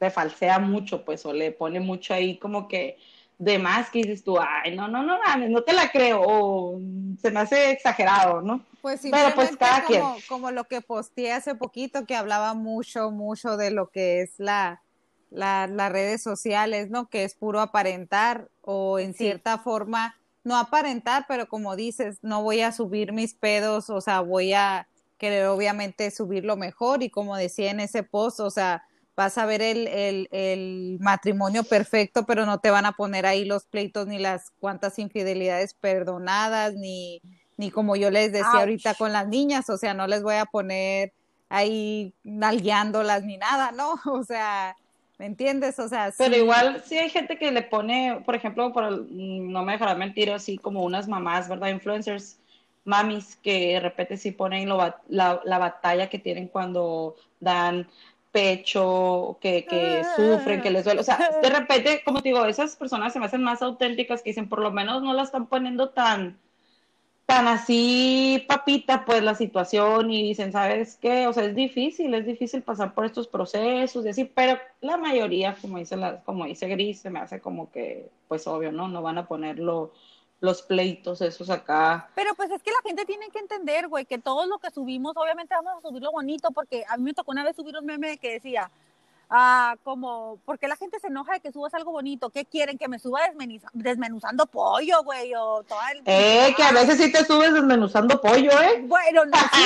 le, 0.00 0.10
falsea 0.10 0.58
mucho, 0.58 1.04
pues, 1.04 1.24
o 1.24 1.32
le 1.32 1.50
pone 1.50 1.80
mucho 1.80 2.12
ahí 2.12 2.36
como 2.36 2.68
que 2.68 2.98
de 3.38 3.58
más 3.58 3.90
que 3.90 4.00
dices 4.00 4.22
tú, 4.22 4.38
ay, 4.38 4.76
no, 4.76 4.86
no, 4.86 5.02
no 5.02 5.18
no 5.48 5.62
te 5.62 5.72
la 5.72 5.90
creo, 5.90 6.22
o 6.22 6.80
se 7.20 7.30
me 7.30 7.40
hace 7.40 7.70
exagerado, 7.70 8.42
¿no? 8.42 8.64
Pues 8.80 9.00
Pero 9.02 9.34
pues 9.34 9.56
cada 9.56 9.82
como, 9.82 9.86
quien. 9.86 10.02
Como 10.28 10.50
lo 10.50 10.64
que 10.64 10.82
posteé 10.82 11.32
hace 11.32 11.54
poquito, 11.54 12.04
que 12.04 12.16
hablaba 12.16 12.52
mucho, 12.54 13.10
mucho 13.10 13.56
de 13.56 13.70
lo 13.70 13.88
que 13.88 14.20
es 14.20 14.34
la, 14.36 14.82
la 15.30 15.66
las 15.66 15.90
redes 15.90 16.22
sociales, 16.22 16.90
¿no? 16.90 17.08
Que 17.08 17.24
es 17.24 17.34
puro 17.34 17.60
aparentar 17.60 18.48
o 18.60 18.98
en 18.98 19.14
cierta 19.14 19.58
forma 19.58 20.16
no 20.44 20.56
aparentar, 20.56 21.24
pero 21.26 21.48
como 21.48 21.74
dices, 21.74 22.18
no 22.22 22.42
voy 22.42 22.60
a 22.60 22.72
subir 22.72 23.12
mis 23.12 23.34
pedos, 23.34 23.90
o 23.90 24.00
sea, 24.00 24.20
voy 24.20 24.52
a 24.52 24.86
querer 25.18 25.46
obviamente 25.46 26.10
subir 26.10 26.44
lo 26.44 26.56
mejor 26.56 27.02
y 27.02 27.10
como 27.10 27.36
decía 27.36 27.70
en 27.70 27.80
ese 27.80 28.02
post, 28.02 28.40
o 28.40 28.50
sea, 28.50 28.84
vas 29.16 29.38
a 29.38 29.46
ver 29.46 29.62
el, 29.62 29.86
el, 29.88 30.28
el, 30.32 30.98
matrimonio 31.00 31.64
perfecto, 31.64 32.26
pero 32.26 32.46
no 32.46 32.58
te 32.58 32.70
van 32.70 32.84
a 32.84 32.92
poner 32.92 33.26
ahí 33.26 33.44
los 33.44 33.64
pleitos 33.64 34.06
ni 34.06 34.18
las 34.18 34.50
cuantas 34.60 34.98
infidelidades 34.98 35.74
perdonadas, 35.74 36.74
ni, 36.74 37.22
ni 37.56 37.70
como 37.70 37.96
yo 37.96 38.10
les 38.10 38.32
decía 38.32 38.60
ahorita 38.60 38.94
con 38.94 39.12
las 39.12 39.28
niñas, 39.28 39.70
o 39.70 39.78
sea, 39.78 39.94
no 39.94 40.06
les 40.06 40.22
voy 40.22 40.34
a 40.34 40.46
poner 40.46 41.12
ahí 41.48 42.12
nalgueándolas 42.24 43.22
ni 43.22 43.36
nada, 43.36 43.72
¿no? 43.72 43.94
O 44.06 44.24
sea, 44.24 44.76
¿Me 45.18 45.26
entiendes? 45.26 45.78
O 45.78 45.88
sea, 45.88 46.12
Pero 46.18 46.36
igual 46.36 46.82
sí 46.84 46.98
hay 46.98 47.08
gente 47.08 47.38
que 47.38 47.52
le 47.52 47.62
pone, 47.62 48.22
por 48.24 48.34
ejemplo, 48.34 48.72
por 48.72 49.08
no 49.08 49.62
me 49.64 49.72
dejará 49.72 49.94
mentir, 49.94 50.30
así 50.32 50.58
como 50.58 50.82
unas 50.82 51.06
mamás, 51.06 51.48
¿verdad? 51.48 51.68
Influencers, 51.68 52.38
mamis, 52.84 53.36
que 53.36 53.74
de 53.74 53.80
repente 53.80 54.16
sí 54.16 54.32
ponen 54.32 54.68
la, 54.68 55.00
la, 55.08 55.58
batalla 55.58 56.08
que 56.08 56.18
tienen 56.18 56.48
cuando 56.48 57.14
dan 57.38 57.88
pecho, 58.32 59.38
que, 59.40 59.64
que 59.64 60.02
sufren, 60.16 60.60
que 60.60 60.70
les 60.70 60.84
duele. 60.84 61.00
O 61.00 61.04
sea, 61.04 61.18
de 61.40 61.48
repente, 61.48 62.02
como 62.04 62.20
te 62.20 62.30
digo, 62.30 62.44
esas 62.46 62.74
personas 62.74 63.12
se 63.12 63.20
me 63.20 63.26
hacen 63.26 63.44
más 63.44 63.62
auténticas 63.62 64.22
que 64.22 64.30
dicen, 64.30 64.48
por 64.48 64.58
lo 64.58 64.72
menos 64.72 65.02
no 65.02 65.12
la 65.12 65.22
están 65.22 65.46
poniendo 65.46 65.90
tan 65.90 66.40
tan 67.26 67.48
así 67.48 68.44
papita 68.46 69.04
pues 69.04 69.22
la 69.22 69.34
situación 69.34 70.10
y 70.10 70.22
dicen, 70.22 70.52
¿sabes 70.52 70.96
qué? 71.00 71.26
O 71.26 71.32
sea, 71.32 71.44
es 71.44 71.54
difícil, 71.54 72.12
es 72.14 72.26
difícil 72.26 72.62
pasar 72.62 72.94
por 72.94 73.06
estos 73.06 73.28
procesos 73.28 74.04
y 74.04 74.10
así, 74.10 74.24
pero 74.24 74.58
la 74.80 74.96
mayoría, 74.96 75.56
como 75.60 75.78
dice, 75.78 75.96
la, 75.96 76.22
como 76.22 76.44
dice 76.44 76.68
Gris, 76.68 77.00
se 77.00 77.10
me 77.10 77.20
hace 77.20 77.40
como 77.40 77.70
que, 77.70 78.10
pues 78.28 78.46
obvio, 78.46 78.72
¿no? 78.72 78.88
No 78.88 79.00
van 79.02 79.18
a 79.18 79.26
poner 79.26 79.58
lo, 79.58 79.92
los 80.40 80.62
pleitos 80.62 81.22
esos 81.22 81.48
acá. 81.48 82.10
Pero 82.14 82.34
pues 82.34 82.50
es 82.50 82.62
que 82.62 82.70
la 82.70 82.88
gente 82.88 83.06
tiene 83.06 83.28
que 83.30 83.38
entender, 83.38 83.88
güey, 83.88 84.04
que 84.04 84.18
todo 84.18 84.46
lo 84.46 84.58
que 84.58 84.70
subimos, 84.70 85.16
obviamente 85.16 85.54
vamos 85.54 85.82
a 85.82 85.88
subir 85.88 86.02
lo 86.02 86.12
bonito, 86.12 86.50
porque 86.50 86.84
a 86.88 86.98
mí 86.98 87.04
me 87.04 87.14
tocó 87.14 87.32
una 87.32 87.44
vez 87.44 87.56
subir 87.56 87.76
un 87.76 87.86
meme 87.86 88.18
que 88.18 88.32
decía, 88.32 88.70
ah, 89.30 89.76
como, 89.82 90.38
porque 90.44 90.68
la 90.68 90.76
gente 90.76 90.98
se 91.00 91.08
enoja 91.08 91.34
de 91.34 91.40
que 91.40 91.52
subas 91.52 91.74
algo 91.74 91.92
bonito? 91.92 92.30
¿Qué 92.30 92.44
quieren? 92.44 92.78
¿Que 92.78 92.88
me 92.88 92.98
suba 92.98 93.20
desmenuzando 93.72 94.46
pollo, 94.46 95.02
güey? 95.02 95.34
O 95.34 95.62
todo 95.62 95.78
el... 95.92 96.02
Eh, 96.06 96.54
que 96.56 96.62
a 96.62 96.72
veces 96.72 96.98
sí 96.98 97.12
te 97.12 97.24
subes 97.24 97.52
desmenuzando 97.52 98.20
pollo, 98.20 98.50
¿eh? 98.60 98.84
Bueno, 98.86 99.24
no, 99.24 99.38
sí, 99.38 99.62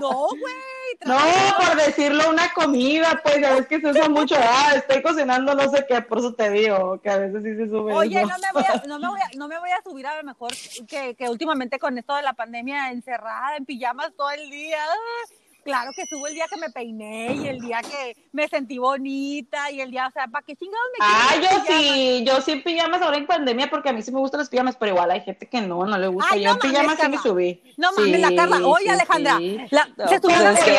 no, 0.00 0.28
güey. 0.28 0.78
No, 1.04 1.16
por 1.56 1.76
decirlo 1.76 2.30
una 2.30 2.52
comida, 2.52 3.20
pues, 3.22 3.40
ya 3.40 3.54
ves 3.54 3.66
que 3.66 3.80
se 3.80 3.88
usa 3.88 4.08
mucho, 4.08 4.34
ah, 4.38 4.72
estoy 4.74 5.02
cocinando 5.02 5.54
no 5.54 5.70
sé 5.70 5.84
qué, 5.88 6.00
por 6.02 6.18
eso 6.18 6.34
te 6.34 6.50
digo, 6.50 7.00
que 7.00 7.10
a 7.10 7.18
veces 7.18 7.42
sí 7.44 7.56
se 7.56 7.68
sube. 7.68 7.94
Oye, 7.94 8.20
no 8.22 8.28
me, 8.38 8.52
voy 8.52 8.64
a, 8.64 8.82
no, 8.86 8.98
me 8.98 9.08
voy 9.08 9.20
a, 9.20 9.36
no 9.36 9.48
me 9.48 9.58
voy 9.58 9.70
a 9.70 9.82
subir 9.82 10.06
a 10.06 10.16
lo 10.16 10.24
mejor 10.24 10.52
que, 10.88 11.14
que 11.14 11.28
últimamente 11.28 11.78
con 11.78 11.96
esto 11.98 12.16
de 12.16 12.22
la 12.22 12.32
pandemia 12.32 12.90
encerrada 12.90 13.56
en 13.56 13.64
pijamas 13.64 14.12
todo 14.16 14.30
el 14.30 14.50
día, 14.50 14.82
claro 15.68 15.92
que 15.94 16.06
subo 16.06 16.26
el 16.26 16.34
día 16.34 16.46
que 16.48 16.58
me 16.58 16.70
peiné 16.70 17.34
y 17.34 17.46
el 17.46 17.60
día 17.60 17.82
que 17.82 18.16
me 18.32 18.48
sentí 18.48 18.78
bonita 18.78 19.70
y 19.70 19.82
el 19.82 19.90
día, 19.90 20.06
o 20.06 20.10
sea, 20.10 20.26
¿para 20.26 20.42
qué 20.44 20.56
chingados 20.56 20.86
me 20.98 21.04
Ah, 21.04 21.34
yo 21.42 21.48
sí, 21.66 22.24
yo 22.26 22.40
sí 22.40 22.52
en 22.52 22.62
pijamas 22.62 23.02
ahora 23.02 23.18
en 23.18 23.26
pandemia 23.26 23.68
porque 23.68 23.90
a 23.90 23.92
mí 23.92 24.00
sí 24.00 24.10
me 24.10 24.18
gustan 24.18 24.40
las 24.40 24.48
pijamas, 24.48 24.76
pero 24.76 24.92
igual 24.92 25.10
hay 25.10 25.20
gente 25.20 25.46
que 25.46 25.60
no, 25.60 25.84
no 25.84 25.98
le 25.98 26.08
gusta. 26.08 26.36
yo 26.36 26.52
en 26.52 26.58
pijamas 26.58 26.98
sí 26.98 27.06
me 27.08 27.18
subí. 27.18 27.62
No 27.76 27.92
mames, 27.92 28.20
la 28.20 28.34
Carla. 28.34 28.66
Oye, 28.66 28.90
Alejandra, 28.90 29.38
la, 29.70 29.88
se 30.08 30.18
subió 30.20 30.38
Exacto. 30.48 30.70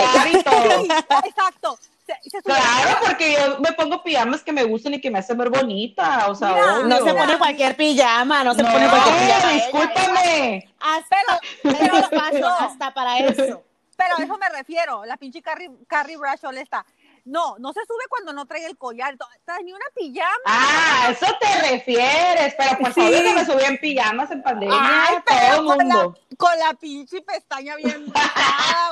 claro, 2.43 2.97
porque 3.06 3.34
yo 3.34 3.60
me 3.60 3.71
pongo 3.73 4.02
pijamas 4.02 4.41
que 4.41 4.52
me 4.52 4.63
gustan 4.63 4.95
y 4.95 5.02
que 5.02 5.12
me 5.12 5.19
hacen 5.19 5.38
ver 5.38 5.52
bonita, 5.52 6.25
o 6.30 6.36
sea, 6.36 6.80
no 6.84 6.97
se 6.97 7.13
pone 7.13 7.38
cualquier 7.38 7.75
pijama, 7.75 8.43
no 8.43 8.56
se 8.56 8.63
pone 8.63 8.89
cualquier 8.89 9.15
pijama. 9.15 9.52
Discúlpame. 9.54 10.67
Hasta, 10.80 11.17
pero, 11.62 11.93
pero 12.32 12.47
hasta 12.47 12.91
para 12.91 13.19
eso. 13.19 13.62
Pero 13.99 14.15
a 14.17 14.23
eso 14.23 14.38
me 14.38 14.47
refiero, 14.47 15.03
la 15.03 15.17
pinche 15.17 15.41
Carrie, 15.41 15.69
Carrie 15.85 16.15
Bradshaw 16.15 16.53
está. 16.53 16.85
No, 17.29 17.57
no 17.59 17.71
se 17.73 17.81
sube 17.81 18.05
cuando 18.09 18.33
no 18.33 18.47
trae 18.47 18.65
el 18.65 18.75
collar, 18.75 19.15
ni 19.63 19.71
una 19.71 19.85
pijama. 19.95 20.29
Ah, 20.45 21.09
eso 21.11 21.27
te 21.39 21.69
refieres, 21.69 22.55
pero 22.57 22.75
por 22.79 22.91
sí. 22.91 23.01
que 23.01 23.33
me 23.35 23.45
subí 23.45 23.63
en 23.65 23.77
pijamas 23.77 24.31
en 24.31 24.41
pandemia, 24.41 24.75
Ay, 24.81 25.17
todo 25.27 25.63
con 25.63 25.77
mundo. 25.77 26.15
La, 26.29 26.37
con 26.37 26.57
la 26.57 26.73
pinche 26.73 27.21
pestaña 27.21 27.75
bien 27.75 28.11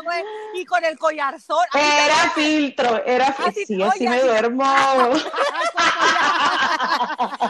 güey, 0.03 0.23
y 0.53 0.65
con 0.65 0.85
el 0.85 0.99
collarzón. 0.99 1.65
Era 1.73 2.29
filtro, 2.35 3.03
era 3.05 3.33
filtro, 3.33 3.47
así, 3.47 3.65
sí, 3.65 3.81
así 3.81 4.07
me 4.07 4.21
duermo. 4.21 4.63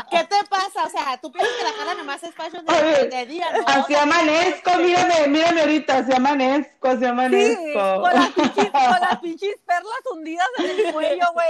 ¿Qué 0.09 0.23
te 0.23 0.43
pasa? 0.49 0.85
O 0.85 0.89
sea, 0.89 1.17
tú 1.21 1.31
piensas 1.31 1.55
que 1.57 1.63
la 1.63 1.73
cara 1.73 1.93
nomás 1.95 2.23
es 2.23 2.33
fashion 2.33 2.65
de, 2.65 3.07
de, 3.07 3.25
día, 3.25 3.51
¿no? 3.51 3.63
Así 3.67 3.93
amanezco, 3.95 4.77
mírame, 4.77 5.27
mírame 5.27 5.61
ahorita, 5.61 5.97
así 5.97 6.13
amanezco, 6.13 6.87
así 6.87 7.05
amanezco. 7.05 7.61
Sí, 7.61 7.73
con 7.73 8.13
las 8.13 8.29
pinches, 8.33 8.71
con 8.71 9.01
las 9.01 9.19
pinches 9.19 9.55
perlas 9.65 9.99
hundidas 10.11 10.47
en 10.57 10.69
el 10.69 10.76
cuello, 10.93 11.25
güey. 11.33 11.47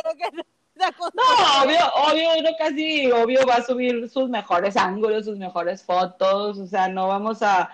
No, 0.75 1.63
obvio, 1.63 1.79
obvio, 1.95 2.29
uno 2.37 2.49
casi, 2.57 3.11
obvio 3.11 3.45
va 3.47 3.55
a 3.55 3.63
subir 3.63 4.07
sus 4.09 4.29
mejores 4.29 4.77
ángulos, 4.77 5.25
sus 5.25 5.37
mejores 5.37 5.83
fotos, 5.83 6.59
o 6.59 6.67
sea, 6.67 6.87
no 6.87 7.07
vamos 7.07 7.41
a, 7.41 7.71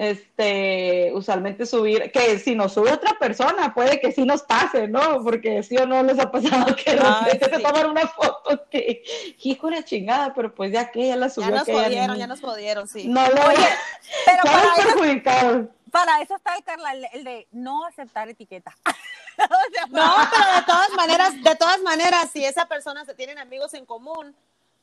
este, 0.00 1.12
usualmente 1.12 1.66
subir, 1.66 2.10
que 2.10 2.38
si 2.38 2.54
nos 2.54 2.72
sube 2.72 2.90
otra 2.90 3.18
persona, 3.18 3.74
puede 3.74 4.00
que 4.00 4.12
sí 4.12 4.24
nos 4.24 4.40
pase, 4.42 4.88
¿no? 4.88 5.22
Porque 5.22 5.62
sí 5.62 5.76
o 5.76 5.84
no 5.84 6.02
les 6.02 6.18
ha 6.18 6.30
pasado 6.30 6.74
que 6.84 6.92
Ay, 6.92 7.38
sí. 7.38 7.62
tomar 7.62 7.86
una 7.86 8.06
foto 8.06 8.66
que, 8.70 9.02
hijo 9.42 9.68
de 9.68 9.84
chingada, 9.84 10.32
pero 10.32 10.54
pues 10.54 10.72
ya 10.72 10.90
que 10.90 11.08
ya 11.08 11.16
la 11.16 11.28
subió. 11.28 11.50
Ya 11.50 11.56
nos 11.56 11.68
jodieron, 11.68 12.16
ya 12.16 12.26
nos 12.26 12.40
jodieron, 12.40 12.88
sí. 12.88 13.08
No 13.08 13.20
lo 13.28 13.42
Oye, 13.42 13.68
pero 14.24 14.42
para 14.42 14.62
eso, 14.78 15.68
para 15.90 16.22
eso 16.22 16.36
está 16.36 16.56
el 16.56 16.64
Carla, 16.64 16.92
el, 17.12 17.22
de 17.22 17.46
no 17.52 17.84
aceptar 17.84 18.30
etiqueta. 18.30 18.74
no, 19.90 20.14
pero 20.30 20.56
de 20.56 20.62
todas 20.66 20.90
maneras, 20.90 21.42
de 21.42 21.56
todas 21.56 21.80
maneras, 21.82 22.30
si 22.32 22.44
esa 22.44 22.66
persona 22.66 23.04
se 23.04 23.14
tienen 23.14 23.38
amigos 23.38 23.74
en 23.74 23.86
común, 23.86 24.34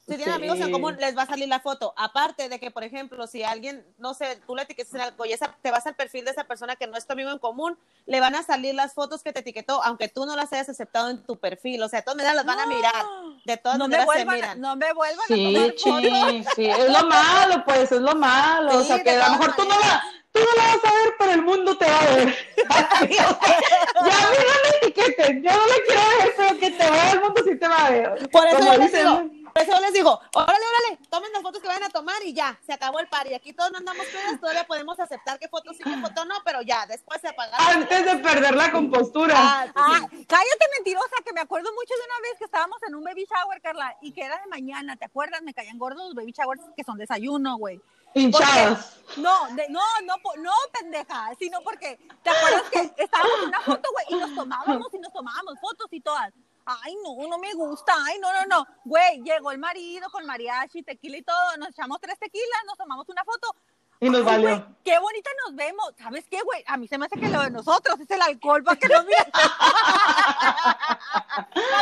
si 0.08 0.16
tienen 0.16 0.36
amigos 0.36 0.62
en 0.62 0.72
común, 0.72 0.96
les 0.98 1.18
va 1.18 1.24
a 1.24 1.26
salir 1.26 1.50
la 1.50 1.60
foto. 1.60 1.94
Aparte 1.98 2.48
de 2.48 2.62
que, 2.62 2.72
por 2.72 2.86
ejemplo, 2.86 3.28
si 3.28 3.44
alguien, 3.44 3.86
no 3.98 4.14
sé, 4.14 4.40
tú 4.48 4.56
le 4.56 4.62
etiquetas 4.62 4.94
en 4.94 5.02
algo 5.02 5.26
y 5.26 5.34
esa, 5.34 5.54
te 5.62 5.70
vas 5.70 5.86
al 5.86 5.96
perfil 5.96 6.24
de 6.24 6.32
esa 6.32 6.46
persona 6.46 6.78
que 6.78 6.88
no 6.88 6.96
es 6.96 7.06
tu 7.06 7.12
amigo 7.12 7.30
en 7.30 7.40
común, 7.40 7.78
le 8.06 8.22
van 8.22 8.34
a 8.34 8.42
salir 8.42 8.74
las 8.74 8.94
fotos 8.94 9.22
que 9.22 9.34
te 9.34 9.42
etiquetó, 9.42 9.84
aunque 9.84 10.08
tú 10.08 10.26
no 10.26 10.38
las 10.38 10.54
hayas 10.54 10.70
aceptado 10.70 11.10
en 11.10 11.22
tu 11.24 11.38
perfil. 11.38 11.84
O 11.84 11.90
sea, 11.90 12.00
de 12.00 12.04
todas 12.04 12.16
maneras 12.16 12.38
las 12.38 12.46
van 12.46 12.60
a 12.60 12.66
mirar. 12.68 13.06
De 13.44 13.58
todas 13.58 13.78
no 13.78 13.90
maneras 13.90 14.08
me 14.08 14.14
vuelvan, 14.14 14.36
se 14.36 14.42
miran. 14.42 14.62
No 14.62 14.76
me 14.78 14.94
vuelvan 14.94 15.28
sí, 15.28 15.58
a 15.58 15.72
sí, 15.78 16.46
sí, 16.56 16.66
es 16.68 16.90
lo 16.90 17.06
malo, 17.06 17.64
pues, 17.66 17.92
es 17.92 18.02
lo 18.02 18.16
malo. 18.16 18.72
Sí, 18.72 18.78
o 18.78 18.84
sea, 18.84 19.04
que 19.04 19.10
a 19.10 19.28
lo 19.28 19.38
mejor 19.38 19.58
tú 19.58 19.64
no 19.66 19.78
la 19.78 20.04
tú 20.38 20.46
no 20.46 20.56
la 20.56 20.76
vas 20.76 20.86
a 20.86 20.94
ver, 20.94 21.16
pero 21.18 21.32
el 21.32 21.42
mundo 21.42 21.78
te 21.78 21.86
va 21.86 22.00
a 22.00 22.16
ver. 22.16 22.36
ya 22.68 22.88
a 22.98 23.02
mí 23.02 23.16
no 23.18 24.56
me 24.64 24.78
etiqueten, 24.78 25.44
yo 25.44 25.52
no 25.52 25.68
la 25.68 25.76
quiero 25.86 26.02
ver, 26.20 26.34
pero 26.38 26.60
que 26.60 26.72
te 26.72 26.92
vea 26.92 27.12
el 27.12 27.22
mundo 27.22 27.42
sí 27.44 27.56
te 27.56 27.68
va 27.68 27.86
a 27.86 27.90
ver. 27.90 28.30
Por 28.30 28.48
eso 28.48 28.60
yo 28.60 28.78
les 28.78 28.92
digo, 28.92 29.32
por 29.54 29.62
eso 29.62 29.82
les 29.82 29.94
digo, 29.94 30.22
órale, 30.34 30.66
órale, 30.66 31.00
tomen 31.10 31.32
las 31.32 31.42
fotos 31.42 31.62
que 31.62 31.68
vayan 31.68 31.84
a 31.84 31.90
tomar 31.90 32.22
y 32.24 32.34
ya, 32.34 32.60
se 32.66 32.74
acabó 32.74 33.00
el 33.00 33.08
par. 33.08 33.28
Y 33.28 33.34
aquí 33.34 33.54
todos 33.54 33.72
no 33.72 33.80
andamos 33.80 34.06
pedas, 34.08 34.40
todavía 34.40 34.66
podemos 34.66 35.00
aceptar 35.00 35.40
qué 35.40 35.48
fotos 35.48 35.78
sí, 35.78 35.84
qué 35.84 35.98
foto 35.98 36.26
no, 36.26 36.36
pero 36.46 36.62
ya, 36.62 36.86
después 36.86 37.20
se 37.22 37.30
apagaron. 37.30 37.82
Antes 37.82 38.06
de 38.06 38.18
perder 38.18 38.56
la 38.56 38.72
compostura. 38.72 39.36
Ah, 39.38 39.66
ah, 39.76 40.00
cállate 40.10 40.66
mentirosa, 40.76 41.16
que 41.26 41.34
me 41.34 41.42
acuerdo 41.42 41.70
mucho 41.74 41.94
de 41.96 42.06
una 42.06 42.30
vez 42.30 42.38
que 42.38 42.46
estábamos 42.46 42.78
en 42.88 42.96
un 42.96 43.04
baby 43.04 43.26
shower, 43.26 43.62
Carla, 43.62 43.96
y 44.02 44.12
que 44.12 44.22
era 44.22 44.38
de 44.38 44.48
mañana, 44.48 44.96
¿te 44.96 45.06
acuerdas? 45.06 45.42
Me 45.42 45.54
caían 45.54 45.78
gordos 45.78 46.06
los 46.06 46.16
baby 46.16 46.34
showers 46.34 46.62
que 46.76 46.84
son 46.84 46.98
desayuno, 46.98 47.58
güey. 47.58 47.82
Hinchados. 48.18 48.94
No, 49.16 49.48
de, 49.56 49.70
no, 49.70 49.82
no, 50.04 50.16
no, 50.38 50.52
pendeja, 50.74 51.32
sino 51.40 51.62
porque, 51.62 51.98
¿te 52.24 52.30
acuerdas 52.30 52.64
que 52.70 52.94
estábamos 52.98 53.40
en 53.42 53.48
una 53.48 53.62
foto, 53.62 53.90
güey, 53.92 54.06
y 54.10 54.16
nos 54.16 54.36
tomábamos 54.36 54.94
y 54.94 55.00
nos 55.00 55.14
tomábamos 55.14 55.60
fotos 55.62 55.88
y 55.92 56.02
todas? 56.02 56.34
Ay, 56.66 56.98
no, 57.02 57.28
no 57.30 57.38
me 57.38 57.54
gusta, 57.54 57.94
ay, 58.06 58.20
no, 58.20 58.34
no, 58.34 58.46
no. 58.46 58.68
Güey, 58.84 59.24
llegó 59.24 59.52
el 59.52 59.58
marido 59.58 60.10
con 60.10 60.26
mariachi, 60.26 60.84
tequila 60.84 61.18
y 61.18 61.24
todo, 61.24 61.58
nos 61.58 61.70
echamos 61.70 62.00
tres 62.02 62.20
tequilas, 62.20 62.62
nos 62.66 62.78
tomamos 62.78 63.08
una 63.08 63.24
foto. 63.24 63.56
Y 64.00 64.10
nos 64.10 64.24
valió. 64.24 64.50
Güey, 64.50 64.64
qué 64.84 65.00
bonita 65.00 65.30
nos 65.46 65.56
vemos. 65.56 65.94
¿Sabes 65.98 66.26
qué, 66.30 66.40
güey? 66.42 66.64
A 66.68 66.78
mí 66.78 66.88
se 66.88 66.98
me 66.98 67.06
hace 67.06 67.20
que 67.20 67.30
lo 67.30 67.42
de 67.42 67.50
nosotros 67.50 68.00
es 68.00 68.10
el 68.12 68.22
alcohol 68.22 68.64
para 68.64 68.80
que 68.80 68.88
nos 68.90 69.06
miren. 69.06 69.32
para 69.32 69.48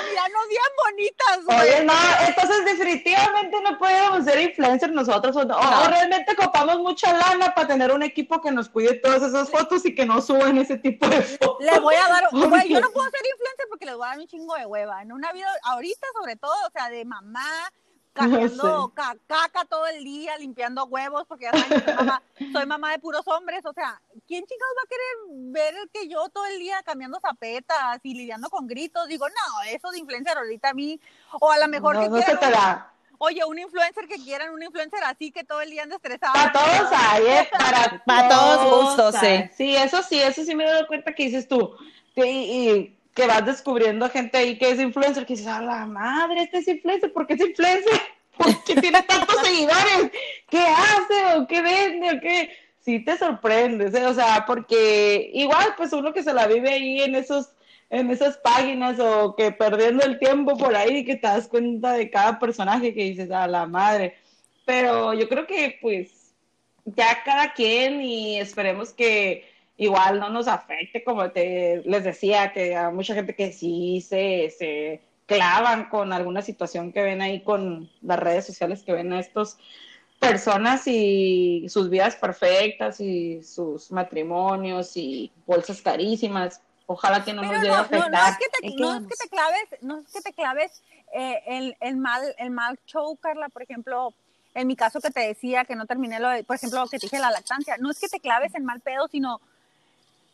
mirarnos 0.10 0.48
bien 0.50 0.62
bonitas, 0.86 1.46
güey. 1.46 1.60
Oye, 1.60 1.84
no, 1.84 1.94
entonces 2.26 2.66
definitivamente 2.66 3.62
no 3.62 3.78
podemos 3.78 4.24
ser 4.24 4.40
influencers 4.40 4.94
nosotros. 4.94 5.36
O, 5.36 5.44
no. 5.44 5.58
o, 5.58 5.88
realmente 5.88 6.36
copamos 6.36 6.80
mucha 6.80 7.12
lana 7.12 7.54
para 7.54 7.68
tener 7.68 7.92
un 7.92 8.04
equipo 8.04 8.42
que 8.42 8.52
nos 8.52 8.70
cuide 8.70 8.94
todas 8.96 9.22
esas 9.22 9.50
fotos 9.50 9.86
y 9.86 9.94
que 9.94 10.06
no 10.06 10.22
suben 10.22 10.58
ese 10.58 10.78
tipo 10.78 11.08
de 11.08 11.22
fotos. 11.22 11.58
Le 11.60 11.80
voy 11.80 11.96
a 11.96 12.08
dar, 12.08 12.30
güey, 12.32 12.70
yo 12.70 12.80
no 12.80 12.92
puedo 12.92 13.10
ser 13.10 13.22
influencer 13.26 13.66
porque 13.70 13.86
les 13.86 13.96
voy 13.96 14.06
a 14.06 14.10
dar 14.10 14.20
un 14.20 14.28
chingo 14.28 14.56
de 14.56 14.66
hueva. 14.66 15.02
En 15.02 15.12
una 15.12 15.34
vida, 15.34 15.50
ahorita 15.64 16.08
sobre 16.14 16.38
todo, 16.38 16.56
o 16.66 16.72
sea, 16.72 16.90
de 16.90 17.04
mamá, 17.04 17.72
cambiando 18.56 18.94
caca 18.96 19.66
todo 19.66 19.86
el 19.88 20.04
día, 20.04 20.38
limpiando 20.38 20.86
huevos, 20.86 21.26
porque 21.28 21.46
ya 21.46 21.52
saben, 21.52 21.84
soy, 21.84 21.96
mamá, 21.96 22.22
soy 22.54 22.66
mamá 22.66 22.92
de 22.92 23.00
puros 23.00 23.28
hombres, 23.28 23.66
o 23.66 23.74
sea, 23.74 24.02
¿quién 24.26 24.46
chingados 24.46 24.76
va 24.78 24.84
a 24.84 24.88
querer 24.88 25.52
ver 25.52 25.90
que 25.92 26.08
yo 26.08 26.30
todo 26.30 26.46
el 26.46 26.58
día 26.60 26.82
cambiando 26.84 27.20
zapetas 27.20 28.00
y 28.04 28.14
lidiando 28.14 28.50
con 28.50 28.68
gritos? 28.68 29.08
Digo, 29.10 29.28
no, 29.28 29.64
eso 29.70 29.92
de 29.92 30.00
influencer 30.00 30.38
ahorita 30.38 30.70
a 30.70 30.74
mí, 30.74 31.00
o 31.42 31.52
a 31.52 31.58
lo 31.58 31.68
mejor 31.68 31.96
no, 31.96 32.02
que 32.04 32.10
no 32.10 32.22
se 32.22 32.38
te 32.38 32.50
da. 32.50 32.94
Oye, 33.18 33.44
un 33.46 33.60
influencer 33.60 34.08
que 34.08 34.16
quieran, 34.16 34.54
un 34.54 34.64
influencer 34.64 35.04
así 35.04 35.32
que 35.32 35.44
todo 35.44 35.60
el 35.62 35.70
día 35.70 35.84
anda 35.84 35.98
estresado. 35.98 36.34
Para 36.34 36.52
todos 36.52 36.92
hay, 36.92 37.26
¿eh? 37.26 37.50
Para, 37.52 38.04
para 38.06 38.30
todos 38.30 38.84
gustos, 38.84 39.16
sí. 39.20 39.50
Sí, 39.56 39.76
eso 39.76 40.02
sí, 40.04 40.22
eso 40.22 40.44
sí 40.44 40.56
me 40.56 40.66
he 40.66 40.70
dado 40.70 40.88
cuenta 40.88 41.14
que 41.14 41.24
dices 41.24 41.48
tú. 41.48 41.76
y, 42.16 42.22
y 42.24 42.95
que 43.16 43.26
vas 43.26 43.46
descubriendo 43.46 44.10
gente 44.10 44.38
ahí 44.38 44.58
que 44.58 44.70
es 44.70 44.80
influencer, 44.80 45.26
que 45.26 45.34
dices, 45.34 45.48
a 45.48 45.62
la 45.62 45.86
madre, 45.86 46.44
este 46.44 46.58
es 46.58 46.68
influencer, 46.68 47.12
¿por 47.14 47.26
qué 47.26 47.34
es 47.34 47.40
influencer? 47.42 48.02
¿Por 48.38 48.64
qué 48.66 48.76
tiene 48.76 49.02
tantos 49.04 49.38
seguidores? 49.42 50.12
¿Qué 50.50 50.60
hace 50.60 51.38
o 51.38 51.48
qué 51.48 51.62
vende 51.62 52.12
o 52.12 52.20
qué? 52.20 52.50
Sí 52.82 53.00
te 53.00 53.18
sorprendes, 53.18 53.96
¿eh? 53.96 54.06
o 54.06 54.14
sea, 54.14 54.44
porque 54.46 55.32
igual 55.34 55.74
pues 55.78 55.94
uno 55.94 56.14
que 56.14 56.22
se 56.22 56.34
la 56.34 56.46
vive 56.46 56.70
ahí 56.70 57.02
en 57.02 57.16
esos 57.16 57.50
en 57.90 58.12
esas 58.12 58.38
páginas 58.38 59.00
o 59.00 59.36
que 59.36 59.52
perdiendo 59.52 60.04
el 60.04 60.20
tiempo 60.20 60.58
por 60.58 60.76
ahí 60.76 61.06
que 61.06 61.16
te 61.16 61.28
das 61.28 61.48
cuenta 61.48 61.94
de 61.94 62.10
cada 62.10 62.38
personaje 62.38 62.94
que 62.94 63.04
dices 63.06 63.32
a 63.32 63.48
la 63.48 63.66
madre. 63.66 64.16
Pero 64.66 65.14
yo 65.14 65.30
creo 65.30 65.48
que 65.48 65.78
pues 65.82 66.34
ya 66.84 67.24
cada 67.24 67.54
quien 67.54 68.02
y 68.02 68.40
esperemos 68.40 68.92
que 68.92 69.55
igual 69.78 70.20
no 70.20 70.30
nos 70.30 70.48
afecte, 70.48 71.04
como 71.04 71.32
te 71.32 71.82
les 71.86 72.04
decía, 72.04 72.54
que 72.54 72.76
a 72.76 72.90
mucha 72.92 73.14
gente 73.14 73.36
que 73.36 73.52
sí 73.52 74.02
se, 74.02 74.50
se 74.58 75.02
clavan 75.26 75.90
con 75.90 76.14
alguna 76.14 76.42
situación 76.42 76.92
que 76.92 77.02
ven 77.02 77.22
ahí 77.22 77.42
con 77.42 77.90
las 78.02 78.20
redes 78.20 78.46
sociales, 78.46 78.84
que 78.84 78.94
ven 78.94 79.12
a 79.14 79.20
estos 79.20 79.58
personas 80.20 80.88
y 80.88 81.68
sus 81.70 81.90
vidas 81.90 82.16
perfectas 82.16 83.00
y 83.00 83.44
sus 83.44 83.92
matrimonios 83.92 84.96
y 84.96 85.32
bolsas 85.46 85.82
carísimas. 85.82 86.62
Ojalá 86.88 87.24
que 87.24 87.34
no 87.34 87.42
nos 87.42 87.54
llegue 87.54 87.68
no, 87.68 87.76
a 87.76 87.80
afectar. 87.80 88.12
No, 88.12 88.18
no, 88.18 88.28
es 88.28 88.38
que 88.38 88.46
te, 88.62 88.76
no 88.76 88.96
es 88.96 89.02
que 89.08 89.16
te 89.24 89.30
claves, 89.30 89.68
no 89.82 89.98
es 89.98 90.14
que 90.14 90.22
te 90.22 90.34
claves 90.34 90.84
eh, 91.14 91.42
el, 91.48 91.78
el, 91.82 91.98
mal, 91.98 92.22
el 92.38 92.52
mal 92.52 92.80
show, 92.86 93.18
Carla, 93.18 93.50
por 93.50 93.64
ejemplo, 93.64 94.14
en 94.54 94.68
mi 94.68 94.76
caso 94.76 95.02
que 95.02 95.10
te 95.10 95.22
decía 95.22 95.66
que 95.66 95.76
no 95.76 95.86
terminé 95.86 96.20
lo 96.20 96.30
de, 96.30 96.44
por 96.44 96.56
ejemplo, 96.56 96.80
lo 96.80 96.88
que 96.88 97.00
te 97.00 97.08
dije 97.08 97.20
la 97.20 97.32
lactancia, 97.32 97.78
no 97.80 97.90
es 97.90 98.00
que 98.00 98.08
te 98.08 98.20
claves 98.20 98.54
en 98.56 98.66
mal 98.66 98.82
pedo, 98.82 99.08
sino 99.08 99.42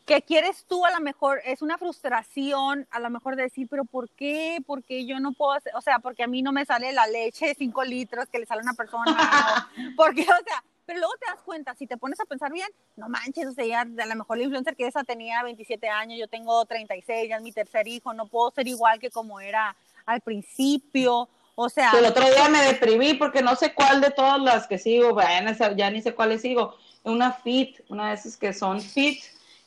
que 0.04 0.22
quieres 0.22 0.64
tú 0.66 0.84
a 0.84 0.90
lo 0.90 1.00
mejor, 1.00 1.40
es 1.44 1.62
una 1.62 1.78
frustración 1.78 2.86
a 2.90 2.98
lo 2.98 3.10
mejor 3.10 3.36
de 3.36 3.44
decir, 3.44 3.68
pero 3.70 3.84
¿por 3.84 4.10
qué? 4.10 4.58
Porque 4.66 5.06
yo 5.06 5.20
no 5.20 5.32
puedo 5.32 5.52
hacer, 5.52 5.72
o 5.76 5.80
sea, 5.80 5.98
porque 6.00 6.24
a 6.24 6.26
mí 6.26 6.42
no 6.42 6.52
me 6.52 6.64
sale 6.64 6.92
la 6.92 7.06
leche 7.06 7.46
de 7.46 7.54
5 7.54 7.84
litros 7.84 8.28
que 8.28 8.38
le 8.38 8.46
sale 8.46 8.60
a 8.60 8.64
una 8.64 8.74
persona, 8.74 9.70
porque, 9.96 10.22
o 10.22 10.24
sea, 10.24 10.64
pero 10.84 10.98
luego 10.98 11.14
te 11.20 11.26
das 11.30 11.40
cuenta, 11.42 11.74
si 11.74 11.86
te 11.86 11.96
pones 11.96 12.18
a 12.20 12.24
pensar 12.24 12.52
bien, 12.52 12.68
no 12.96 13.08
manches, 13.08 13.46
o 13.46 13.52
sea, 13.52 13.64
ya 13.64 13.80
a 13.82 14.06
lo 14.06 14.16
mejor 14.16 14.38
la 14.38 14.44
influencer 14.44 14.74
que 14.74 14.86
esa 14.86 15.04
tenía 15.04 15.42
27 15.44 15.88
años, 15.88 16.18
yo 16.18 16.26
tengo 16.26 16.64
36, 16.64 17.28
ya 17.28 17.36
es 17.36 17.42
mi 17.42 17.52
tercer 17.52 17.86
hijo, 17.86 18.12
no 18.12 18.26
puedo 18.26 18.50
ser 18.50 18.66
igual 18.66 18.98
que 18.98 19.10
como 19.10 19.40
era 19.40 19.76
al 20.04 20.20
principio, 20.20 21.28
o 21.54 21.68
sea... 21.68 21.92
El 21.96 22.06
otro 22.06 22.28
día 22.28 22.48
me 22.48 22.62
deprimí 22.62 23.14
porque 23.14 23.42
no 23.42 23.54
sé 23.54 23.72
cuál 23.72 24.00
de 24.00 24.10
todas 24.10 24.40
las 24.40 24.66
que 24.66 24.78
sigo, 24.78 25.16
ya 25.76 25.90
ni 25.90 26.02
sé 26.02 26.14
cuáles 26.14 26.42
sigo, 26.42 26.76
una 27.04 27.32
fit, 27.32 27.80
una 27.88 28.08
de 28.08 28.14
esas 28.14 28.36
que 28.36 28.52
son 28.52 28.80
fit, 28.80 29.22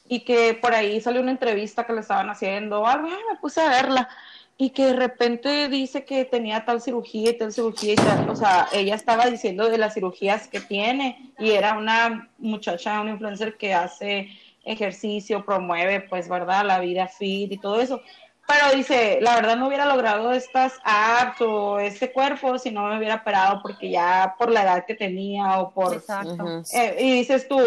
y 0.07 0.21
que 0.21 0.53
por 0.53 0.73
ahí 0.73 1.01
salió 1.01 1.21
una 1.21 1.31
entrevista 1.31 1.85
que 1.85 1.93
le 1.93 2.01
estaban 2.01 2.29
haciendo, 2.29 2.85
algo, 2.85 3.07
me 3.07 3.37
puse 3.39 3.61
a 3.61 3.69
verla, 3.69 4.09
y 4.57 4.69
que 4.69 4.85
de 4.85 4.93
repente 4.93 5.67
dice 5.67 6.05
que 6.05 6.23
tenía 6.23 6.63
tal 6.63 6.81
cirugía 6.81 7.31
y 7.31 7.37
tal 7.37 7.51
cirugía 7.51 7.93
y 7.93 7.95
tal, 7.97 8.29
o 8.29 8.35
sea, 8.35 8.67
ella 8.73 8.95
estaba 8.95 9.25
diciendo 9.25 9.69
de 9.69 9.77
las 9.77 9.93
cirugías 9.93 10.47
que 10.47 10.61
tiene, 10.61 11.33
y 11.39 11.51
era 11.51 11.77
una 11.77 12.29
muchacha, 12.37 13.01
una 13.01 13.11
influencer 13.11 13.57
que 13.57 13.73
hace 13.73 14.29
ejercicio, 14.63 15.45
promueve, 15.45 16.01
pues, 16.01 16.27
¿verdad? 16.27 16.65
La 16.65 16.79
vida 16.79 17.07
fit 17.07 17.51
y 17.51 17.57
todo 17.57 17.79
eso. 17.79 18.01
Pero 18.47 18.75
dice, 18.75 19.17
la 19.21 19.35
verdad 19.35 19.55
no 19.55 19.67
hubiera 19.67 19.87
logrado 19.87 20.31
estas 20.31 20.73
apps 20.83 21.41
o 21.41 21.79
este 21.79 22.11
cuerpo 22.11 22.59
si 22.59 22.69
no 22.69 22.87
me 22.87 22.97
hubiera 22.97 23.15
operado 23.15 23.59
porque 23.63 23.89
ya 23.89 24.35
por 24.37 24.51
la 24.51 24.61
edad 24.61 24.85
que 24.85 24.93
tenía 24.93 25.59
o 25.59 25.71
por... 25.71 25.95
Exacto. 25.95 26.61
Eh, 26.73 26.95
y 26.99 27.11
dices 27.13 27.47
tú, 27.47 27.57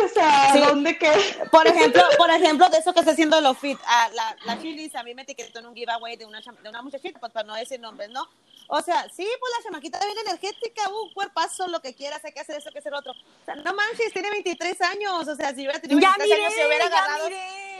o 0.04 0.08
sea, 0.08 0.54
¿dónde 0.68 0.98
qué? 0.98 1.10
Por 1.50 1.66
ejemplo, 1.66 2.02
por 2.16 2.30
ejemplo, 2.30 2.68
de 2.68 2.78
eso 2.78 2.92
que 2.92 3.00
está 3.00 3.12
haciendo 3.12 3.40
los 3.40 3.58
fit, 3.58 3.78
ah, 3.86 4.08
la, 4.14 4.36
la 4.44 4.60
Chilis 4.60 4.94
a 4.94 5.02
mí 5.02 5.14
me 5.14 5.22
etiquetó 5.22 5.58
en 5.58 5.66
un 5.66 5.74
giveaway 5.74 6.16
de 6.16 6.26
una, 6.26 6.40
de 6.40 6.68
una 6.68 6.82
muchachita, 6.82 7.18
pues 7.18 7.32
para 7.32 7.46
no 7.46 7.54
decir 7.54 7.80
nombres, 7.80 8.10
¿no? 8.10 8.28
O 8.72 8.80
sea, 8.82 9.08
sí, 9.08 9.26
pues 9.40 9.52
la 9.58 9.64
chamaquita 9.64 9.98
bien 9.98 10.18
energética, 10.18 10.88
un 10.88 11.12
cuerpazo, 11.12 11.66
lo 11.66 11.80
que 11.80 11.94
quieras, 11.94 12.24
hay 12.24 12.32
que 12.32 12.40
hacer 12.40 12.56
eso, 12.56 12.68
hay 12.68 12.72
que 12.72 12.78
hacer 12.78 12.94
otro. 12.94 13.12
O 13.12 13.44
sea, 13.44 13.56
no 13.56 13.74
manches, 13.74 14.12
tiene 14.12 14.30
23 14.30 14.80
años, 14.82 15.26
o 15.26 15.34
sea, 15.34 15.48
si 15.48 15.62
hubiera 15.62 15.80
tenido 15.80 15.98
23 15.98 16.38
años, 16.38 16.52
si 16.54 16.64
hubiera 16.64 16.84
agarrado, 16.86 17.28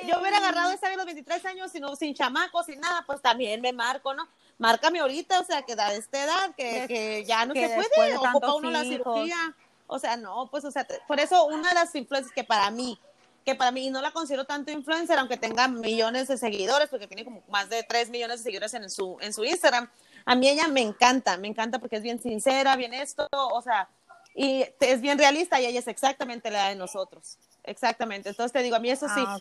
yo 0.08 0.20
hubiera 0.20 0.38
agarrado 0.38 0.72
esa 0.72 0.88
de 0.88 0.96
los 0.96 1.06
23 1.06 1.44
años, 1.44 1.70
sino, 1.70 1.94
sin 1.94 2.14
chamacos, 2.14 2.66
sin 2.66 2.80
nada, 2.80 3.04
pues 3.06 3.22
también 3.22 3.60
me 3.60 3.72
marco, 3.72 4.14
¿no? 4.14 4.28
Márcame 4.58 4.98
ahorita, 4.98 5.40
o 5.40 5.44
sea, 5.44 5.62
que 5.62 5.76
da 5.76 5.94
esta 5.94 6.24
edad, 6.24 6.54
que, 6.56 6.86
que 6.88 7.24
ya 7.24 7.46
no 7.46 7.54
se 7.54 7.68
puede, 7.68 8.16
ocupa 8.16 8.54
uno 8.54 8.70
la 8.70 8.82
cirugía. 8.82 9.54
O 9.90 9.98
sea, 9.98 10.16
no, 10.16 10.48
pues, 10.50 10.64
o 10.64 10.70
sea, 10.70 10.86
por 11.08 11.18
eso 11.18 11.46
una 11.46 11.68
de 11.68 11.74
las 11.74 11.94
influencias 11.96 12.32
que 12.32 12.44
para 12.44 12.70
mí, 12.70 12.96
que 13.44 13.56
para 13.56 13.72
mí 13.72 13.90
no 13.90 14.00
la 14.00 14.12
considero 14.12 14.44
tanto 14.44 14.70
influencer, 14.70 15.18
aunque 15.18 15.36
tenga 15.36 15.66
millones 15.66 16.28
de 16.28 16.38
seguidores, 16.38 16.88
porque 16.88 17.08
tiene 17.08 17.24
como 17.24 17.42
más 17.48 17.68
de 17.68 17.82
3 17.82 18.08
millones 18.08 18.38
de 18.38 18.44
seguidores 18.44 18.72
en 18.74 18.88
su, 18.88 19.16
en 19.20 19.32
su 19.32 19.44
Instagram, 19.44 19.90
a 20.24 20.34
mí 20.36 20.48
ella 20.48 20.68
me 20.68 20.80
encanta, 20.80 21.36
me 21.38 21.48
encanta 21.48 21.80
porque 21.80 21.96
es 21.96 22.02
bien 22.02 22.22
sincera, 22.22 22.76
bien 22.76 22.94
esto, 22.94 23.26
o 23.32 23.60
sea, 23.62 23.88
y 24.32 24.64
es 24.78 25.00
bien 25.00 25.18
realista 25.18 25.60
y 25.60 25.66
ella 25.66 25.80
es 25.80 25.88
exactamente 25.88 26.52
la 26.52 26.68
de 26.68 26.76
nosotros. 26.76 27.38
Exactamente. 27.64 28.28
Entonces 28.28 28.52
te 28.52 28.62
digo, 28.62 28.76
a 28.76 28.78
mí 28.78 28.90
eso 28.90 29.08
sí. 29.08 29.24
Ah, 29.26 29.40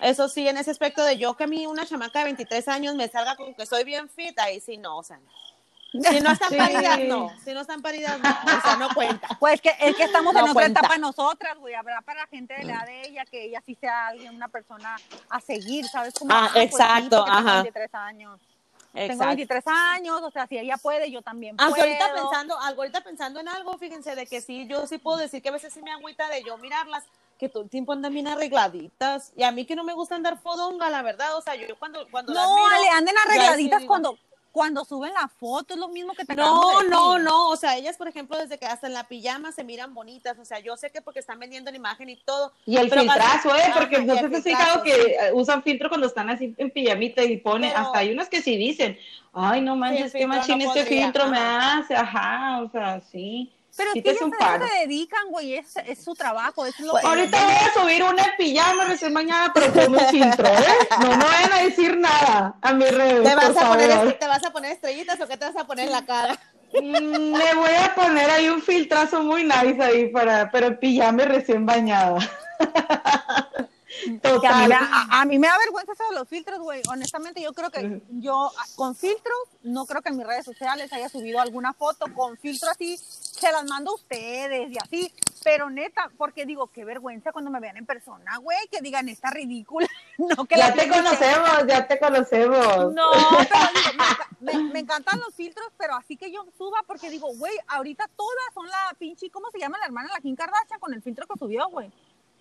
eso 0.00 0.28
sí, 0.28 0.48
en 0.48 0.56
ese 0.56 0.70
aspecto 0.70 1.04
de 1.04 1.18
yo 1.18 1.36
que 1.36 1.44
a 1.44 1.46
mí 1.46 1.66
una 1.66 1.84
chamaca 1.84 2.20
de 2.20 2.24
23 2.26 2.66
años 2.68 2.94
me 2.94 3.08
salga 3.08 3.36
con 3.36 3.54
que 3.54 3.66
soy 3.66 3.84
bien 3.84 4.08
fit, 4.08 4.38
ahí 4.38 4.58
sí 4.58 4.78
no, 4.78 4.96
o 4.96 5.02
sea, 5.02 5.20
Si 5.92 6.20
no 6.20 6.32
están 6.32 6.56
paridas, 6.56 7.00
no. 7.00 7.30
Si 7.44 7.52
no 7.52 7.60
están 7.60 7.82
paridas, 7.82 8.18
no. 8.18 8.30
O 8.30 8.60
sea, 8.62 8.76
no 8.76 8.94
cuenta. 8.94 9.28
Pues 9.38 9.60
que 9.60 9.70
es 9.78 9.94
que 9.94 10.04
estamos 10.04 10.34
en 10.34 10.48
otra 10.48 10.66
etapa 10.66 10.96
nosotras, 10.96 11.58
güey. 11.58 11.74
Habrá 11.74 12.00
para 12.00 12.20
la 12.20 12.26
gente 12.28 12.54
de 12.54 12.64
la 12.64 12.72
edad 12.72 12.86
de 12.86 13.02
ella 13.02 13.24
que 13.26 13.44
ella 13.44 13.62
sí 13.64 13.74
sea 13.74 14.08
alguien, 14.08 14.34
una 14.34 14.48
persona 14.48 14.96
a 15.28 15.40
seguir, 15.40 15.86
¿sabes? 15.86 16.14
Como, 16.14 16.32
ah, 16.32 16.50
exacto, 16.54 17.24
ajá. 17.26 17.62
23 17.62 17.94
años. 17.94 18.40
Tengo 18.92 19.26
23 19.26 19.64
años, 19.66 20.20
o 20.22 20.30
sea, 20.30 20.46
si 20.46 20.58
ella 20.58 20.76
puede, 20.76 21.10
yo 21.10 21.22
también 21.22 21.56
puedo. 21.56 21.74
ahorita 21.74 22.14
pensando, 22.14 22.58
ahorita 22.58 23.00
pensando 23.00 23.40
en 23.40 23.48
algo, 23.48 23.78
fíjense, 23.78 24.14
de 24.14 24.26
que 24.26 24.42
sí, 24.42 24.66
yo 24.68 24.86
sí 24.86 24.98
puedo 24.98 25.16
decir 25.16 25.42
que 25.42 25.48
a 25.48 25.52
veces 25.52 25.72
sí 25.72 25.80
me 25.82 25.92
agüita 25.92 26.28
de 26.28 26.42
yo 26.42 26.58
mirarlas, 26.58 27.04
que 27.38 27.48
todo 27.48 27.62
el 27.62 27.70
tiempo 27.70 27.94
andan 27.94 28.12
bien 28.12 28.28
arregladitas, 28.28 29.32
y 29.34 29.44
a 29.44 29.50
mí 29.50 29.64
que 29.64 29.76
no 29.76 29.84
me 29.84 29.94
gusta 29.94 30.14
andar 30.14 30.38
fodonga, 30.38 30.90
la 30.90 31.00
verdad, 31.00 31.36
o 31.38 31.40
sea, 31.40 31.54
yo 31.54 31.74
cuando, 31.78 32.06
cuando 32.10 32.34
No, 32.34 32.68
le 32.82 32.88
anden 32.90 33.14
arregladitas 33.24 33.82
cuando, 33.84 34.18
cuando 34.52 34.84
suben 34.84 35.12
la 35.14 35.28
foto, 35.28 35.74
es 35.74 35.80
lo 35.80 35.88
mismo 35.88 36.12
que 36.12 36.24
te 36.24 36.36
No, 36.36 36.82
no, 36.82 37.18
no, 37.18 37.48
o 37.48 37.56
sea, 37.56 37.76
ellas, 37.76 37.96
por 37.96 38.06
ejemplo, 38.06 38.36
desde 38.38 38.58
que 38.58 38.66
hasta 38.66 38.86
en 38.86 38.92
la 38.92 39.08
pijama 39.08 39.50
se 39.50 39.64
miran 39.64 39.94
bonitas, 39.94 40.38
o 40.38 40.44
sea, 40.44 40.60
yo 40.60 40.76
sé 40.76 40.90
que 40.90 41.00
porque 41.00 41.20
están 41.20 41.38
vendiendo 41.38 41.70
la 41.70 41.76
imagen 41.78 42.10
y 42.10 42.16
todo. 42.16 42.52
Y 42.66 42.76
el 42.76 42.90
filtrazo, 42.90 43.56
¿eh? 43.56 43.72
Porque 43.74 44.02
no 44.02 44.14
te 44.14 44.36
has 44.36 44.42
fijado 44.42 44.82
que 44.82 44.92
eh, 44.92 45.32
usan 45.32 45.62
filtro 45.62 45.88
cuando 45.88 46.06
están 46.06 46.28
así 46.28 46.54
en 46.58 46.70
pijamita 46.70 47.24
y 47.24 47.38
pone, 47.38 47.72
hasta 47.72 47.98
hay 47.98 48.12
unos 48.12 48.28
que 48.28 48.42
sí 48.42 48.56
dicen, 48.56 48.98
ay, 49.32 49.62
no 49.62 49.74
manches, 49.74 50.12
qué 50.12 50.26
machín 50.26 50.60
este 50.60 50.84
filtro 50.84 51.28
me 51.28 51.38
hace, 51.38 51.96
ajá, 51.96 52.60
o 52.62 52.70
sea, 52.70 53.00
sí. 53.00 53.50
Pero 53.76 53.90
es 53.94 54.02
que 54.02 54.10
ellos 54.10 54.30
se 54.38 54.80
dedican, 54.80 55.28
güey, 55.30 55.54
es, 55.54 55.76
es, 55.86 56.04
su 56.04 56.14
trabajo, 56.14 56.66
es 56.66 56.78
lo 56.80 56.94
Ahorita 56.96 57.42
voy 57.42 57.54
a 57.54 57.72
subir 57.72 58.02
una 58.02 58.36
pijama 58.36 58.84
recién 58.84 59.14
mañana, 59.14 59.50
pero 59.54 59.72
con 59.72 59.94
un 59.94 60.06
filtro, 60.08 60.46
¿eh? 60.46 60.88
No 61.00 61.08
me 61.08 61.24
vayan 61.24 61.52
a 61.52 61.62
decir 61.62 61.96
nada 61.96 62.54
a 62.60 62.72
mi 62.74 62.84
redes, 62.84 63.22
¿Te 63.22 63.34
vas, 63.34 63.56
a 63.56 63.68
poner, 63.68 64.18
¿Te 64.18 64.26
vas 64.26 64.44
a 64.44 64.52
poner 64.52 64.72
estrellitas 64.72 65.18
o 65.20 65.26
qué 65.26 65.38
te 65.38 65.46
vas 65.46 65.56
a 65.56 65.66
poner 65.66 65.86
en 65.86 65.92
la 65.92 66.04
cara? 66.04 66.38
Mm, 66.74 67.32
me 67.32 67.54
voy 67.54 67.74
a 67.82 67.94
poner 67.94 68.30
ahí 68.30 68.48
un 68.48 68.60
filtrazo 68.60 69.22
muy 69.22 69.44
nice 69.44 69.82
ahí 69.82 70.08
para, 70.08 70.50
pero 70.50 70.78
pijama 70.78 71.24
recién 71.24 71.64
bañada. 71.64 72.18
A, 75.10 75.24
mí 75.24 75.38
me 75.38 75.46
da 75.46 75.58
vergüenza 75.58 75.92
eso 75.92 76.04
de 76.10 76.18
los 76.18 76.28
filtros, 76.28 76.58
güey. 76.58 76.82
Honestamente, 76.88 77.40
yo 77.40 77.52
creo 77.52 77.70
que 77.70 78.02
yo 78.10 78.50
ah, 78.56 78.64
con 78.76 78.94
filtros, 78.94 79.38
no 79.62 79.86
creo 79.86 80.02
que 80.02 80.10
en 80.10 80.16
mis 80.16 80.26
redes 80.26 80.44
sociales 80.44 80.92
haya 80.92 81.08
subido 81.08 81.40
alguna 81.40 81.72
foto 81.72 82.06
con 82.14 82.36
filtro 82.36 82.70
así. 82.70 82.96
Se 82.96 83.50
las 83.50 83.64
mando 83.64 83.92
a 83.92 83.94
ustedes 83.94 84.70
y 84.70 84.78
así. 84.78 85.12
Pero 85.44 85.70
neta, 85.70 86.10
porque 86.16 86.46
digo, 86.46 86.68
qué 86.68 86.84
vergüenza 86.84 87.32
cuando 87.32 87.50
me 87.50 87.58
vean 87.58 87.76
en 87.76 87.86
persona, 87.86 88.36
güey, 88.38 88.58
que 88.70 88.80
digan, 88.80 89.08
está 89.08 89.30
ridícula. 89.30 89.88
No, 90.18 90.44
que 90.44 90.56
ya 90.56 90.72
te 90.72 90.88
conocemos, 90.88 91.66
ya 91.66 91.86
te 91.88 91.98
conocemos. 91.98 92.92
No, 92.92 93.10
pero 94.40 94.60
me, 94.72 94.78
encantan 94.78 95.18
los 95.18 95.34
filtros, 95.34 95.66
pero 95.76 95.94
así 95.94 96.16
que 96.16 96.30
yo 96.30 96.44
suba, 96.56 96.84
porque 96.86 97.10
digo, 97.10 97.28
güey, 97.38 97.52
ahorita 97.66 98.08
todas 98.14 98.54
son 98.54 98.68
la 98.68 98.94
pinche, 98.98 99.30
¿cómo 99.30 99.50
se 99.50 99.58
llama 99.58 99.78
la 99.78 99.86
hermana 99.86 100.10
la 100.12 100.20
Kim 100.20 100.36
Kardashian 100.36 100.78
con 100.78 100.94
el 100.94 101.02
filtro 101.02 101.26
que 101.26 101.38
subió, 101.38 101.68
güey? 101.70 101.90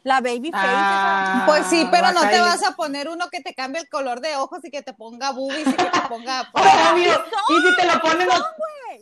La 0.03 0.19
baby 0.19 0.51
face. 0.51 0.67
Ah, 0.67 1.43
pues 1.45 1.67
sí, 1.67 1.87
pero 1.91 2.11
no 2.11 2.21
te 2.27 2.39
vas 2.39 2.63
a 2.63 2.71
poner 2.75 3.07
uno 3.07 3.29
que 3.29 3.41
te 3.41 3.53
cambie 3.53 3.81
el 3.81 3.89
color 3.89 4.19
de 4.19 4.35
ojos 4.35 4.59
y 4.63 4.71
que 4.71 4.81
te 4.81 4.93
ponga 4.93 5.31
boobies 5.31 5.67
y 5.67 5.73
que 5.73 5.85
te 5.85 6.01
ponga. 6.09 6.49
obvio. 6.53 7.23
Y 7.49 7.61
si 7.61 7.75
te 7.75 7.85
lo 7.85 8.01
ponen, 8.01 8.27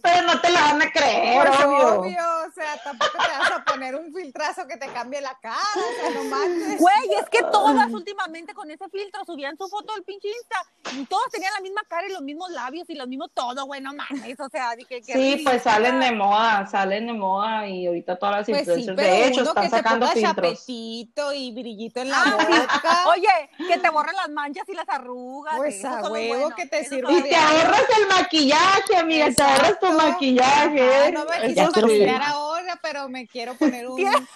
pero 0.01 0.27
no 0.27 0.41
te 0.41 0.49
la 0.49 0.61
van 0.61 0.81
a 0.81 0.91
creer, 0.91 1.47
pues 1.47 1.65
obvio. 1.65 2.38
O 2.59 2.61
sea, 2.61 2.77
tampoco 2.83 3.11
te 3.11 3.39
vas 3.39 3.51
a 3.51 3.63
poner 3.63 3.95
un 3.95 4.13
filtrazo 4.13 4.67
que 4.67 4.75
te 4.75 4.87
cambie 4.87 5.21
la 5.21 5.33
cara. 5.41 5.55
O 5.75 6.01
sea, 6.01 6.09
no 6.09 6.23
manches. 6.25 6.77
Güey, 6.77 7.13
es 7.17 7.29
que 7.29 7.41
todas 7.43 7.89
últimamente 7.89 8.53
con 8.53 8.69
ese 8.69 8.89
filtro 8.89 9.23
subían 9.23 9.57
su 9.57 9.69
foto 9.69 9.93
del 9.93 10.03
pinche 10.03 10.27
Insta 10.27 10.65
y 10.91 11.05
todos 11.05 11.23
tenían 11.31 11.53
la 11.53 11.61
misma 11.61 11.83
cara 11.87 12.07
y 12.07 12.11
los 12.11 12.21
mismos 12.21 12.51
labios 12.51 12.89
y 12.89 12.95
los 12.95 13.07
mismos 13.07 13.29
todo, 13.33 13.65
güey, 13.65 13.79
no 13.79 13.93
mames. 13.93 14.37
O 14.41 14.49
sea, 14.49 14.75
dije 14.75 15.01
que. 15.01 15.13
Sí, 15.13 15.41
pues 15.43 15.63
salen 15.63 16.01
de 16.01 16.11
moda, 16.11 16.67
salen 16.67 17.07
de 17.07 17.13
moda 17.13 17.65
y 17.65 17.87
ahorita 17.87 18.19
todas 18.19 18.37
las 18.37 18.45
pues 18.47 18.59
influencers 18.59 18.97
de 18.97 19.27
hecho 19.27 19.43
están 19.43 19.69
sacando 19.69 20.07
filtros 20.07 21.33
y 21.35 21.51
brillito 21.53 22.01
en 22.01 22.09
la 22.09 22.23
ah, 22.23 22.31
boca. 22.31 23.03
Oye, 23.09 23.49
que 23.69 23.77
te 23.77 23.89
borren 23.89 24.15
las 24.15 24.29
manchas 24.29 24.67
y 24.67 24.73
las 24.73 24.89
arrugas. 24.89 25.55
Pues 25.55 25.85
a 25.85 26.01
huevo 26.09 26.49
que 26.49 26.65
te 26.65 26.83
sirve. 26.83 27.13
Y 27.13 27.23
te 27.23 27.35
ahorras 27.35 27.85
el 27.97 28.07
maquillaje, 28.07 28.97
amiga, 28.97 29.31
te 29.31 29.43
ahorras 29.43 29.79
tu 29.79 29.91
maquillaje. 29.93 31.11
no 31.13 31.25
me 31.25 31.53
quiero 31.53 31.71
maquillar 31.71 32.21
ahora, 32.23 32.48
pero 32.81 33.09
me 33.09 33.27
quiero 33.27 33.55
poner 33.55 33.87
un, 33.89 34.27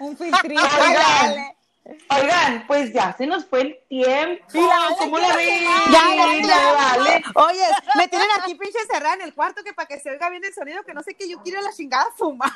un 0.00 0.16
filtrito. 0.16 0.62
Oigan, 2.10 2.66
pues 2.66 2.92
ya 2.92 3.14
se 3.16 3.26
nos 3.26 3.46
fue 3.46 3.62
el 3.62 3.78
tiempo. 3.88 4.44
¿Cómo 4.98 5.18
la 5.18 5.34
ven? 5.34 5.64
Ya, 5.90 6.02
ya, 6.42 7.22
Oye, 7.34 7.64
me 7.94 8.08
tienen 8.08 8.28
aquí 8.38 8.54
pinche 8.56 8.78
encerrada 8.80 9.14
en 9.14 9.22
el 9.22 9.34
cuarto 9.34 9.64
que 9.64 9.72
para 9.72 9.88
que 9.88 9.98
se 9.98 10.10
oiga 10.10 10.28
bien 10.28 10.44
el 10.44 10.52
sonido, 10.52 10.82
que 10.82 10.92
no 10.92 11.02
sé 11.02 11.14
qué 11.14 11.26
yo 11.26 11.42
quiero 11.42 11.62
la 11.62 11.72
chingada 11.72 12.06
fumar. 12.14 12.50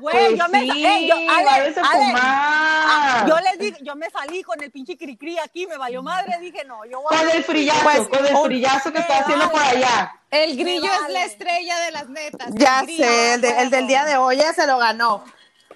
Güey, 0.00 0.16
pues 0.16 0.38
yo 0.38 0.48
me 0.48 0.64
eh, 0.64 1.06
yo, 1.06 1.14
ale, 1.14 1.72
fumar. 1.72 2.20
Ah, 2.24 3.24
yo 3.28 3.36
les 3.38 3.58
dije, 3.60 3.78
yo 3.84 3.94
me 3.94 4.10
salí 4.10 4.42
con 4.42 4.60
el 4.60 4.72
pinche 4.72 4.96
cricri 4.96 5.38
aquí, 5.38 5.68
me 5.68 5.76
valió 5.76 6.02
madre, 6.02 6.36
dije, 6.40 6.64
no, 6.64 6.84
yo 6.84 7.00
voy 7.00 7.16
Con 7.16 7.30
el 7.30 7.44
frillazo, 7.44 7.82
pues, 7.84 8.08
con 8.08 8.26
el 8.26 8.36
frillazo 8.38 8.92
que 8.92 8.98
está 8.98 9.18
haciendo 9.20 9.50
por 9.52 9.62
allá. 9.62 10.20
El 10.32 10.56
grillo 10.56 10.90
es 11.06 11.12
la 11.12 11.24
estrella 11.24 11.78
de 11.78 11.90
las 11.92 12.08
netas. 12.08 12.48
Ya 12.54 12.84
sé, 12.84 13.34
el, 13.34 13.44
el, 13.44 13.70
del 13.70 13.86
día 13.86 14.04
de 14.04 14.16
hoy 14.16 14.38
ya 14.38 14.52
se 14.52 14.66
lo 14.66 14.78
ganó. 14.78 15.24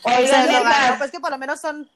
Oigan, 0.03 0.47
se 0.47 0.53
lo 0.53 0.65
ganó, 0.65 0.99
pues 0.99 1.13
que 1.13 1.21
por 1.21 1.31
lo 1.31 1.39
menos 1.39 1.61
son 1.61 1.89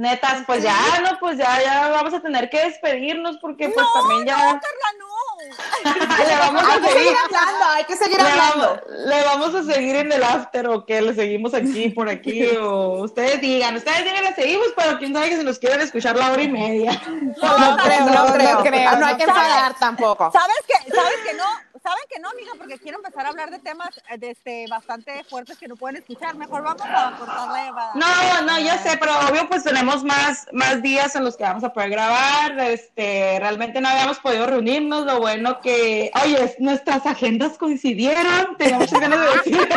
Netas, 0.00 0.44
pues 0.46 0.62
ya, 0.62 0.74
no, 1.02 1.18
pues 1.18 1.36
ya, 1.36 1.62
ya 1.62 1.88
vamos 1.88 2.14
a 2.14 2.20
tener 2.20 2.48
que 2.48 2.58
despedirnos 2.58 3.36
porque 3.36 3.68
pues 3.68 3.86
también 3.92 4.24
ya. 4.24 4.54
No, 4.54 4.58
Carla, 4.58 4.90
no. 4.98 5.10
le 6.26 6.36
vamos 6.36 6.62
a 6.62 6.88
seguir 6.88 7.14
hablando, 7.22 7.64
hay 7.66 7.84
que 7.84 7.96
seguir 7.96 8.18
hablando. 8.18 8.82
le 8.88 9.24
vamos 9.24 9.54
a 9.54 9.62
seguir 9.62 9.96
en 9.96 10.10
el 10.10 10.22
after 10.22 10.68
o 10.68 10.86
que 10.86 11.02
le 11.02 11.14
seguimos 11.14 11.52
aquí, 11.52 11.90
por 11.90 12.08
aquí, 12.08 12.46
o 12.62 13.02
ustedes 13.02 13.42
digan, 13.42 13.76
ustedes 13.76 14.04
digan, 14.04 14.24
le 14.24 14.34
seguimos, 14.34 14.68
pero 14.74 14.98
quién 14.98 15.12
sabe 15.12 15.28
que 15.28 15.36
se 15.36 15.44
nos 15.44 15.58
quieren 15.58 15.82
escuchar 15.82 16.16
la 16.16 16.32
hora 16.32 16.42
y 16.44 16.48
media. 16.48 16.98
No, 17.06 17.58
no, 17.58 17.76
creo, 17.76 18.06
no, 18.06 18.32
creo, 18.32 18.96
no, 18.96 19.06
hay 19.06 19.16
que 19.16 19.26
pagar 19.26 19.78
tampoco. 19.78 20.32
¿Sabes 20.32 20.56
que, 20.66 20.94
¿Sabes 20.94 21.18
que 21.26 21.34
no? 21.34 21.44
¿Saben 21.82 22.02
que 22.10 22.20
no, 22.20 22.28
amiga? 22.28 22.52
Porque 22.58 22.78
quiero 22.78 22.98
empezar 22.98 23.24
a 23.24 23.30
hablar 23.30 23.50
de 23.50 23.58
temas 23.58 23.88
eh, 24.10 24.18
de 24.18 24.30
este, 24.30 24.66
bastante 24.68 25.24
fuertes 25.24 25.56
que 25.56 25.66
no 25.66 25.76
pueden 25.76 25.96
escuchar. 25.96 26.36
Mejor 26.36 26.62
vamos 26.62 26.82
a 26.84 27.16
cortarle. 27.16 27.70
No, 27.94 28.42
no, 28.42 28.58
ya 28.58 28.76
sé, 28.78 28.98
pero 28.98 29.12
obvio, 29.20 29.48
pues 29.48 29.64
tenemos 29.64 30.04
más, 30.04 30.46
más 30.52 30.82
días 30.82 31.16
en 31.16 31.24
los 31.24 31.38
que 31.38 31.44
vamos 31.44 31.64
a 31.64 31.72
poder 31.72 31.90
grabar. 31.90 32.58
Este, 32.60 33.38
realmente 33.40 33.80
no 33.80 33.88
habíamos 33.88 34.18
podido 34.18 34.46
reunirnos. 34.46 35.06
Lo 35.06 35.20
bueno 35.20 35.60
que, 35.62 36.10
oye, 36.22 36.54
nuestras 36.58 37.06
agendas 37.06 37.56
coincidieron. 37.56 38.56
Tenía 38.58 38.78
muchas 38.78 39.00
ganas 39.00 39.20
de 39.20 39.50
decir. 39.50 39.68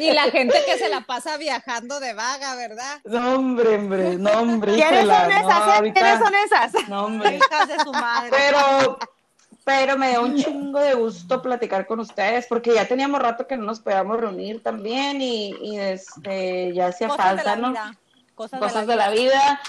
y 0.00 0.12
la 0.12 0.30
gente 0.30 0.56
que 0.64 0.78
se 0.78 0.88
la 0.88 1.02
pasa 1.02 1.36
viajando 1.36 2.00
de 2.00 2.14
vaga, 2.14 2.54
¿verdad? 2.54 3.00
No, 3.04 3.34
hombre, 3.34 3.76
hombre, 3.76 4.16
no, 4.16 4.30
hombre. 4.30 4.76
¿Quiénes 4.76 5.06
son 5.06 5.30
esas? 5.30 5.82
Eh? 5.82 5.92
¿Quiénes 5.92 6.18
son 6.18 6.34
esas? 6.34 6.88
No, 6.88 7.04
hombre. 7.04 7.36
Hijas 7.36 7.68
de 7.68 7.78
su 7.80 7.92
madre. 7.92 8.30
Pero 8.30 8.98
pero 9.70 9.96
me 9.96 10.12
da 10.12 10.20
un 10.20 10.36
chingo 10.36 10.80
de 10.80 10.94
gusto 10.94 11.40
platicar 11.40 11.86
con 11.86 12.00
ustedes 12.00 12.46
porque 12.48 12.74
ya 12.74 12.88
teníamos 12.88 13.22
rato 13.22 13.46
que 13.46 13.56
no 13.56 13.66
nos 13.66 13.78
podíamos 13.78 14.18
reunir 14.18 14.60
también 14.64 15.22
y, 15.22 15.78
este, 15.78 16.74
ya 16.74 16.88
hacía 16.88 17.08
falta, 17.08 17.54
¿no? 17.54 17.72
Cosas, 18.34 18.88
de 18.88 18.96
la, 18.96 19.10
vida. 19.10 19.60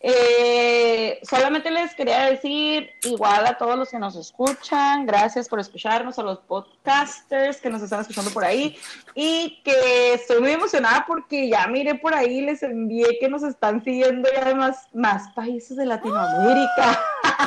Eh, 0.00 1.20
solamente 1.22 1.70
les 1.70 1.94
quería 1.94 2.24
decir, 2.24 2.90
igual 3.04 3.46
a 3.46 3.56
todos 3.56 3.78
los 3.78 3.90
que 3.90 3.98
nos 4.00 4.16
escuchan, 4.16 5.06
gracias 5.06 5.48
por 5.48 5.60
escucharnos, 5.60 6.18
a 6.18 6.24
los 6.24 6.40
podcasters 6.40 7.60
que 7.60 7.70
nos 7.70 7.80
están 7.80 8.00
escuchando 8.00 8.32
por 8.32 8.44
ahí, 8.44 8.76
y 9.14 9.62
que 9.62 10.14
estoy 10.14 10.40
muy 10.40 10.50
emocionada 10.50 11.04
porque 11.06 11.48
ya 11.48 11.68
miré 11.68 11.94
por 11.94 12.12
ahí, 12.12 12.40
les 12.40 12.64
envié 12.64 13.18
que 13.20 13.28
nos 13.28 13.44
están 13.44 13.84
siguiendo 13.84 14.28
y 14.34 14.36
además 14.36 14.88
más 14.92 15.32
países 15.32 15.76
de 15.76 15.86
Latinoamérica. 15.86 17.00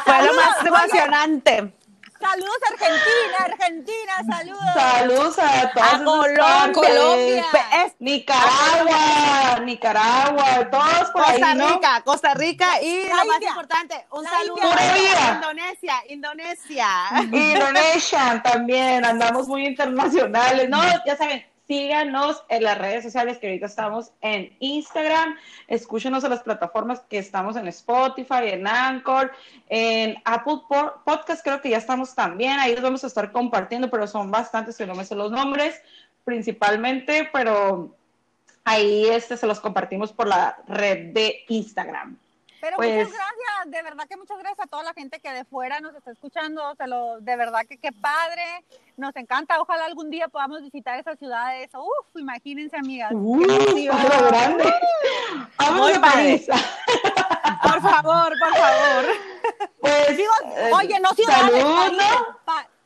Fue 0.06 0.26
lo 0.26 0.34
más 0.36 0.66
emocionante. 0.66 1.74
Saludos 2.20 2.58
Argentina, 2.72 3.38
Argentina, 3.46 4.14
saludos. 4.30 4.74
Saludos 4.74 5.40
a 5.40 5.72
todos. 5.72 5.88
A 5.88 6.04
Colombia, 6.04 6.72
Colombia. 6.74 7.46
Nicaragua, 8.00 9.60
Nicaragua, 9.64 10.70
todos 10.70 11.12
por 11.12 11.24
Costa 11.24 11.52
ahí, 11.52 11.60
Rica, 11.60 12.02
Costa 12.04 12.34
Rica 12.36 12.82
y 12.82 13.08
lo 13.10 13.26
más 13.26 13.42
importante, 13.42 14.06
un 14.12 14.24
saludo 14.24 14.62
a 14.62 15.34
Indonesia, 15.36 16.04
Indonesia. 16.10 16.88
Indonesia 17.24 18.42
también, 18.44 19.04
andamos 19.04 19.48
muy 19.48 19.66
internacionales. 19.66 20.70
No, 20.70 20.82
ya 21.06 21.18
saben, 21.18 21.46
síganos 21.68 22.44
en 22.50 22.64
las 22.64 22.78
redes 22.78 23.04
sociales 23.04 23.38
que 23.38 23.48
ahorita 23.48 23.66
estamos 23.66 24.12
en 24.22 24.56
Instagram, 24.60 25.36
escúchenos 25.68 26.24
en 26.24 26.30
las 26.30 26.44
plataformas 26.44 27.02
que 27.02 27.18
estamos 27.18 27.58
en 27.58 27.68
Spotify, 27.68 28.44
en 28.46 28.66
Anchor, 28.66 29.32
en 29.68 30.16
Apple 30.24 30.62
Podcast, 31.06 31.44
creo 31.44 31.62
que 31.62 31.70
ya 31.70 31.78
estamos 31.78 32.16
también, 32.16 32.58
ahí 32.60 32.74
los 32.74 32.84
vamos 32.84 33.04
a 33.04 33.08
estar 33.08 33.32
compartiendo, 33.32 33.90
pero 33.90 34.08
son 34.08 34.32
bastantes 34.32 34.78
que 34.78 34.88
no 34.88 34.96
me 34.96 35.04
sé 35.04 35.16
los 35.16 35.32
nombres 35.32 35.82
principalmente, 36.24 37.30
pero 37.32 37.96
ahí 38.64 39.06
este 39.06 39.38
se 39.38 39.48
los 39.48 39.60
compartimos 39.60 40.12
por 40.12 40.28
la 40.28 40.58
red 40.68 41.14
de 41.14 41.46
Instagram. 41.48 42.18
Pero 42.60 42.78
muchas 42.78 42.94
pues 42.94 43.08
gracias, 43.10 43.72
de 43.72 43.84
verdad 43.84 44.08
que 44.08 44.18
muchas 44.18 44.38
gracias 44.40 44.66
a 44.66 44.70
toda 44.70 44.84
la 44.84 44.94
gente 44.94 45.20
que 45.20 45.32
de 45.32 45.46
fuera 45.46 45.80
nos 45.80 45.96
está 45.96 46.12
escuchando, 46.12 46.76
se 46.76 46.88
lo, 46.88 47.20
de 47.20 47.36
verdad 47.36 47.62
que 47.68 47.78
qué 47.78 47.92
padre, 47.92 48.66
nos 48.96 49.16
encanta, 49.16 49.62
ojalá 49.62 49.86
algún 49.86 50.10
día 50.10 50.28
podamos 50.28 50.62
visitar 50.62 51.00
esas 51.00 51.20
ciudades, 51.20 51.70
uf, 51.74 52.20
imagínense 52.20 52.78
amigas. 52.78 53.12
Uh, 53.14 53.40
grande. 54.30 54.74
Vamos 55.58 55.98
a 55.98 56.02
París. 56.02 56.48
Por 57.64 57.82
favor, 57.82 58.34
por 58.40 58.56
favor. 58.56 59.06
Pues, 59.80 60.18
Digo, 60.18 60.32
eh, 60.56 60.72
oye, 60.74 61.00
no 61.00 61.10
ciudades, 61.14 61.66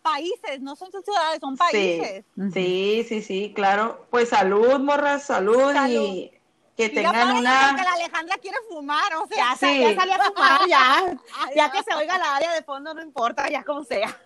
países, 0.01 0.61
no 0.61 0.75
son 0.75 0.91
ciudades, 0.91 1.39
son 1.39 1.55
países. 1.55 2.25
Sí, 2.53 3.05
sí, 3.07 3.21
sí, 3.21 3.53
claro. 3.55 4.07
Pues 4.09 4.29
salud, 4.29 4.79
morras, 4.79 5.23
salud. 5.23 5.73
y 5.87 6.31
que 6.81 6.89
tengan 6.89 7.37
una. 7.37 7.75
Que 7.75 7.83
la 7.83 7.93
Alejandra 7.93 8.37
quiere 8.37 8.57
fumar, 8.69 9.15
o 9.15 9.27
sea, 9.27 9.55
ya, 9.59 9.71
ya 9.73 9.95
salió 9.95 10.15
a 10.15 10.25
fumar, 10.25 10.67
ya. 10.67 11.17
ya 11.55 11.71
que 11.71 11.83
se 11.83 11.93
oiga 11.93 12.17
la 12.17 12.35
área 12.35 12.53
de 12.53 12.63
fondo, 12.63 12.93
no 12.93 13.01
importa, 13.01 13.49
ya 13.49 13.63
como 13.63 13.83
sea. 13.83 14.17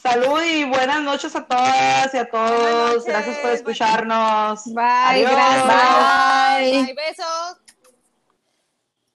Salud 0.00 0.42
y 0.42 0.64
buenas 0.64 1.02
noches 1.02 1.36
a 1.36 1.44
todas 1.44 2.14
y 2.14 2.16
a 2.16 2.30
todos. 2.30 3.04
Gracias 3.04 3.38
por 3.38 3.50
escucharnos. 3.50 4.64
Bye, 4.66 5.22
gracias. 5.22 5.66
Bye. 5.66 6.84
Bye, 6.84 6.94
besos. 6.94 7.59